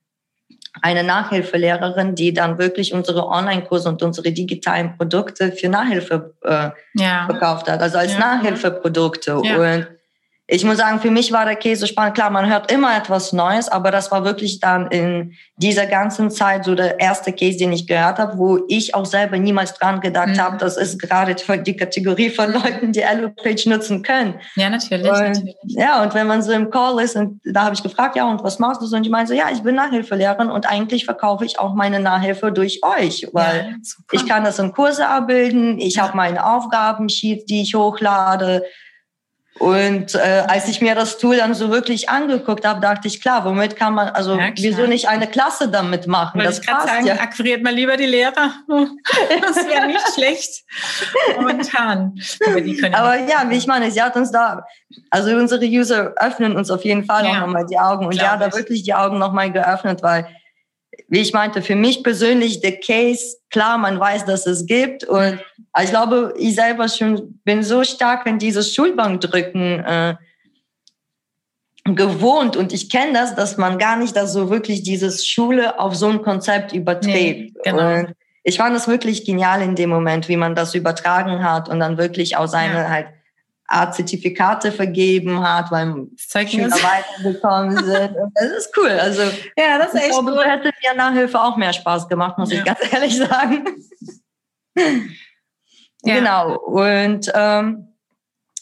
eine 0.82 1.04
Nachhilfelehrerin, 1.04 2.16
die 2.16 2.34
dann 2.34 2.58
wirklich 2.58 2.94
unsere 2.94 3.28
Online-Kurse 3.28 3.90
und 3.90 4.02
unsere 4.02 4.32
digitalen 4.32 4.98
Produkte 4.98 5.52
für 5.52 5.70
Nachhilfe 5.70 6.34
äh, 6.44 6.70
ja. 6.96 7.26
verkauft 7.26 7.70
hat, 7.70 7.82
also 7.82 7.98
als 7.98 8.14
ja. 8.14 8.20
Nachhilfeprodukte. 8.20 9.42
Ja. 9.44 9.58
Und 9.58 9.88
ich 10.52 10.66
muss 10.66 10.78
sagen, 10.78 11.00
für 11.00 11.12
mich 11.12 11.32
war 11.32 11.46
der 11.46 11.56
Käse 11.56 11.86
spannend. 11.86 12.16
Klar, 12.16 12.32
man 12.32 12.50
hört 12.50 12.72
immer 12.72 12.98
etwas 12.98 13.34
Neues, 13.34 13.70
aber 13.70 13.92
das 13.92 14.10
war 14.10 14.26
wirklich 14.26 14.60
dann 14.60 14.88
in 14.88 15.34
dieser 15.58 15.86
ganzen 15.86 16.32
Zeit 16.32 16.66
so 16.66 16.74
der 16.74 17.00
erste 17.00 17.32
Case, 17.32 17.58
den 17.60 17.72
ich 17.72 17.86
gehört 17.86 18.18
habe, 18.18 18.36
wo 18.38 18.66
ich 18.68 18.96
auch 18.96 19.06
selber 19.06 19.38
niemals 19.38 19.76
dran 19.76 20.02
gedacht 20.02 20.30
mhm. 20.30 20.40
habe, 20.40 20.58
das 20.58 20.76
ist 20.76 21.00
gerade 21.00 21.36
die 21.36 21.78
Kategorie 21.78 22.32
von 22.32 22.52
Leuten, 22.52 22.92
die 22.92 23.02
Elopage 23.02 23.70
nutzen 23.70 24.02
können. 24.02 24.36
Ja, 24.56 24.72
natürlich, 24.72 25.12
und, 25.12 25.20
natürlich. 25.20 25.56
Ja, 25.66 26.02
und 26.02 26.16
wenn 26.16 26.26
man 26.26 26.42
so 26.42 26.52
im 26.52 26.72
Call 26.72 27.00
ist 27.00 27.16
und 27.16 27.40
da 27.46 27.66
habe 27.66 27.76
ich 27.76 27.84
gefragt, 27.84 28.16
ja, 28.16 28.28
und 28.28 28.44
was 28.44 28.58
machst 28.58 28.82
du 28.82 28.88
so? 28.88 28.96
Und 28.96 29.06
ich 29.06 29.12
meinte, 29.12 29.36
ja, 29.36 29.50
ich 29.52 29.62
bin 29.62 29.76
Nachhilfelehrerin 29.76 30.50
und 30.50 30.68
eigentlich 30.68 31.06
verkaufe 31.06 31.46
ich 31.46 31.60
auch 31.60 31.76
meine 31.76 32.00
Nachhilfe 32.00 32.52
durch 32.52 32.82
euch, 32.84 33.28
weil 33.34 33.78
ja, 33.80 33.98
ich 34.12 34.26
kann 34.26 34.44
das 34.44 34.58
in 34.58 34.72
Kurse 34.72 35.08
abbilden, 35.08 35.78
ich 35.78 36.00
habe 36.00 36.18
meine 36.18 36.44
Aufgabensheets, 36.44 37.46
die 37.46 37.62
ich 37.62 37.76
hochlade, 37.76 38.64
und 39.60 40.16
äh, 40.16 40.44
als 40.48 40.70
ich 40.70 40.80
mir 40.80 40.96
das 40.96 41.18
Tool 41.18 41.36
dann 41.36 41.54
so 41.54 41.70
wirklich 41.70 42.10
angeguckt 42.10 42.66
habe, 42.66 42.80
dachte 42.80 43.10
ich, 43.10 43.22
klar, 43.22 43.44
womit 43.44 43.76
kann 43.76 43.94
man, 43.94 44.08
also 44.08 44.38
ja, 44.38 44.52
wieso 44.56 44.88
nicht 44.88 45.10
eine 45.10 45.28
Klasse 45.28 45.68
damit 45.68 46.08
machen? 46.08 46.40
Wollte 46.40 46.50
das 46.50 46.60
ich 46.60 46.66
passt 46.68 46.88
sagen, 46.88 47.06
ja. 47.06 47.16
akquiriert 47.16 47.62
mal 47.62 47.74
lieber 47.74 47.98
die 47.98 48.06
Lehrer. 48.06 48.54
Das 49.42 49.68
wäre 49.68 49.88
nicht 49.88 50.14
schlecht 50.14 50.64
momentan. 51.36 52.20
Aber, 52.46 52.98
Aber 52.98 53.16
ja, 53.20 53.50
wie 53.50 53.58
ich 53.58 53.68
meine, 53.68 53.92
sie 53.92 54.02
hat 54.02 54.16
uns 54.16 54.32
da, 54.32 54.64
also 55.10 55.32
unsere 55.36 55.66
User 55.66 56.14
öffnen 56.18 56.56
uns 56.56 56.72
auf 56.72 56.86
jeden 56.86 57.04
Fall 57.04 57.26
ja. 57.26 57.32
auch 57.32 57.40
nochmal 57.42 57.66
die 57.66 57.78
Augen. 57.78 58.06
Und 58.06 58.16
ja, 58.16 58.38
da 58.38 58.54
wirklich 58.54 58.84
die 58.84 58.94
Augen 58.94 59.18
nochmal 59.18 59.52
geöffnet, 59.52 60.02
weil 60.04 60.28
wie 61.08 61.20
ich 61.20 61.34
meinte, 61.34 61.62
für 61.62 61.76
mich 61.76 62.04
persönlich 62.04 62.62
der 62.62 62.80
Case, 62.80 63.38
klar, 63.50 63.78
man 63.78 64.00
weiß, 64.00 64.26
dass 64.26 64.46
es 64.46 64.66
gibt. 64.66 65.04
Und 65.04 65.40
ich 65.82 65.90
glaube, 65.90 66.34
ich 66.38 66.56
selber 66.56 66.88
schon 66.88 67.40
bin 67.44 67.64
so 67.64 67.84
stark 67.84 68.26
in 68.28 68.40
dieses 68.40 68.74
Schulbankdrücken 68.74 69.80
äh, 69.86 70.16
gewohnt. 71.86 72.58
Und 72.58 72.74
ich 72.74 72.90
kenne 72.90 73.14
das, 73.14 73.36
dass 73.36 73.58
man 73.58 73.78
gar 73.78 73.98
nicht 73.98 74.16
das 74.16 74.34
so 74.34 74.50
wirklich 74.50 74.84
dieses 74.84 75.26
Schule 75.26 75.80
auf 75.80 75.96
so 75.96 76.08
ein 76.08 76.22
Konzept 76.22 76.74
überträgt. 76.74 77.56
Nee, 77.56 77.62
genau. 77.64 78.00
Und 78.00 78.16
ich 78.44 78.58
fand 78.58 78.76
das 78.76 78.88
wirklich 78.88 79.26
genial 79.26 79.62
in 79.62 79.76
dem 79.76 79.90
Moment, 79.90 80.28
wie 80.28 80.38
man 80.38 80.56
das 80.56 80.76
übertragen 80.76 81.44
hat 81.44 81.70
und 81.70 81.80
dann 81.80 81.98
wirklich 81.98 82.38
auch 82.38 82.48
seine 82.48 82.80
ja. 82.80 82.90
halt 82.90 83.08
Art 83.70 83.96
Zertifikate 83.96 84.72
vergeben 84.72 85.42
hat, 85.42 85.72
weil 85.72 86.08
Schüler 86.18 86.70
weitergekommen 86.72 87.84
sind. 87.84 88.16
das 88.34 88.46
ist 88.46 88.78
cool. 88.78 88.90
Also 88.90 89.22
ja, 89.58 89.78
das 89.78 89.94
ist 89.94 90.02
echt 90.02 90.10
glaube, 90.10 90.32
cool. 90.32 90.44
hätte 90.44 90.72
mir 90.84 90.96
Nachhilfe 90.96 91.40
auch 91.40 91.56
mehr 91.56 91.74
Spaß 91.74 92.08
gemacht, 92.08 92.38
muss 92.38 92.52
ja. 92.52 92.60
ich 92.60 92.66
ganz 92.66 92.80
ehrlich 92.92 93.18
sagen. 93.18 93.66
ja. 94.76 96.16
Genau. 96.16 96.58
Und 96.58 97.32
ähm, 97.34 97.90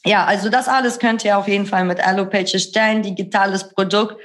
ja, 0.06 0.26
also 0.26 0.50
das 0.50 0.68
alles 0.68 1.00
könnt 1.00 1.24
ihr 1.26 1.38
auf 1.38 1.48
jeden 1.48 1.66
Fall 1.66 1.86
mit 1.86 2.06
Allopage 2.06 2.60
stellen, 2.60 3.02
digitales 3.02 3.70
Produkt. 3.70 4.22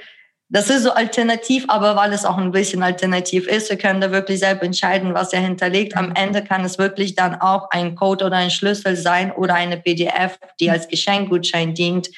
Das 0.53 0.69
ist 0.69 0.83
so 0.83 0.91
alternativ, 0.91 1.65
aber 1.67 1.95
weil 1.95 2.13
es 2.13 2.25
auch 2.25 2.37
ein 2.37 2.51
bisschen 2.51 2.83
alternativ 2.83 3.47
ist, 3.47 3.71
wir 3.71 3.77
können 3.77 3.99
da 3.99 4.11
wirklich 4.11 4.37
selber 4.37 4.61
entscheiden, 4.61 5.15
was 5.15 5.33
er 5.33 5.39
hinterlegt. 5.39 5.97
Am 5.97 6.13
Ende 6.13 6.43
kann 6.43 6.63
es 6.63 6.77
wirklich 6.77 7.15
dann 7.15 7.41
auch 7.41 7.71
ein 7.71 7.95
Code 7.95 8.25
oder 8.25 8.37
ein 8.37 8.51
Schlüssel 8.51 8.95
sein 8.95 9.31
oder 9.31 9.55
eine 9.55 9.77
PDF, 9.77 10.37
die 10.59 10.69
als 10.69 10.87
Geschenkgutschein 10.87 11.73
dient. 11.73 12.09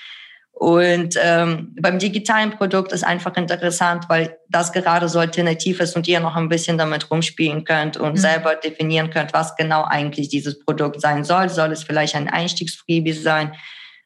Und 0.52 1.17
ähm, 1.24 1.74
beim 1.80 1.98
digitalen 1.98 2.52
Produkt 2.52 2.91
ist 2.91 3.06
einfach 3.06 3.38
interessant, 3.38 4.10
weil 4.10 4.38
das 4.50 4.74
gerade 4.74 5.08
so 5.08 5.19
alternativ 5.19 5.80
ist 5.80 5.95
und 5.95 6.06
ihr 6.06 6.19
noch 6.19 6.36
ein 6.36 6.50
bisschen 6.50 6.78
damit 6.78 7.10
rumspielen 7.10 7.63
könnt 7.63 7.95
und 7.95 8.13
mhm. 8.13 8.17
selber 8.17 8.56
definieren 8.56 9.12
könnt, 9.12 9.32
was 9.32 9.56
genau 9.56 9.86
eigentlich 9.86 10.28
dieses 10.28 10.60
Produkt 10.60 11.00
sein 11.00 11.24
soll. 11.24 11.48
Soll 11.48 11.71
es 11.71 11.84
vielleicht 11.84 12.15
ein 12.15 12.28
Einstiegsfreebie 12.28 13.13
sein? 13.13 13.54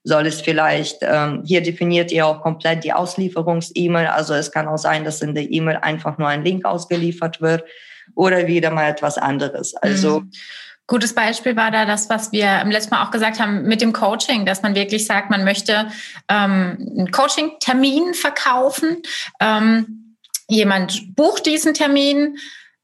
Soll 0.04 0.28
es 0.28 0.42
vielleicht, 0.42 0.98
ähm, 1.02 1.44
hier 1.46 1.62
definiert 1.62 2.12
ihr 2.12 2.26
auch 2.26 2.42
komplett 2.42 2.84
die 2.84 2.94
Auslieferungs-E-Mail. 2.94 4.08
Also 4.08 4.34
es 4.34 4.52
kann 4.52 4.68
auch 4.68 4.78
sein, 4.78 5.04
dass 5.04 5.22
in 5.22 5.36
der 5.36 5.52
E-Mail 5.52 5.78
einfach 5.78 6.18
nur 6.18 6.28
ein 6.28 6.44
Link 6.44 6.66
ausgeliefert 6.66 7.42
wird 7.42 7.64
oder 8.16 8.48
wieder 8.48 8.72
mal 8.72 8.90
etwas 8.90 9.18
anderes. 9.18 9.76
Also 9.76 10.22
mhm. 10.22 10.32
Gutes 10.90 11.14
Beispiel 11.14 11.56
war 11.56 11.70
da 11.70 11.86
das, 11.86 12.10
was 12.10 12.32
wir 12.32 12.62
im 12.62 12.72
letzten 12.72 12.96
Mal 12.96 13.06
auch 13.06 13.12
gesagt 13.12 13.40
haben 13.40 13.62
mit 13.62 13.80
dem 13.80 13.94
Coaching, 13.94 14.48
dass 14.48 14.64
man 14.64 14.74
wirklich 14.74 15.06
sagt, 15.06 15.30
man 15.30 15.44
möchte 15.44 15.88
ähm, 16.28 16.78
einen 16.98 17.12
Coaching-Termin 17.12 18.16
verkaufen. 18.16 19.04
Ähm, 19.40 20.16
jemand 20.48 21.16
bucht 21.16 21.46
diesen 21.46 21.76
Termin, 21.76 22.40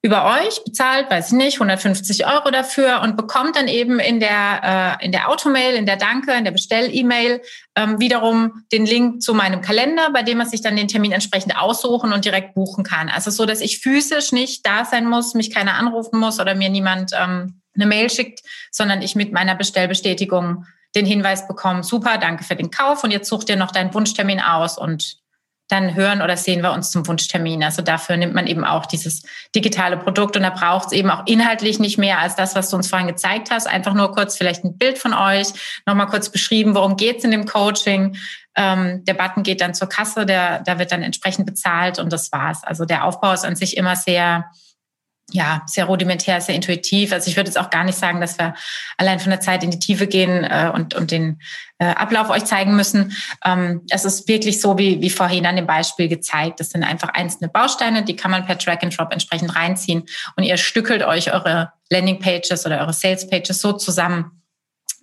über 0.06 0.24
euch 0.39 0.63
bezahlt, 0.63 1.10
weiß 1.10 1.30
ich 1.30 1.34
nicht, 1.34 1.56
150 1.56 2.28
Euro 2.28 2.52
dafür 2.52 3.02
und 3.02 3.18
bekommt 3.18 3.56
dann 3.56 3.68
eben 3.68 3.98
in 4.00 4.20
der, 4.20 5.00
äh, 5.02 5.06
in 5.06 5.12
der 5.12 5.32
Automail, 5.32 5.74
in 5.74 5.88
der 5.88 5.98
Danke, 5.98 6.32
in 6.34 6.44
der 6.44 6.52
Bestell-E-Mail 6.52 7.41
ähm, 7.76 8.00
wiederum 8.00 8.63
den 8.72 8.86
Link 8.86 9.24
zu 9.24 9.34
meinem 9.34 9.62
Kalender, 9.62 10.12
bei 10.13 10.22
dem 10.22 10.38
man 10.38 10.48
sich 10.48 10.62
dann 10.62 10.76
den 10.76 10.88
Termin 10.88 11.12
entsprechend 11.12 11.58
aussuchen 11.58 12.13
und 12.13 12.24
direkt 12.24 12.54
buchen 12.54 12.84
kann. 12.84 13.10
Also 13.10 13.32
so, 13.32 13.48
dass 13.48 13.62
ich 13.62 13.80
physisch 13.80 14.32
nicht 14.32 14.63
da 14.63 14.86
sein 14.86 15.10
muss, 15.10 15.34
mich 15.34 15.52
keiner 15.52 15.74
anrufen 15.74 16.20
muss 16.20 16.39
oder 16.39 16.54
mir 16.54 16.70
niemand 16.70 17.10
ähm, 17.20 17.63
eine 17.74 17.88
Mail 17.88 18.12
schickt, 18.12 18.41
sondern 18.70 19.02
ich 19.02 19.15
mit 19.15 19.34
meiner 19.34 19.56
Bestellbestätigung 19.56 20.68
den 20.96 21.08
Hinweis 21.08 21.48
bekomme, 21.48 21.84
super, 21.84 22.20
danke 22.20 22.44
für 22.44 22.56
den 22.56 22.70
Kauf 22.70 23.04
und 23.04 23.10
jetzt 23.10 23.28
such 23.28 23.44
dir 23.44 23.56
noch 23.56 23.72
deinen 23.72 23.91
Wunschtermin 23.91 24.39
aus 24.39 24.78
und 24.78 25.18
dann 25.67 25.95
hören 25.95 26.21
oder 26.21 26.38
sehen 26.38 26.62
wir 26.62 26.73
uns 26.73 26.91
zum 26.91 27.08
Wunschtermin. 27.08 27.63
Also 27.63 27.82
dafür 27.82 28.17
nimmt 28.17 28.36
man 28.36 28.45
eben 28.45 28.63
auch 28.63 28.86
dieses 28.86 29.23
digitale 29.56 29.97
Produkt 29.97 30.38
und 30.38 30.43
da 30.43 30.51
braucht 30.51 30.88
es 30.88 30.91
eben 30.91 31.10
auch 31.10 31.25
inhaltlich 31.25 31.80
nicht 31.80 31.97
mehr 31.97 32.19
als 32.19 32.36
das, 32.36 32.56
was 32.56 32.69
du 32.69 32.78
uns 32.78 32.88
vorhin 32.88 33.08
gezeigt 33.08 33.49
hast. 33.49 33.67
Einfach 33.67 33.93
nur 33.93 34.12
kurz 34.12 34.38
vielleicht 34.38 34.63
ein 34.63 34.78
Bild 34.78 34.99
von 34.99 35.13
euch, 35.13 35.47
nochmal 35.86 36.08
kurz 36.08 36.30
beschrieben, 36.30 36.75
worum 36.75 36.97
geht's 36.97 37.23
in 37.23 37.32
dem 37.32 37.45
Coaching. 37.45 38.15
Ähm, 38.56 39.04
der 39.06 39.15
Button 39.15 39.43
geht 39.43 39.60
dann 39.60 39.73
zur 39.73 39.89
Kasse, 39.89 40.25
der, 40.25 40.60
da 40.60 40.78
wird 40.78 40.91
dann 40.91 41.01
entsprechend 41.01 41.45
bezahlt 41.45 41.99
und 41.99 42.13
das 42.13 42.32
war's. 42.32 42.63
Also 42.63 42.86
der 42.86 43.04
Aufbau 43.04 43.34
ist 43.34 43.43
an 43.43 43.56
sich 43.56 43.75
immer 43.75 43.95
sehr 43.95 44.45
ja, 45.32 45.64
sehr 45.66 45.86
rudimentär, 45.86 46.40
sehr 46.40 46.56
intuitiv. 46.56 47.12
Also 47.12 47.30
ich 47.30 47.36
würde 47.36 47.50
jetzt 47.50 47.58
auch 47.58 47.72
gar 47.72 47.84
nicht 47.84 47.98
sagen, 47.98 48.22
dass 48.22 48.38
wir 48.38 48.54
allein 48.98 49.20
von 49.20 49.32
der 49.32 49.40
Zeit 49.40 49.64
in 49.64 49.72
die 49.72 49.80
Tiefe 49.80 50.08
gehen 50.08 50.44
äh, 50.44 50.72
und, 50.74 50.94
und 50.94 51.10
den 51.10 51.42
äh, 51.80 51.88
Ablauf 51.88 52.30
euch 52.30 52.46
zeigen 52.46 52.76
müssen. 52.76 53.14
Ähm, 53.44 53.82
es 53.90 54.06
ist 54.06 54.28
wirklich 54.28 54.62
so, 54.62 54.78
wie, 54.78 55.02
wie 55.02 55.10
vorhin 55.10 55.46
an 55.46 55.56
dem 55.56 55.66
Beispiel 55.66 56.08
gezeigt. 56.08 56.60
Das 56.60 56.70
sind 56.70 56.84
einfach 56.84 57.10
einzelne 57.10 57.50
Bausteine, 57.50 58.04
die 58.04 58.16
kann 58.16 58.32
man 58.32 58.46
per 58.46 58.56
Drag 58.56 58.82
and 58.84 58.98
Drop 58.98 59.12
entsprechend 59.12 59.56
reinziehen 59.56 60.04
und 60.36 60.44
ihr 60.44 60.58
stückelt 60.58 61.04
euch 61.04 61.34
eure 61.34 61.72
Landing 61.90 62.20
Pages 62.20 62.66
oder 62.66 62.80
eure 62.80 62.94
Sales 62.94 63.28
Pages 63.28 63.62
so 63.62 63.74
zusammen, 63.74 64.35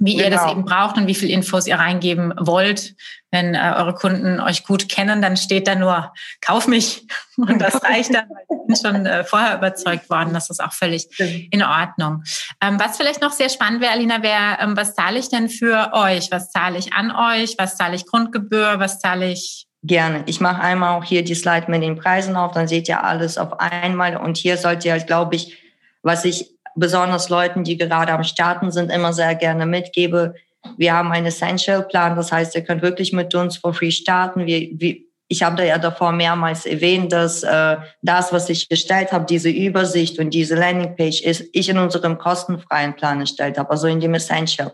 wie 0.05 0.15
genau. 0.15 0.25
ihr 0.25 0.31
das 0.31 0.41
genau. 0.43 0.53
eben 0.53 0.65
braucht 0.65 0.97
und 0.97 1.07
wie 1.07 1.15
viel 1.15 1.31
Infos 1.31 1.67
ihr 1.67 1.77
reingeben 1.77 2.35
wollt. 2.39 2.95
Wenn 3.31 3.55
äh, 3.55 3.73
eure 3.77 3.95
Kunden 3.95 4.41
euch 4.41 4.65
gut 4.65 4.89
kennen, 4.89 5.23
dann 5.23 5.37
steht 5.37 5.67
da 5.67 5.75
nur, 5.75 6.13
kauf 6.41 6.69
mich. 6.69 7.07
Und 7.39 7.61
das 7.61 7.83
reicht 7.83 8.13
dann, 8.13 8.29
weil 8.29 8.43
ich 8.43 8.67
bin 8.67 8.77
schon 8.77 9.07
äh, 9.07 9.25
vorher 9.25 9.57
überzeugt 9.57 10.11
worden. 10.11 10.35
Das 10.35 10.51
ist 10.51 10.63
auch 10.63 10.75
völlig 10.75 11.09
in 11.51 11.63
Ordnung. 11.63 12.25
Ähm, 12.61 12.79
was 12.79 12.99
vielleicht 12.99 13.23
noch 13.23 13.33
sehr 13.33 13.49
spannend 13.49 13.81
wäre, 13.81 13.93
Alina, 13.93 14.23
wäre, 14.23 14.59
ähm, 14.61 14.77
was 14.77 14.95
zahle 14.95 15.19
ich 15.19 15.31
denn 15.31 15.49
für 15.49 15.93
euch? 15.95 16.31
Was 16.31 16.51
zahle 16.51 16.77
ich 16.77 16.93
an 16.93 17.11
euch? 17.11 17.55
Was 17.57 17.79
zahle 17.79 17.97
ich 17.97 18.07
Grundgebühr? 18.07 18.75
Was 18.79 18.99
zahle 18.99 19.33
ich 19.33 19.67
Gerne. 19.85 20.23
Ich 20.27 20.41
mache 20.41 20.63
einmal 20.63 20.97
auch 20.97 21.03
hier 21.03 21.25
die 21.25 21.35
Slide 21.35 21.69
mit 21.69 21.83
den 21.83 21.97
Preisen 21.97 22.37
auf, 22.37 22.53
dann 22.53 22.69
seht 22.69 22.89
ihr 22.89 23.03
alles 23.03 23.37
auf 23.37 23.59
einmal. 23.59 24.17
Und 24.17 24.37
hier 24.37 24.57
sollt 24.57 24.85
ihr, 24.85 24.97
glaube 25.01 25.35
ich, 25.35 25.59
was 26.03 26.25
ich 26.25 26.52
besonders 26.75 27.29
Leuten, 27.29 27.65
die 27.65 27.77
gerade 27.77 28.13
am 28.13 28.25
Starten 28.25 28.71
sind, 28.71 28.91
immer 28.91 29.13
sehr 29.13 29.35
gerne 29.35 29.67
mitgebe. 29.67 30.35
Wir 30.77 30.95
haben 30.95 31.13
einen 31.13 31.27
Essential-Plan, 31.27 32.17
das 32.17 32.33
heißt, 32.33 32.55
ihr 32.55 32.63
könnt 32.63 32.83
wirklich 32.83 33.13
mit 33.13 33.35
uns 33.35 33.57
for 33.57 33.75
free 33.75 33.91
starten. 33.91 34.47
Wir, 34.47 34.69
wir, 34.73 34.97
ich 35.29 35.43
habe 35.43 35.57
da 35.57 35.65
ja 35.65 35.79
davor 35.79 36.13
mehrmals 36.13 36.67
erwähnt, 36.67 37.13
dass 37.13 37.43
äh, 37.43 37.77
das, 38.03 38.33
was 38.33 38.49
ich 38.49 38.69
gestellt 38.69 39.13
habe, 39.13 39.25
diese 39.25 39.49
Übersicht 39.49 40.19
und 40.19 40.31
diese 40.31 40.55
Landingpage 40.55 41.23
ist, 41.23 41.45
ich 41.53 41.69
in 41.69 41.79
unserem 41.79 42.19
kostenfreien 42.19 42.95
Plan 42.95 43.21
erstellt 43.21 43.59
habe, 43.59 43.71
also 43.71 43.87
in 43.87 44.01
dem 44.01 44.15
Essential. 44.15 44.73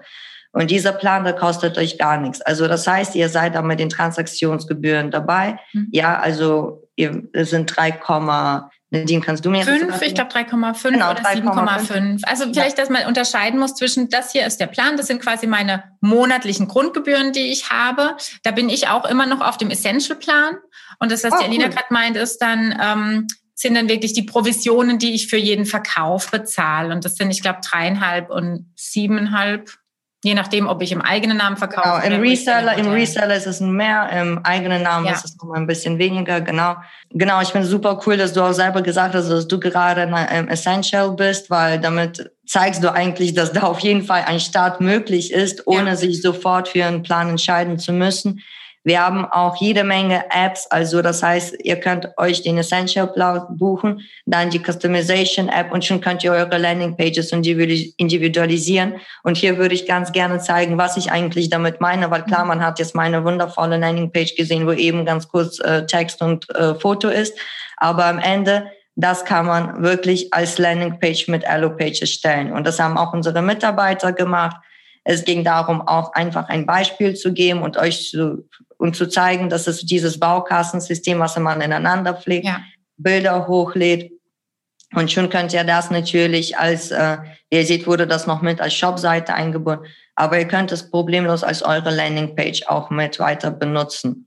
Und 0.52 0.70
dieser 0.70 0.92
Plan, 0.92 1.24
der 1.24 1.34
kostet 1.34 1.78
euch 1.78 1.98
gar 1.98 2.18
nichts. 2.18 2.40
Also 2.40 2.66
das 2.68 2.86
heißt, 2.86 3.14
ihr 3.14 3.28
seid 3.28 3.54
da 3.54 3.62
mit 3.62 3.80
den 3.80 3.90
Transaktionsgebühren 3.90 5.10
dabei. 5.10 5.58
Mhm. 5.72 5.88
Ja, 5.92 6.18
also 6.18 6.88
ihr, 6.96 7.22
es 7.32 7.50
sind 7.50 7.66
3, 7.66 7.92
Nadine, 8.90 9.20
kannst 9.20 9.44
du 9.44 9.50
mir 9.50 9.64
5, 9.64 10.00
ich 10.00 10.14
glaube 10.14 10.32
3,5 10.32 10.90
genau, 10.90 11.10
oder 11.10 11.20
7,5. 11.20 12.22
Also 12.24 12.44
vielleicht, 12.44 12.78
dass 12.78 12.88
man 12.88 13.06
unterscheiden 13.06 13.60
muss 13.60 13.74
zwischen, 13.74 14.08
das 14.08 14.32
hier 14.32 14.46
ist 14.46 14.60
der 14.60 14.66
Plan, 14.66 14.96
das 14.96 15.08
sind 15.08 15.20
quasi 15.20 15.46
meine 15.46 15.84
monatlichen 16.00 16.68
Grundgebühren, 16.68 17.32
die 17.32 17.52
ich 17.52 17.68
habe. 17.68 18.16
Da 18.44 18.50
bin 18.50 18.70
ich 18.70 18.88
auch 18.88 19.04
immer 19.04 19.26
noch 19.26 19.42
auf 19.42 19.58
dem 19.58 19.70
Essential-Plan. 19.70 20.56
Und 21.00 21.12
das, 21.12 21.22
was 21.22 21.34
oh, 21.34 21.36
die 21.38 21.44
Alina 21.44 21.66
cool. 21.66 21.70
gerade 21.70 21.86
meint, 21.90 22.16
ist 22.16 22.38
dann, 22.38 22.78
ähm, 22.82 23.26
sind 23.54 23.74
dann 23.74 23.88
wirklich 23.88 24.14
die 24.14 24.22
Provisionen, 24.22 24.98
die 24.98 25.14
ich 25.14 25.28
für 25.28 25.36
jeden 25.36 25.66
Verkauf 25.66 26.30
bezahle. 26.30 26.94
Und 26.94 27.04
das 27.04 27.16
sind, 27.16 27.30
ich 27.30 27.42
glaube, 27.42 27.58
dreieinhalb 27.62 28.30
und 28.30 28.72
siebeneinhalb 28.74 29.70
Je 30.24 30.34
nachdem, 30.34 30.66
ob 30.66 30.82
ich 30.82 30.90
im 30.90 31.00
eigenen 31.00 31.36
Namen 31.36 31.56
verkaufe. 31.56 32.02
Genau, 32.02 32.16
im 32.16 32.22
Reseller, 32.22 32.76
im 32.76 32.88
Reseller 32.88 33.36
ist 33.36 33.46
es 33.46 33.60
mehr, 33.60 34.10
im 34.10 34.40
eigenen 34.42 34.82
Namen 34.82 35.06
ja. 35.06 35.12
ist 35.12 35.24
es 35.24 35.36
noch 35.36 35.44
mal 35.44 35.58
ein 35.58 35.68
bisschen 35.68 35.98
weniger, 35.98 36.40
genau. 36.40 36.74
Genau, 37.10 37.40
ich 37.40 37.48
finde 37.48 37.68
super 37.68 38.00
cool, 38.04 38.16
dass 38.16 38.32
du 38.32 38.42
auch 38.42 38.52
selber 38.52 38.82
gesagt 38.82 39.14
hast, 39.14 39.30
dass 39.30 39.46
du 39.46 39.60
gerade 39.60 40.02
im 40.02 40.48
Essential 40.48 41.12
bist, 41.12 41.50
weil 41.50 41.80
damit 41.80 42.32
zeigst 42.46 42.82
du 42.82 42.92
eigentlich, 42.92 43.34
dass 43.34 43.52
da 43.52 43.62
auf 43.62 43.78
jeden 43.78 44.02
Fall 44.02 44.24
ein 44.26 44.40
Start 44.40 44.80
möglich 44.80 45.32
ist, 45.32 45.68
ohne 45.68 45.90
ja. 45.90 45.96
sich 45.96 46.20
sofort 46.20 46.66
für 46.66 46.84
einen 46.84 47.04
Plan 47.04 47.28
entscheiden 47.28 47.78
zu 47.78 47.92
müssen. 47.92 48.42
Wir 48.88 49.04
haben 49.04 49.26
auch 49.26 49.56
jede 49.60 49.84
Menge 49.84 50.24
Apps, 50.30 50.66
also 50.70 51.02
das 51.02 51.22
heißt, 51.22 51.56
ihr 51.62 51.76
könnt 51.76 52.08
euch 52.16 52.40
den 52.40 52.56
Essential 52.56 53.12
Cloud 53.12 53.42
buchen, 53.50 54.00
dann 54.24 54.48
die 54.48 54.62
Customization 54.64 55.50
App 55.50 55.72
und 55.72 55.84
schon 55.84 56.00
könnt 56.00 56.24
ihr 56.24 56.32
eure 56.32 56.56
Landing 56.56 56.96
Pages 56.96 57.30
individualisieren. 57.30 58.94
Und 59.24 59.36
hier 59.36 59.58
würde 59.58 59.74
ich 59.74 59.86
ganz 59.86 60.10
gerne 60.10 60.38
zeigen, 60.38 60.78
was 60.78 60.96
ich 60.96 61.12
eigentlich 61.12 61.50
damit 61.50 61.82
meine, 61.82 62.10
weil 62.10 62.22
klar, 62.22 62.46
man 62.46 62.64
hat 62.64 62.78
jetzt 62.78 62.94
meine 62.94 63.22
wundervolle 63.24 63.76
Landing 63.76 64.10
Page 64.10 64.34
gesehen, 64.34 64.66
wo 64.66 64.72
eben 64.72 65.04
ganz 65.04 65.28
kurz 65.28 65.60
äh, 65.60 65.84
Text 65.84 66.22
und 66.22 66.48
äh, 66.54 66.74
Foto 66.74 67.08
ist, 67.08 67.38
aber 67.76 68.06
am 68.06 68.18
Ende 68.18 68.72
das 68.96 69.26
kann 69.26 69.44
man 69.44 69.82
wirklich 69.82 70.32
als 70.32 70.56
Landingpage 70.56 71.28
mit 71.28 71.46
Allopage 71.46 72.06
stellen. 72.06 72.52
Und 72.52 72.66
das 72.66 72.80
haben 72.80 72.96
auch 72.96 73.12
unsere 73.12 73.42
Mitarbeiter 73.42 74.12
gemacht. 74.12 74.56
Es 75.04 75.24
ging 75.24 75.44
darum, 75.44 75.86
auch 75.86 76.14
einfach 76.14 76.48
ein 76.48 76.66
Beispiel 76.66 77.14
zu 77.14 77.32
geben 77.32 77.62
und 77.62 77.76
euch 77.76 78.10
zu, 78.10 78.48
und 78.78 78.96
zu 78.96 79.06
zeigen, 79.06 79.50
dass 79.50 79.66
es 79.66 79.82
dieses 79.82 80.18
Baukastensystem, 80.18 81.18
was 81.18 81.36
man 81.36 81.60
ineinander 81.60 82.14
pflegt, 82.14 82.46
ja. 82.46 82.60
Bilder 82.96 83.46
hochlädt. 83.46 84.12
Und 84.94 85.12
schon 85.12 85.28
könnt 85.28 85.52
ihr 85.52 85.64
das 85.64 85.90
natürlich 85.90 86.56
als, 86.56 86.90
äh, 86.90 87.18
ihr 87.50 87.66
seht, 87.66 87.86
wurde 87.86 88.06
das 88.06 88.26
noch 88.26 88.40
mit 88.40 88.60
als 88.60 88.74
Shopseite 88.74 89.34
eingebunden. 89.34 89.84
Aber 90.14 90.38
ihr 90.38 90.48
könnt 90.48 90.72
es 90.72 90.90
problemlos 90.90 91.44
als 91.44 91.62
eure 91.62 91.94
Landingpage 91.94 92.66
auch 92.66 92.88
mit 92.88 93.18
weiter 93.18 93.50
benutzen. 93.50 94.26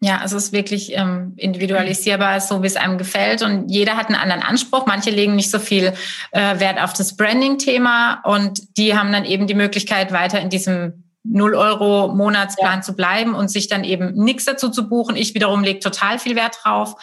Ja, 0.00 0.18
also 0.18 0.36
es 0.36 0.44
ist 0.44 0.52
wirklich 0.52 0.94
ähm, 0.94 1.32
individualisierbar, 1.36 2.40
so 2.40 2.62
wie 2.62 2.66
es 2.66 2.76
einem 2.76 2.98
gefällt. 2.98 3.42
Und 3.42 3.68
jeder 3.68 3.96
hat 3.96 4.06
einen 4.06 4.16
anderen 4.16 4.42
Anspruch. 4.42 4.86
Manche 4.86 5.10
legen 5.10 5.36
nicht 5.36 5.50
so 5.50 5.58
viel 5.58 5.92
äh, 6.32 6.60
Wert 6.60 6.80
auf 6.80 6.92
das 6.92 7.16
Branding-Thema 7.16 8.22
und 8.24 8.76
die 8.76 8.96
haben 8.96 9.12
dann 9.12 9.24
eben 9.24 9.46
die 9.46 9.54
Möglichkeit, 9.54 10.12
weiter 10.12 10.40
in 10.40 10.50
diesem 10.50 11.05
0 11.28 11.54
Euro 11.54 12.08
Monatsplan 12.14 12.78
ja. 12.78 12.80
zu 12.82 12.94
bleiben 12.94 13.34
und 13.34 13.48
sich 13.48 13.68
dann 13.68 13.84
eben 13.84 14.14
nichts 14.14 14.44
dazu 14.44 14.68
zu 14.68 14.88
buchen. 14.88 15.16
Ich 15.16 15.34
wiederum 15.34 15.62
lege 15.62 15.80
total 15.80 16.18
viel 16.18 16.36
Wert 16.36 16.58
drauf. 16.62 16.94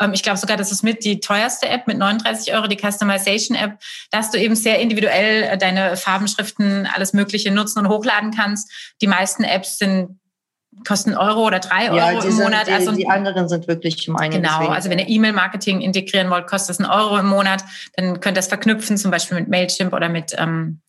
Ähm, 0.00 0.12
ich 0.12 0.22
glaube 0.22 0.38
sogar, 0.38 0.56
das 0.56 0.72
ist 0.72 0.82
mit 0.82 1.04
die 1.04 1.20
teuerste 1.20 1.68
App 1.68 1.86
mit 1.86 1.98
39 1.98 2.54
Euro, 2.54 2.66
die 2.66 2.76
Customization 2.76 3.56
App, 3.56 3.78
dass 4.10 4.30
du 4.30 4.38
eben 4.38 4.54
sehr 4.54 4.80
individuell 4.80 5.44
äh, 5.44 5.58
deine 5.58 5.96
Farbenschriften, 5.96 6.88
alles 6.94 7.12
Mögliche 7.12 7.50
nutzen 7.50 7.80
und 7.80 7.88
hochladen 7.88 8.32
kannst. 8.32 8.70
Die 9.00 9.06
meisten 9.06 9.44
Apps 9.44 9.78
sind 9.78 10.18
kosten 10.86 11.14
Euro 11.14 11.46
oder 11.46 11.58
drei 11.58 11.90
Euro 11.90 11.96
ja, 11.96 12.10
im 12.10 12.20
sind, 12.20 12.44
Monat. 12.44 12.66
Die, 12.66 12.72
also 12.72 12.92
die 12.92 13.06
anderen 13.06 13.48
sind 13.48 13.68
wirklich 13.68 14.08
um 14.08 14.16
einiges 14.16 14.42
Genau, 14.42 14.68
also 14.68 14.90
wenn 14.90 14.98
ihr 14.98 15.08
E-Mail-Marketing 15.08 15.80
integrieren 15.80 16.30
wollt, 16.30 16.46
kostet 16.46 16.70
es 16.70 16.80
einen 16.80 16.90
Euro 16.90 17.18
im 17.18 17.26
Monat. 17.26 17.64
Dann 17.94 18.20
könnt 18.20 18.36
ihr 18.36 18.40
das 18.40 18.48
verknüpfen, 18.48 18.96
zum 18.96 19.10
Beispiel 19.10 19.38
mit 19.38 19.48
Mailchimp 19.48 19.92
oder 19.92 20.08
mit, 20.08 20.34
ähm, 20.38 20.80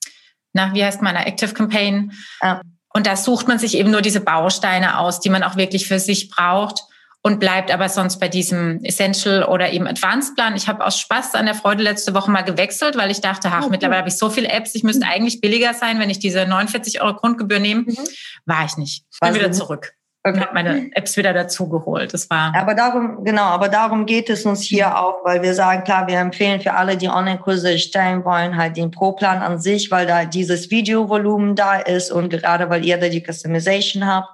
na, 0.54 0.74
wie 0.74 0.84
heißt 0.84 1.02
meiner 1.02 1.28
Active 1.28 1.54
Campaign. 1.54 2.14
Ja. 2.42 2.62
Und 2.94 3.08
da 3.08 3.16
sucht 3.16 3.48
man 3.48 3.58
sich 3.58 3.76
eben 3.76 3.92
nur 3.92 4.02
diese 4.02 4.22
Bausteine 4.22 5.00
aus, 5.00 5.20
die 5.20 5.30
man 5.30 5.44
auch 5.44 5.56
wirklich 5.56 5.88
für 5.88 6.00
sich 6.00 6.30
braucht 6.30 6.84
und 7.24 7.40
bleibt 7.40 7.72
aber 7.72 7.90
sonst 7.90 8.20
bei 8.20 8.28
diesem 8.28 8.84
Essential 8.84 9.46
oder 9.46 9.72
eben 9.72 9.88
Advanced 9.88 10.36
Plan. 10.36 10.56
Ich 10.56 10.68
habe 10.68 10.86
aus 10.86 11.00
Spaß 11.00 11.36
an 11.36 11.46
der 11.46 11.56
Freude 11.56 11.82
letzte 11.82 12.14
Woche 12.14 12.30
mal 12.30 12.44
gewechselt, 12.44 12.98
weil 12.98 13.10
ich 13.10 13.22
dachte, 13.22 13.50
ach, 13.50 13.62
okay. 13.62 13.70
mittlerweile 13.72 14.00
habe 14.00 14.10
ich 14.10 14.18
so 14.18 14.30
viele 14.30 14.50
Apps, 14.50 14.76
ich 14.76 14.84
müsste 14.84 15.06
mhm. 15.06 15.12
eigentlich 15.12 15.42
billiger 15.42 15.74
sein, 15.74 16.00
wenn 16.00 16.10
ich 16.10 16.20
diese 16.20 16.46
49 16.46 17.02
Euro 17.02 17.16
Grundgebühr 17.16 17.60
nehme. 17.60 17.82
Mhm. 17.84 17.98
War 18.46 18.66
ich 18.66 18.78
nicht. 18.78 19.06
Ich 19.12 19.20
bin 19.20 19.34
wieder 19.34 19.52
zurück. 19.52 19.94
Okay. 20.26 20.40
Habe 20.40 20.54
meine 20.54 20.90
Apps 20.94 21.18
wieder 21.18 21.34
dazugeholt. 21.34 22.14
Das 22.14 22.30
war. 22.30 22.54
Aber 22.56 22.76
darum, 22.76 23.26
genau, 23.26 23.44
aber 23.44 23.68
darum 23.68 24.06
geht 24.06 24.30
es 24.30 24.46
uns 24.46 24.62
hier 24.62 24.98
auch, 24.98 25.26
weil 25.26 25.42
wir 25.42 25.54
sagen, 25.54 25.84
klar, 25.84 26.08
wir 26.08 26.18
empfehlen 26.18 26.62
für 26.62 26.74
alle, 26.74 26.96
die 26.96 27.10
Online-Kurse 27.10 27.78
stellen 27.78 28.24
wollen, 28.24 28.56
halt 28.56 28.78
den 28.78 28.90
Pro-Plan 28.90 29.42
an 29.42 29.60
sich, 29.60 29.92
weil 29.92 30.08
da 30.08 30.24
dieses 30.24 30.72
Videovolumen 30.72 31.56
da 31.56 31.76
ist 31.76 32.10
und 32.10 32.30
gerade 32.30 32.70
weil 32.70 32.86
ihr 32.86 32.98
da 32.98 33.10
die 33.10 33.24
Customization 33.26 34.08
habt 34.08 34.30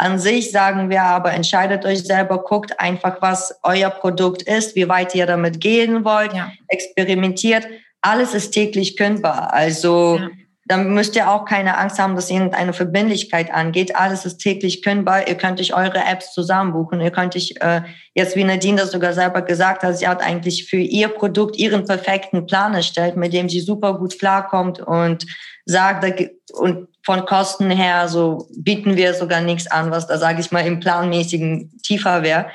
an 0.00 0.18
sich 0.18 0.50
sagen 0.50 0.88
wir 0.88 1.02
aber, 1.02 1.32
entscheidet 1.32 1.84
euch 1.84 2.02
selber, 2.02 2.42
guckt 2.42 2.80
einfach, 2.80 3.20
was 3.20 3.58
euer 3.62 3.90
Produkt 3.90 4.40
ist, 4.42 4.74
wie 4.74 4.88
weit 4.88 5.14
ihr 5.14 5.26
damit 5.26 5.60
gehen 5.60 6.06
wollt, 6.06 6.32
ja. 6.32 6.50
experimentiert. 6.68 7.66
Alles 8.00 8.32
ist 8.32 8.52
täglich 8.52 8.96
kündbar. 8.96 9.52
Also 9.52 10.18
ja. 10.18 10.28
Dann 10.70 10.94
müsst 10.94 11.16
ihr 11.16 11.28
auch 11.28 11.46
keine 11.46 11.76
Angst 11.78 11.98
haben, 11.98 12.14
dass 12.14 12.30
irgendeine 12.30 12.72
Verbindlichkeit 12.72 13.52
angeht. 13.52 13.96
Alles 13.96 14.24
ist 14.24 14.38
täglich 14.38 14.82
kündbar. 14.82 15.26
Ihr 15.26 15.34
könnt 15.34 15.58
euch 15.58 15.74
eure 15.74 15.98
Apps 15.98 16.32
zusammenbuchen. 16.32 17.00
Ihr 17.00 17.10
könnt 17.10 17.34
euch, 17.34 17.54
äh, 17.58 17.80
jetzt 18.14 18.36
wie 18.36 18.44
Nadine 18.44 18.80
das 18.80 18.92
sogar 18.92 19.12
selber 19.12 19.42
gesagt 19.42 19.82
hat, 19.82 19.98
sie 19.98 20.06
hat 20.06 20.22
eigentlich 20.22 20.70
für 20.70 20.76
ihr 20.76 21.08
Produkt 21.08 21.56
ihren 21.56 21.86
perfekten 21.86 22.46
Plan 22.46 22.72
erstellt, 22.72 23.16
mit 23.16 23.32
dem 23.32 23.48
sie 23.48 23.58
super 23.58 23.98
gut 23.98 24.16
klarkommt 24.20 24.78
und 24.78 25.26
sagt, 25.64 26.04
und 26.52 26.86
von 27.04 27.26
Kosten 27.26 27.72
her, 27.72 28.06
so 28.06 28.46
bieten 28.56 28.96
wir 28.96 29.14
sogar 29.14 29.40
nichts 29.40 29.68
an, 29.68 29.90
was 29.90 30.06
da, 30.06 30.18
sage 30.18 30.40
ich 30.40 30.52
mal, 30.52 30.64
im 30.64 30.78
planmäßigen 30.78 31.80
tiefer 31.82 32.22
wäre. 32.22 32.46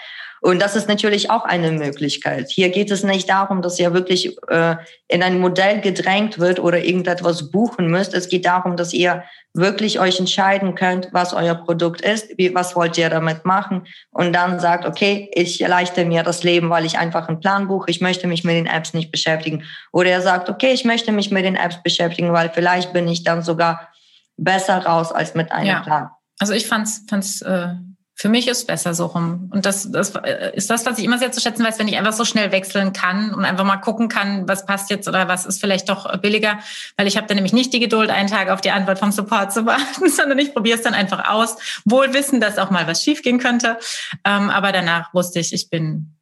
Und 0.45 0.61
das 0.61 0.75
ist 0.75 0.87
natürlich 0.87 1.31
auch 1.31 1.43
eine 1.43 1.71
Möglichkeit. 1.71 2.51
Hier 2.51 2.69
geht 2.69 2.91
es 2.91 3.01
nicht 3.01 3.27
darum, 3.27 3.63
dass 3.63 3.79
ihr 3.79 3.95
wirklich 3.95 4.37
äh, 4.47 4.75
in 5.07 5.23
ein 5.23 5.39
Modell 5.39 5.81
gedrängt 5.81 6.37
wird 6.37 6.59
oder 6.59 6.83
irgendetwas 6.85 7.49
buchen 7.49 7.87
müsst. 7.87 8.13
Es 8.13 8.29
geht 8.29 8.45
darum, 8.45 8.77
dass 8.77 8.93
ihr 8.93 9.23
wirklich 9.55 9.99
euch 9.99 10.19
entscheiden 10.19 10.75
könnt, 10.75 11.09
was 11.13 11.33
euer 11.33 11.55
Produkt 11.55 12.01
ist, 12.01 12.37
wie, 12.37 12.53
was 12.53 12.75
wollt 12.75 12.95
ihr 12.95 13.09
damit 13.09 13.43
machen 13.43 13.87
und 14.11 14.33
dann 14.33 14.59
sagt, 14.59 14.85
okay, 14.85 15.31
ich 15.33 15.61
erleichtere 15.61 16.05
mir 16.05 16.21
das 16.21 16.43
Leben, 16.43 16.69
weil 16.69 16.85
ich 16.85 16.99
einfach 16.99 17.27
einen 17.27 17.39
Plan 17.39 17.67
buche, 17.67 17.89
ich 17.89 17.99
möchte 17.99 18.27
mich 18.27 18.43
mit 18.43 18.55
den 18.55 18.67
Apps 18.67 18.93
nicht 18.93 19.11
beschäftigen. 19.11 19.63
Oder 19.91 20.11
er 20.11 20.21
sagt, 20.21 20.47
okay, 20.47 20.73
ich 20.73 20.85
möchte 20.85 21.11
mich 21.11 21.31
mit 21.31 21.43
den 21.43 21.55
Apps 21.55 21.81
beschäftigen, 21.81 22.33
weil 22.33 22.51
vielleicht 22.53 22.93
bin 22.93 23.07
ich 23.07 23.23
dann 23.23 23.41
sogar 23.41 23.89
besser 24.37 24.77
raus 24.85 25.11
als 25.11 25.33
mit 25.33 25.51
einem 25.51 25.69
ja. 25.69 25.79
Plan. 25.79 26.09
Also 26.37 26.53
ich 26.53 26.67
fand's, 26.67 27.03
fand's 27.09 27.41
äh, 27.41 27.69
für 28.17 28.29
mich 28.29 28.47
ist 28.47 28.65
besser 28.65 28.93
so 28.93 29.07
rum. 29.07 29.49
Und 29.53 29.65
das, 29.65 29.91
das 29.91 30.15
äh, 30.15 30.55
ist 30.55 30.69
das, 30.69 30.85
was 30.85 30.97
ich 30.97 31.03
immer 31.03 31.19
sehr 31.19 31.33
zu 31.33 31.41
schätzen 31.41 31.65
weiß, 31.65 31.77
wenn 31.79 31.89
ich 31.89 31.97
einfach 31.97 32.13
so 32.13 32.23
schnell 32.23 32.53
wechseln 32.53 32.93
kann 32.93 33.33
und 33.33 33.43
einfach 33.43 33.65
mal 33.65 33.75
gucken 33.77 34.07
kann, 34.07 34.47
was 34.47 34.65
passt 34.65 34.89
jetzt 34.89 35.09
oder 35.09 35.27
was 35.27 35.45
ist 35.45 35.59
vielleicht 35.59 35.89
doch 35.89 36.17
billiger. 36.19 36.59
Weil 36.95 37.07
ich 37.07 37.17
habe 37.17 37.27
dann 37.27 37.35
nämlich 37.35 37.51
nicht 37.51 37.73
die 37.73 37.81
Geduld, 37.81 38.09
einen 38.09 38.29
Tag 38.29 38.49
auf 38.49 38.61
die 38.61 38.71
Antwort 38.71 38.99
vom 38.99 39.11
Support 39.11 39.51
zu 39.51 39.65
warten, 39.65 40.09
sondern 40.09 40.39
ich 40.39 40.53
probiere 40.53 40.77
es 40.77 40.83
dann 40.83 40.93
einfach 40.93 41.29
aus. 41.29 41.57
Wohl 41.83 42.13
wissen, 42.13 42.39
dass 42.39 42.57
auch 42.57 42.69
mal 42.69 42.87
was 42.87 43.03
schiefgehen 43.03 43.37
könnte. 43.37 43.77
Ähm, 44.23 44.49
aber 44.49 44.71
danach 44.71 45.13
wusste 45.13 45.41
ich, 45.41 45.51
ich 45.51 45.69
bin 45.69 46.15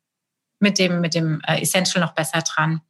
mit 0.60 0.80
dem, 0.80 1.00
mit 1.00 1.14
dem 1.14 1.42
äh, 1.46 1.62
Essential 1.62 2.04
noch 2.04 2.14
besser 2.14 2.42
dran. 2.42 2.82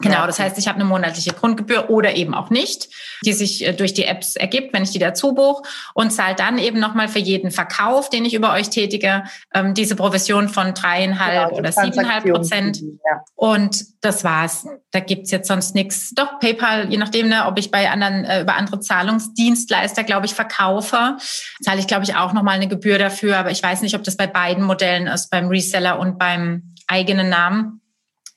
Genau, 0.00 0.26
das 0.26 0.40
heißt, 0.40 0.58
ich 0.58 0.66
habe 0.66 0.76
eine 0.76 0.84
monatliche 0.84 1.32
Grundgebühr 1.32 1.88
oder 1.88 2.16
eben 2.16 2.34
auch 2.34 2.50
nicht, 2.50 2.88
die 3.24 3.32
sich 3.32 3.64
äh, 3.64 3.72
durch 3.72 3.94
die 3.94 4.04
Apps 4.04 4.34
ergibt, 4.34 4.72
wenn 4.72 4.82
ich 4.82 4.90
die 4.90 4.98
dazu 4.98 5.34
buche 5.34 5.62
und 5.94 6.10
zahlt 6.10 6.40
dann 6.40 6.58
eben 6.58 6.80
nochmal 6.80 7.08
für 7.08 7.20
jeden 7.20 7.50
Verkauf, 7.50 8.10
den 8.10 8.24
ich 8.24 8.34
über 8.34 8.52
euch 8.52 8.70
tätige, 8.70 9.24
ähm, 9.54 9.74
diese 9.74 9.94
Provision 9.94 10.48
von 10.48 10.74
dreieinhalb 10.74 11.50
genau, 11.50 11.58
oder 11.58 11.72
siebeneinhalb 11.72 12.24
Prozent. 12.24 12.80
Ja. 12.80 13.24
Und 13.36 13.84
das 14.00 14.24
war's. 14.24 14.66
Da 14.90 15.00
gibt's 15.00 15.30
jetzt 15.30 15.48
sonst 15.48 15.74
nichts. 15.74 16.12
Doch, 16.14 16.40
PayPal, 16.40 16.90
je 16.90 16.96
nachdem, 16.96 17.28
ne, 17.28 17.46
ob 17.46 17.58
ich 17.58 17.70
bei 17.70 17.90
anderen, 17.90 18.24
äh, 18.24 18.42
über 18.42 18.56
andere 18.56 18.80
Zahlungsdienstleister, 18.80 20.02
glaube 20.02 20.26
ich, 20.26 20.34
verkaufe, 20.34 21.16
zahle 21.62 21.78
ich, 21.78 21.86
glaube 21.86 22.04
ich, 22.04 22.16
auch 22.16 22.32
nochmal 22.32 22.56
eine 22.56 22.68
Gebühr 22.68 22.98
dafür. 22.98 23.38
Aber 23.38 23.50
ich 23.50 23.62
weiß 23.62 23.82
nicht, 23.82 23.94
ob 23.94 24.02
das 24.02 24.16
bei 24.16 24.26
beiden 24.26 24.64
Modellen 24.64 25.06
ist, 25.06 25.30
beim 25.30 25.48
Reseller 25.48 25.98
und 25.98 26.18
beim 26.18 26.74
eigenen 26.86 27.28
Namen. 27.28 27.80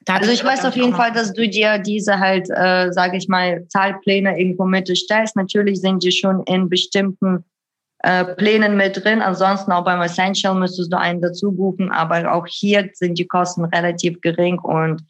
Also 0.08 0.32
ich 0.32 0.44
weiß 0.44 0.66
auf 0.66 0.76
jeden 0.76 0.96
Fall, 0.96 1.12
dass 1.12 1.34
du 1.34 1.48
dir 1.48 1.80
diese 1.80 2.20
halt, 2.20 2.50
äh, 2.50 2.92
sage 2.92 3.18
ich 3.18 3.28
mal, 3.28 3.66
Zahlpläne 3.68 4.40
irgendwo 4.40 4.66
mitstellst. 4.66 5.36
Natürlich 5.36 5.82
sind 5.82 6.04
die 6.04 6.12
schon 6.12 6.44
in 6.44 6.70
bestimmten 6.70 7.44
äh, 8.00 8.24
Plänen 8.24 8.78
mit 8.78 9.04
drin. 9.04 9.22
Ansonsten 9.22 9.72
auch 9.72 9.84
beim 9.84 10.02
Essential 10.02 10.56
müsstest 10.56 10.94
du 10.94 10.98
einen 10.98 11.22
dazu 11.22 11.52
buchen. 11.52 11.92
Aber 11.92 12.32
auch 12.32 12.48
hier 12.48 12.90
sind 12.94 13.18
die 13.20 13.28
Kosten 13.28 13.66
relativ 13.66 14.22
gering 14.22 14.60
und 14.60 15.04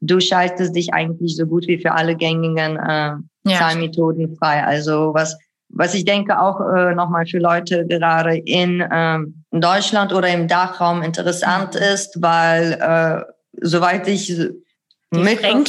du 0.00 0.20
schaltest 0.20 0.76
dich 0.76 0.92
eigentlich 0.92 1.36
so 1.36 1.46
gut 1.46 1.66
wie 1.66 1.78
für 1.78 1.92
alle 1.92 2.14
gängigen 2.14 2.76
äh, 2.76 3.12
ja. 3.44 3.58
Zahlmethoden 3.58 4.36
frei. 4.36 4.62
Also 4.62 5.12
was 5.14 5.36
was 5.76 5.94
ich 5.94 6.04
denke 6.04 6.40
auch 6.40 6.60
äh, 6.60 6.94
nochmal 6.94 7.26
für 7.26 7.38
Leute 7.38 7.86
gerade 7.86 8.36
in, 8.36 8.86
ähm, 8.92 9.44
in 9.50 9.60
Deutschland 9.60 10.12
oder 10.12 10.28
im 10.28 10.46
Dachraum 10.46 11.02
interessant 11.02 11.74
mhm. 11.74 11.80
ist, 11.80 12.22
weil 12.22 12.78
äh, 12.80 13.32
soweit 13.60 14.08
ich 14.08 14.32
mitbekommen 15.10 15.64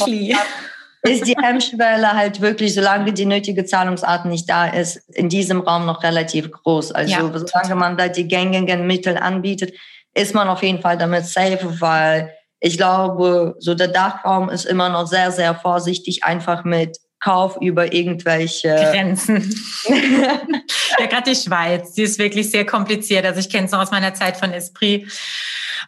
ist 1.08 1.26
die 1.26 1.36
Hemmschwelle 1.40 2.12
halt 2.12 2.40
wirklich, 2.40 2.74
solange 2.74 3.12
die 3.12 3.26
nötige 3.26 3.64
Zahlungsart 3.64 4.24
nicht 4.24 4.48
da 4.50 4.66
ist, 4.66 4.96
in 5.14 5.28
diesem 5.28 5.60
Raum 5.60 5.86
noch 5.86 6.02
relativ 6.02 6.50
groß. 6.50 6.92
Also 6.92 7.12
ja, 7.12 7.20
solange 7.20 7.44
total. 7.44 7.74
man 7.76 7.96
da 7.96 8.08
die 8.08 8.26
gängigen 8.26 8.86
Mittel 8.86 9.16
anbietet, 9.16 9.72
ist 10.14 10.34
man 10.34 10.48
auf 10.48 10.62
jeden 10.62 10.80
Fall 10.80 10.98
damit 10.98 11.26
safe, 11.26 11.80
weil 11.80 12.32
ich 12.58 12.76
glaube, 12.76 13.54
so 13.58 13.74
der 13.74 13.88
Dachraum 13.88 14.48
ist 14.48 14.64
immer 14.64 14.88
noch 14.88 15.06
sehr, 15.06 15.30
sehr 15.30 15.54
vorsichtig, 15.54 16.24
einfach 16.24 16.64
mit 16.64 16.98
Kauf 17.20 17.56
über 17.60 17.92
irgendwelche 17.92 18.68
Grenzen. 18.68 19.54
ja, 19.88 21.06
gerade 21.06 21.30
die 21.30 21.36
Schweiz, 21.36 21.92
die 21.94 22.02
ist 22.02 22.18
wirklich 22.18 22.50
sehr 22.50 22.66
kompliziert. 22.66 23.24
Also 23.24 23.40
ich 23.40 23.50
kenne 23.50 23.66
es 23.66 23.72
noch 23.72 23.80
aus 23.80 23.90
meiner 23.90 24.14
Zeit 24.14 24.36
von 24.36 24.52
Esprit 24.52 25.10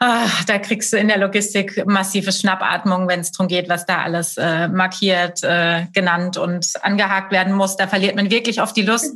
ach, 0.01 0.45
da 0.45 0.59
kriegst 0.59 0.93
du 0.93 0.97
in 0.97 1.09
der 1.09 1.19
Logistik 1.19 1.85
massive 1.87 2.33
Schnappatmung, 2.33 3.09
wenn 3.09 3.21
es 3.21 3.33
darum 3.33 3.49
geht, 3.49 3.69
was 3.69 3.87
da 3.87 4.03
alles 4.03 4.37
äh, 4.37 4.69
markiert, 4.69 5.43
äh, 5.43 5.87
genannt 5.93 6.37
und 6.37 6.73
angehakt 6.83 7.33
werden 7.33 7.55
muss. 7.55 7.77
Da 7.77 7.87
verliert 7.87 8.17
man 8.17 8.31
wirklich 8.31 8.61
oft 8.61 8.77
die 8.77 8.83
Lust. 8.83 9.15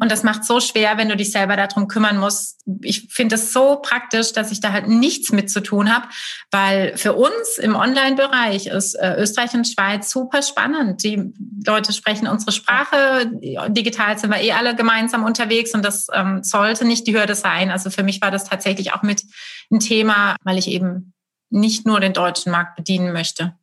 Und 0.00 0.10
das 0.10 0.22
macht 0.22 0.44
so 0.44 0.58
schwer, 0.60 0.96
wenn 0.96 1.10
du 1.10 1.16
dich 1.16 1.32
selber 1.32 1.54
darum 1.56 1.86
kümmern 1.86 2.16
musst. 2.16 2.60
Ich 2.80 3.08
finde 3.10 3.34
es 3.34 3.52
so 3.52 3.76
praktisch, 3.82 4.32
dass 4.32 4.50
ich 4.50 4.60
da 4.60 4.72
halt 4.72 4.88
nichts 4.88 5.32
mit 5.32 5.50
zu 5.50 5.60
tun 5.60 5.94
habe, 5.94 6.06
weil 6.50 6.96
für 6.96 7.12
uns 7.12 7.58
im 7.58 7.76
Online-Bereich 7.76 8.68
ist 8.68 8.94
äh, 8.94 9.16
Österreich 9.18 9.52
und 9.52 9.68
Schweiz 9.68 10.10
super 10.10 10.40
spannend. 10.40 11.02
Die 11.04 11.34
Leute 11.66 11.92
sprechen 11.92 12.26
unsere 12.26 12.52
Sprache. 12.52 13.30
Digital 13.68 14.18
sind 14.18 14.30
wir 14.30 14.40
eh 14.40 14.52
alle 14.52 14.74
gemeinsam 14.74 15.24
unterwegs 15.24 15.74
und 15.74 15.84
das 15.84 16.06
ähm, 16.14 16.42
sollte 16.42 16.86
nicht 16.86 17.06
die 17.06 17.14
Hürde 17.14 17.34
sein. 17.34 17.70
Also 17.70 17.90
für 17.90 18.02
mich 18.02 18.22
war 18.22 18.30
das 18.30 18.44
tatsächlich 18.44 18.94
auch 18.94 19.02
mit 19.02 19.22
ein 19.70 19.80
Thema, 19.80 20.36
weil 20.42 20.56
ich 20.56 20.68
eben 20.68 21.12
nicht 21.50 21.86
nur 21.86 22.00
den 22.00 22.14
deutschen 22.14 22.50
Markt 22.50 22.76
bedienen 22.76 23.12
möchte. 23.12 23.54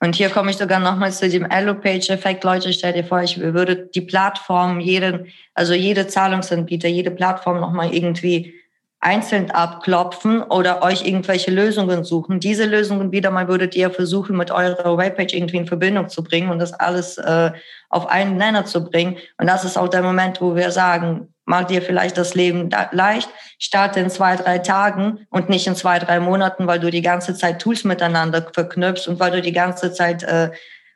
Und 0.00 0.14
hier 0.16 0.28
komme 0.28 0.50
ich 0.50 0.56
sogar 0.56 0.80
nochmal 0.80 1.12
zu 1.12 1.28
dem 1.28 1.50
Allo-Page-Effekt. 1.50 2.44
Leute, 2.44 2.72
stell 2.72 2.92
dir 2.92 3.04
vor, 3.04 3.22
ich 3.22 3.38
würde 3.38 3.88
die 3.94 4.02
Plattform, 4.02 4.80
jeden, 4.80 5.26
also 5.54 5.72
jede 5.74 6.06
Zahlungsanbieter, 6.06 6.88
jede 6.88 7.10
Plattform 7.10 7.60
nochmal 7.60 7.94
irgendwie 7.94 8.54
einzeln 9.04 9.50
abklopfen 9.50 10.42
oder 10.42 10.82
euch 10.82 11.06
irgendwelche 11.06 11.50
Lösungen 11.50 12.04
suchen. 12.04 12.40
Diese 12.40 12.64
Lösungen 12.64 13.12
wieder 13.12 13.30
mal 13.30 13.48
würdet 13.48 13.76
ihr 13.76 13.90
versuchen, 13.90 14.36
mit 14.36 14.50
eurer 14.50 14.96
Webpage 14.96 15.34
irgendwie 15.34 15.58
in 15.58 15.66
Verbindung 15.66 16.08
zu 16.08 16.24
bringen 16.24 16.50
und 16.50 16.58
das 16.58 16.72
alles 16.72 17.18
äh, 17.18 17.52
auf 17.90 18.06
einen 18.06 18.38
Nenner 18.38 18.64
zu 18.64 18.82
bringen. 18.82 19.18
Und 19.36 19.46
das 19.46 19.64
ist 19.64 19.76
auch 19.76 19.88
der 19.88 20.02
Moment, 20.02 20.40
wo 20.40 20.56
wir 20.56 20.70
sagen, 20.70 21.33
mach 21.44 21.64
dir 21.64 21.82
vielleicht 21.82 22.16
das 22.16 22.34
Leben 22.34 22.70
leicht, 22.92 23.28
starte 23.58 24.00
in 24.00 24.10
zwei, 24.10 24.36
drei 24.36 24.58
Tagen 24.58 25.26
und 25.30 25.48
nicht 25.48 25.66
in 25.66 25.76
zwei, 25.76 25.98
drei 25.98 26.20
Monaten, 26.20 26.66
weil 26.66 26.80
du 26.80 26.90
die 26.90 27.02
ganze 27.02 27.34
Zeit 27.34 27.60
Tools 27.60 27.84
miteinander 27.84 28.46
verknüpfst 28.52 29.08
und 29.08 29.20
weil 29.20 29.32
du 29.32 29.42
die 29.42 29.52
ganze 29.52 29.92
Zeit 29.92 30.22
äh, 30.22 30.50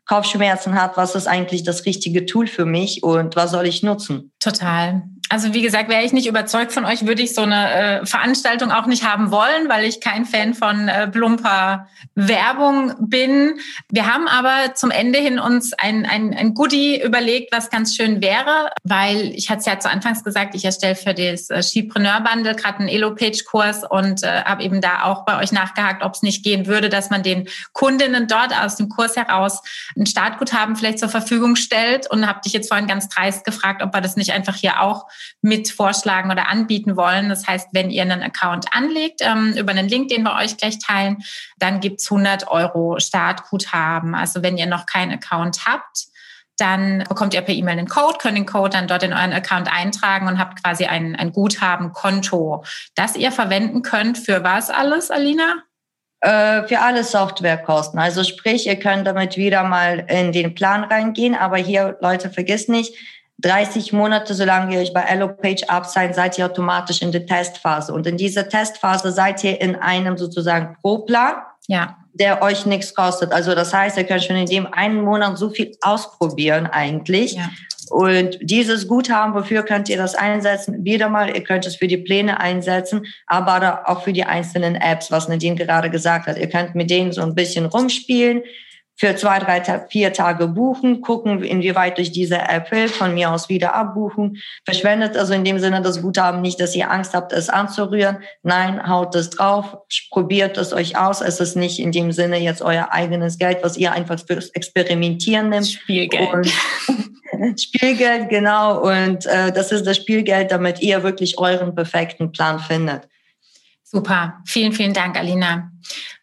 Kopfschmerzen 0.07 0.75
hast, 0.81 0.97
was 0.97 1.15
ist 1.15 1.27
eigentlich 1.27 1.65
das 1.65 1.85
richtige 1.85 2.25
Tool 2.25 2.47
für 2.47 2.65
mich 2.65 3.03
und 3.03 3.37
was 3.37 3.51
soll 3.51 3.67
ich 3.67 3.83
nutzen? 3.83 4.33
Total 4.39 5.03
also 5.31 5.53
wie 5.53 5.63
gesagt, 5.63 5.91
wäre 5.91 6.05
ich 6.05 6.13
nicht 6.13 6.27
überzeugt 6.27 6.73
von 6.73 6.85
euch, 6.85 7.07
würde 7.07 7.23
ich 7.23 7.35
so 7.35 7.43
eine 7.43 8.01
äh, 8.01 8.07
Veranstaltung 8.07 8.71
auch 8.71 8.87
nicht 8.87 9.05
haben 9.05 9.31
wollen, 9.31 9.69
weil 9.69 9.85
ich 9.85 10.01
kein 10.01 10.25
Fan 10.25 10.55
von 10.55 10.89
äh, 10.89 11.09
plumper 11.09 11.87
Werbung 12.15 12.95
bin. 12.99 13.59
Wir 13.91 14.13
haben 14.13 14.27
aber 14.27 14.75
zum 14.75 14.91
Ende 14.91 15.19
hin 15.19 15.39
uns 15.39 15.73
ein, 15.75 16.07
ein, 16.07 16.33
ein 16.35 16.55
Goodie 16.55 17.03
überlegt, 17.03 17.53
was 17.53 17.69
ganz 17.69 17.95
schön 17.95 18.23
wäre, 18.23 18.71
weil 18.85 19.33
ich 19.35 19.51
hatte 19.51 19.61
es 19.61 19.67
ja 19.67 19.79
zu 19.79 19.91
Anfangs 19.91 20.25
gesagt, 20.25 20.55
ich 20.55 20.65
erstelle 20.65 20.95
für 20.95 21.13
das 21.13 21.51
äh, 21.51 21.63
Skipreneur 21.63 22.21
Bundle 22.21 22.55
gerade 22.55 22.79
einen 22.79 22.89
Elo-Page-Kurs 22.89 23.85
und 23.89 24.23
äh, 24.23 24.45
habe 24.45 24.63
eben 24.63 24.81
da 24.81 25.05
auch 25.05 25.27
bei 25.27 25.39
euch 25.39 25.53
nachgehakt, 25.53 26.03
ob 26.03 26.15
es 26.15 26.23
nicht 26.23 26.43
gehen 26.43 26.67
würde, 26.67 26.89
dass 26.89 27.11
man 27.11 27.23
den 27.23 27.49
Kundinnen 27.73 28.29
dort 28.29 28.59
aus 28.59 28.77
dem 28.77 28.89
Kurs 28.89 29.17
heraus 29.17 29.61
ein 29.95 30.07
Startguthaben 30.07 30.75
vielleicht 30.75 31.01
zur 31.01 31.11
Verfügung 31.11 31.57
stellt 31.57 32.11
und 32.11 32.27
habe 32.27 32.41
dich 32.43 32.55
jetzt 32.55 32.69
vorhin 32.69 32.87
ganz 32.87 33.11
dreist 33.11 33.45
gefragt, 33.45 33.83
ob 33.83 33.93
wir 33.95 34.01
das 34.01 34.17
nicht 34.17 34.28
einfach 34.33 34.57
hier 34.57 34.81
auch 34.83 35.07
mit 35.41 35.71
vorschlagen 35.71 36.31
oder 36.31 36.49
anbieten 36.49 36.97
wollen. 36.97 37.29
Das 37.29 37.47
heißt, 37.47 37.69
wenn 37.73 37.91
ihr 37.91 38.03
einen 38.03 38.23
Account 38.23 38.67
anlegt 38.75 39.21
ähm, 39.23 39.55
über 39.57 39.71
einen 39.71 39.89
Link, 39.89 40.09
den 40.09 40.23
wir 40.23 40.35
euch 40.37 40.57
gleich 40.57 40.79
teilen, 40.79 41.19
dann 41.59 41.81
gibt's 41.81 42.11
100 42.11 42.49
Euro 42.49 42.99
Startguthaben. 42.99 44.15
Also 44.15 44.43
wenn 44.43 44.59
ihr 44.59 44.67
noch 44.67 44.87
keinen 44.87 45.13
Account 45.13 45.67
habt, 45.67 46.09
dann 46.59 47.05
bekommt 47.09 47.35
ihr 47.35 47.41
per 47.41 47.55
E-Mail 47.55 47.79
einen 47.79 47.89
Code, 47.89 48.19
könnt 48.21 48.37
den 48.37 48.47
Code 48.47 48.71
dann 48.71 48.89
dort 48.89 49.05
in 49.05 49.13
euren 49.13 49.33
Account 49.33 49.73
eintragen 49.73 50.27
und 50.27 50.39
habt 50.39 50.63
quasi 50.63 50.87
ein, 50.87 51.15
ein 51.15 51.33
Guthabenkonto, 51.33 52.65
das 52.95 53.17
ihr 53.17 53.33
verwenden 53.33 53.83
könnt 53.83 54.19
für 54.19 54.43
was 54.43 54.69
alles, 54.69 55.11
Alina? 55.11 55.63
Äh, 56.21 56.67
für 56.67 56.81
alle 56.81 57.05
Softwarekosten. 57.05 58.01
Also 58.01 58.25
sprich, 58.25 58.67
ihr 58.67 58.77
könnt 58.77 59.07
damit 59.07 59.37
wieder 59.37 59.63
mal 59.63 60.05
in 60.09 60.33
den 60.33 60.55
Plan 60.57 60.83
reingehen, 60.83 61.37
aber 61.37 61.59
hier, 61.59 61.97
Leute, 62.01 62.29
vergisst 62.29 62.69
nicht, 62.69 62.93
30 63.39 63.93
Monate, 63.93 64.35
solange 64.35 64.75
ihr 64.75 64.81
euch 64.81 64.93
bei 64.93 65.07
Allopage 65.07 65.69
ab 65.69 65.87
seid, 65.87 66.15
seid 66.15 66.39
ihr 66.39 66.47
automatisch 66.47 67.03
in 67.03 67.13
der 67.13 67.25
Testphase. 67.25 67.93
Und 67.93 68.07
in 68.07 68.17
dieser 68.17 68.49
Testphase 68.49 69.13
seid 69.13 69.45
ihr 69.45 69.61
in 69.61 69.77
einem 69.77 70.17
sozusagen 70.19 70.77
Pro-Plan, 70.83 71.37
ja. 71.69 71.97
der 72.15 72.43
euch 72.43 72.67
nichts 72.67 72.95
kostet. 72.95 73.33
Also 73.33 73.55
das 73.55 73.73
heißt, 73.73 73.97
ihr 73.97 74.05
könnt 74.05 74.25
schon 74.25 74.37
in 74.37 74.47
dem 74.47 74.67
einen 74.67 75.03
Monat 75.03 75.39
so 75.39 75.51
viel 75.51 75.77
ausprobieren 75.83 76.67
eigentlich. 76.67 77.35
Ja. 77.35 77.49
Und 77.91 78.39
dieses 78.43 78.89
Guthaben, 78.89 79.35
wofür 79.35 79.63
könnt 79.63 79.89
ihr 79.89 79.97
das 79.97 80.15
einsetzen? 80.15 80.85
Wieder 80.85 81.09
mal, 81.09 81.35
ihr 81.35 81.43
könnt 81.43 81.65
es 81.65 81.77
für 81.77 81.87
die 81.87 81.97
Pläne 81.97 82.41
einsetzen, 82.41 83.07
aber 83.27 83.89
auch 83.89 84.03
für 84.03 84.13
die 84.13 84.25
einzelnen 84.25 84.75
Apps, 84.75 85.11
was 85.11 85.29
Nadine 85.29 85.57
gerade 85.57 85.89
gesagt 85.91 86.27
hat. 86.27 86.39
Ihr 86.39 86.49
könnt 86.49 86.75
mit 86.75 86.91
denen 86.91 87.13
so 87.13 87.23
ein 87.23 87.35
bisschen 87.35 87.67
rumspielen 87.67 88.43
für 88.99 89.15
zwei, 89.15 89.39
drei, 89.39 89.63
vier 89.89 90.13
Tage 90.13 90.49
buchen, 90.49 91.01
gucken, 91.03 91.43
inwieweit 91.45 91.99
durch 91.99 92.11
diese 92.11 92.37
App 92.37 92.69
hilft, 92.69 92.97
von 92.97 93.15
mir 93.15 93.31
aus 93.31 93.49
wieder 93.49 93.75
abbuchen. 93.75 94.39
Verschwendet 94.65 95.17
also 95.17 95.35
in 95.35 95.45
dem 95.45 95.61
Sinne 95.61 95.81
das 95.83 96.03
Guthaben 96.03 96.41
nicht, 96.41 96.61
dass 96.61 96.75
ihr 96.75 96.91
Angst 96.91 97.15
habt, 97.15 97.33
es 97.33 97.49
anzurühren. 97.49 98.19
Nein, 98.43 98.89
haut 98.89 99.15
es 99.15 99.31
drauf, 99.31 99.77
probiert 100.11 100.59
es 100.59 100.73
euch 100.73 100.99
aus. 100.99 101.21
Es 101.21 101.39
ist 101.39 101.55
nicht 101.55 101.79
in 101.79 101.93
dem 101.93 102.11
Sinne 102.11 102.39
jetzt 102.39 102.61
euer 102.61 102.89
eigenes 102.91 103.39
Geld, 103.39 103.59
was 103.63 103.77
ihr 103.77 103.93
einfach 103.93 104.19
fürs 104.19 104.51
Experimentieren 104.51 105.51
nimmt. 105.51 105.69
Spielgeld. 105.69 106.35
Und 106.35 107.61
Spielgeld, 107.61 108.29
genau. 108.29 108.81
Und 108.81 109.27
äh, 109.27 109.53
das 109.53 109.71
ist 109.71 109.87
das 109.87 109.97
Spielgeld, 109.97 110.51
damit 110.51 110.81
ihr 110.81 111.05
wirklich 111.05 111.39
euren 111.39 111.73
perfekten 111.73 112.33
Plan 112.33 112.59
findet. 112.59 113.03
Super. 113.91 114.43
Vielen, 114.45 114.73
vielen 114.73 114.93
Dank, 114.93 115.17
Alina. 115.17 115.71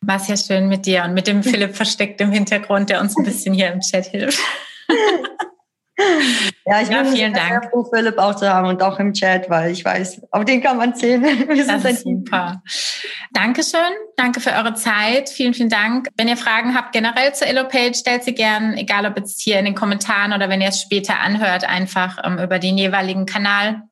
War 0.02 0.18
es 0.18 0.28
ja 0.28 0.38
schön 0.38 0.68
mit 0.68 0.86
dir 0.86 1.04
und 1.04 1.16
mit 1.16 1.26
dem 1.26 1.42
Philipp 1.42 1.76
versteckt 1.76 2.22
im 2.22 2.32
Hintergrund, 2.32 2.90
der 2.90 3.02
uns 3.02 3.18
ein 3.18 3.24
bisschen 3.24 3.56
hier 3.56 3.72
im 3.72 3.80
Chat 3.80 4.06
hilft. 4.06 4.40
Ja, 6.66 6.82
ich 6.82 6.90
ja, 6.90 7.04
bin 7.04 7.14
vielen 7.14 7.34
sehr 7.34 7.48
Dank. 7.50 7.70
froh, 7.70 7.88
Philipp 7.90 8.18
auch 8.18 8.36
zu 8.36 8.52
haben 8.52 8.68
und 8.68 8.84
auch 8.84 9.00
im 9.00 9.14
Chat, 9.14 9.50
weil 9.50 9.72
ich 9.72 9.86
weiß, 9.86 10.24
auf 10.32 10.44
den 10.44 10.62
kann 10.62 10.78
man 10.78 10.94
zählen. 10.94 11.24
Wir 11.48 11.66
das 11.66 11.86
ist 11.86 12.04
super. 12.04 12.62
Dankeschön. 13.32 13.80
Danke 14.18 14.42
für 14.42 14.52
eure 14.52 14.74
Zeit. 14.74 15.30
Vielen, 15.30 15.54
vielen 15.54 15.70
Dank. 15.70 16.10
Wenn 16.18 16.28
ihr 16.28 16.38
Fragen 16.38 16.76
habt 16.76 16.92
generell 16.92 17.34
zur 17.34 17.48
Elo-Page, 17.48 17.96
stellt 17.96 18.24
sie 18.24 18.34
gern, 18.34 18.76
egal 18.76 19.06
ob 19.06 19.18
jetzt 19.18 19.42
hier 19.42 19.58
in 19.58 19.66
den 19.66 19.76
Kommentaren 19.76 20.34
oder 20.34 20.50
wenn 20.50 20.60
ihr 20.60 20.70
es 20.70 20.82
später 20.82 21.20
anhört, 21.20 21.64
einfach 21.64 22.18
ähm, 22.26 22.40
über 22.40 22.60
den 22.60 22.78
jeweiligen 22.78 23.26
Kanal. 23.26 23.84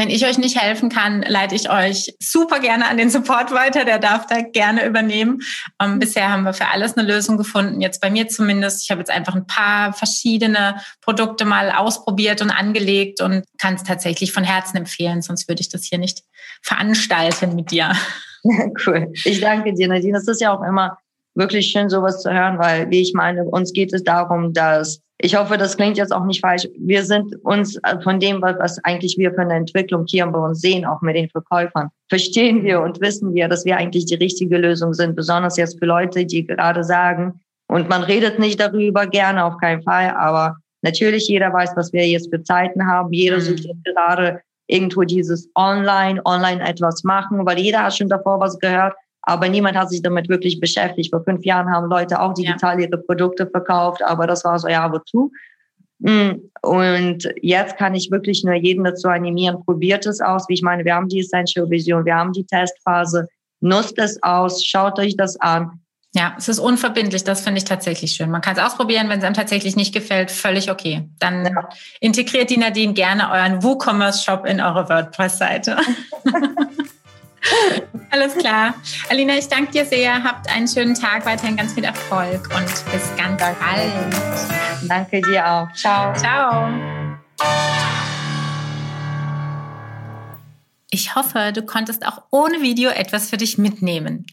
Wenn 0.00 0.08
ich 0.08 0.24
euch 0.24 0.38
nicht 0.38 0.58
helfen 0.58 0.88
kann, 0.88 1.20
leite 1.20 1.54
ich 1.54 1.68
euch 1.68 2.14
super 2.20 2.58
gerne 2.58 2.88
an 2.88 2.96
den 2.96 3.10
Support 3.10 3.52
weiter. 3.52 3.84
Der 3.84 3.98
darf 3.98 4.24
da 4.24 4.40
gerne 4.40 4.86
übernehmen. 4.86 5.40
Ähm, 5.78 5.98
bisher 5.98 6.32
haben 6.32 6.44
wir 6.44 6.54
für 6.54 6.68
alles 6.68 6.96
eine 6.96 7.06
Lösung 7.06 7.36
gefunden. 7.36 7.82
Jetzt 7.82 8.00
bei 8.00 8.08
mir 8.08 8.26
zumindest. 8.26 8.82
Ich 8.82 8.90
habe 8.90 9.00
jetzt 9.00 9.10
einfach 9.10 9.34
ein 9.34 9.46
paar 9.46 9.92
verschiedene 9.92 10.76
Produkte 11.02 11.44
mal 11.44 11.70
ausprobiert 11.70 12.40
und 12.40 12.48
angelegt 12.48 13.20
und 13.20 13.44
kann 13.58 13.74
es 13.74 13.82
tatsächlich 13.82 14.32
von 14.32 14.42
Herzen 14.42 14.78
empfehlen. 14.78 15.20
Sonst 15.20 15.48
würde 15.48 15.60
ich 15.60 15.68
das 15.68 15.84
hier 15.84 15.98
nicht 15.98 16.22
veranstalten 16.62 17.54
mit 17.54 17.70
dir. 17.70 17.92
Cool. 18.86 19.12
Ich 19.26 19.42
danke 19.42 19.74
dir, 19.74 19.86
Nadine. 19.86 20.14
Das 20.14 20.26
ist 20.26 20.40
ja 20.40 20.56
auch 20.56 20.62
immer 20.62 20.96
wirklich 21.34 21.66
schön, 21.66 21.90
sowas 21.90 22.22
zu 22.22 22.32
hören, 22.32 22.58
weil, 22.58 22.88
wie 22.88 23.02
ich 23.02 23.12
meine, 23.12 23.44
uns 23.44 23.74
geht 23.74 23.92
es 23.92 24.02
darum, 24.02 24.54
dass 24.54 25.02
ich 25.22 25.36
hoffe, 25.36 25.58
das 25.58 25.76
klingt 25.76 25.98
jetzt 25.98 26.12
auch 26.12 26.24
nicht 26.24 26.40
falsch. 26.40 26.66
Wir 26.78 27.04
sind 27.04 27.34
uns 27.44 27.76
äh, 27.76 28.00
von 28.02 28.20
dem, 28.20 28.40
was 28.40 28.82
eigentlich 28.84 29.18
wir 29.18 29.32
für 29.32 29.42
eine 29.42 29.54
Entwicklung 29.54 30.06
hier 30.08 30.26
bei 30.26 30.38
uns 30.38 30.60
sehen, 30.60 30.86
auch 30.86 31.02
mit 31.02 31.16
den 31.16 31.28
Verkäufern, 31.28 31.90
verstehen 32.08 32.62
wir 32.62 32.80
und 32.80 33.00
wissen 33.00 33.34
wir, 33.34 33.48
dass 33.48 33.64
wir 33.64 33.76
eigentlich 33.76 34.06
die 34.06 34.14
richtige 34.14 34.56
Lösung 34.56 34.94
sind, 34.94 35.16
besonders 35.16 35.56
jetzt 35.56 35.78
für 35.78 35.86
Leute, 35.86 36.24
die 36.24 36.46
gerade 36.46 36.84
sagen, 36.84 37.40
und 37.68 37.88
man 37.88 38.02
redet 38.02 38.38
nicht 38.38 38.58
darüber, 38.58 39.06
gerne 39.06 39.44
auf 39.44 39.58
keinen 39.58 39.82
Fall, 39.82 40.10
aber 40.16 40.56
natürlich 40.82 41.28
jeder 41.28 41.52
weiß, 41.52 41.72
was 41.76 41.92
wir 41.92 42.06
jetzt 42.06 42.30
für 42.30 42.42
Zeiten 42.42 42.84
haben. 42.86 43.12
Jeder 43.12 43.36
mhm. 43.36 43.42
sucht 43.42 43.60
jetzt 43.60 43.84
gerade 43.84 44.40
irgendwo 44.66 45.02
dieses 45.02 45.48
Online, 45.54 46.20
Online 46.24 46.66
etwas 46.66 47.04
machen, 47.04 47.44
weil 47.46 47.58
jeder 47.58 47.84
hat 47.84 47.96
schon 47.96 48.08
davor 48.08 48.40
was 48.40 48.58
gehört. 48.58 48.94
Aber 49.22 49.48
niemand 49.48 49.76
hat 49.76 49.90
sich 49.90 50.02
damit 50.02 50.28
wirklich 50.28 50.60
beschäftigt. 50.60 51.10
Vor 51.10 51.22
fünf 51.24 51.44
Jahren 51.44 51.70
haben 51.70 51.88
Leute 51.88 52.20
auch 52.20 52.34
digital 52.34 52.80
ja. 52.80 52.86
ihre 52.86 52.98
Produkte 52.98 53.46
verkauft, 53.46 54.02
aber 54.04 54.26
das 54.26 54.44
war 54.44 54.58
so, 54.58 54.68
ja, 54.68 54.90
wozu? 54.90 55.30
Mm, 55.98 56.48
und 56.62 57.28
jetzt 57.42 57.76
kann 57.76 57.94
ich 57.94 58.10
wirklich 58.10 58.42
nur 58.42 58.54
jeden 58.54 58.84
dazu 58.84 59.08
animieren, 59.08 59.62
probiert 59.64 60.06
es 60.06 60.20
aus. 60.20 60.48
Wie 60.48 60.54
ich 60.54 60.62
meine, 60.62 60.84
wir 60.84 60.94
haben 60.94 61.08
die 61.08 61.20
Essential 61.20 61.68
Vision, 61.68 62.04
wir 62.06 62.14
haben 62.14 62.32
die 62.32 62.44
Testphase, 62.44 63.28
nutzt 63.60 63.98
es 63.98 64.22
aus, 64.22 64.64
schaut 64.64 64.98
euch 64.98 65.16
das 65.16 65.38
an. 65.40 65.80
Ja, 66.12 66.34
es 66.36 66.48
ist 66.48 66.58
unverbindlich, 66.58 67.22
das 67.22 67.42
finde 67.42 67.58
ich 67.58 67.64
tatsächlich 67.64 68.12
schön. 68.12 68.30
Man 68.30 68.40
kann 68.40 68.56
es 68.56 68.62
ausprobieren, 68.62 69.08
wenn 69.08 69.20
es 69.20 69.24
einem 69.24 69.34
tatsächlich 69.34 69.76
nicht 69.76 69.94
gefällt, 69.94 70.32
völlig 70.32 70.70
okay. 70.70 71.08
Dann 71.20 71.44
ja. 71.44 71.68
integriert 72.00 72.50
die 72.50 72.56
Nadine 72.56 72.94
gerne 72.94 73.30
euren 73.30 73.62
WooCommerce-Shop 73.62 74.44
in 74.44 74.60
eure 74.60 74.88
WordPress-Seite. 74.88 75.76
Alles 78.10 78.36
klar. 78.36 78.74
Alina, 79.08 79.36
ich 79.36 79.48
danke 79.48 79.72
dir 79.72 79.84
sehr. 79.84 80.22
Habt 80.22 80.48
einen 80.50 80.68
schönen 80.68 80.94
Tag, 80.94 81.24
weiterhin 81.26 81.56
ganz 81.56 81.74
viel 81.74 81.84
Erfolg 81.84 82.48
und 82.54 82.92
bis 82.92 83.16
ganz 83.16 83.40
danke. 83.40 83.56
bald. 83.60 84.88
Danke 84.88 85.20
dir 85.22 85.46
auch. 85.46 85.72
Ciao. 85.74 86.14
Ciao. 86.14 86.68
Ich 90.92 91.14
hoffe, 91.14 91.52
du 91.54 91.62
konntest 91.62 92.04
auch 92.04 92.22
ohne 92.30 92.62
Video 92.62 92.90
etwas 92.90 93.30
für 93.30 93.36
dich 93.36 93.58
mitnehmen. 93.58 94.26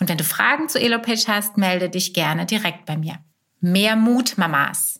Und 0.00 0.10
wenn 0.10 0.18
du 0.18 0.24
Fragen 0.24 0.68
zu 0.68 0.78
Elopage 0.78 1.28
hast, 1.28 1.56
melde 1.56 1.88
dich 1.88 2.12
gerne 2.12 2.44
direkt 2.44 2.84
bei 2.84 2.98
mir. 2.98 3.20
Mehr 3.58 3.96
Mut, 3.96 4.36
Mamas! 4.36 4.91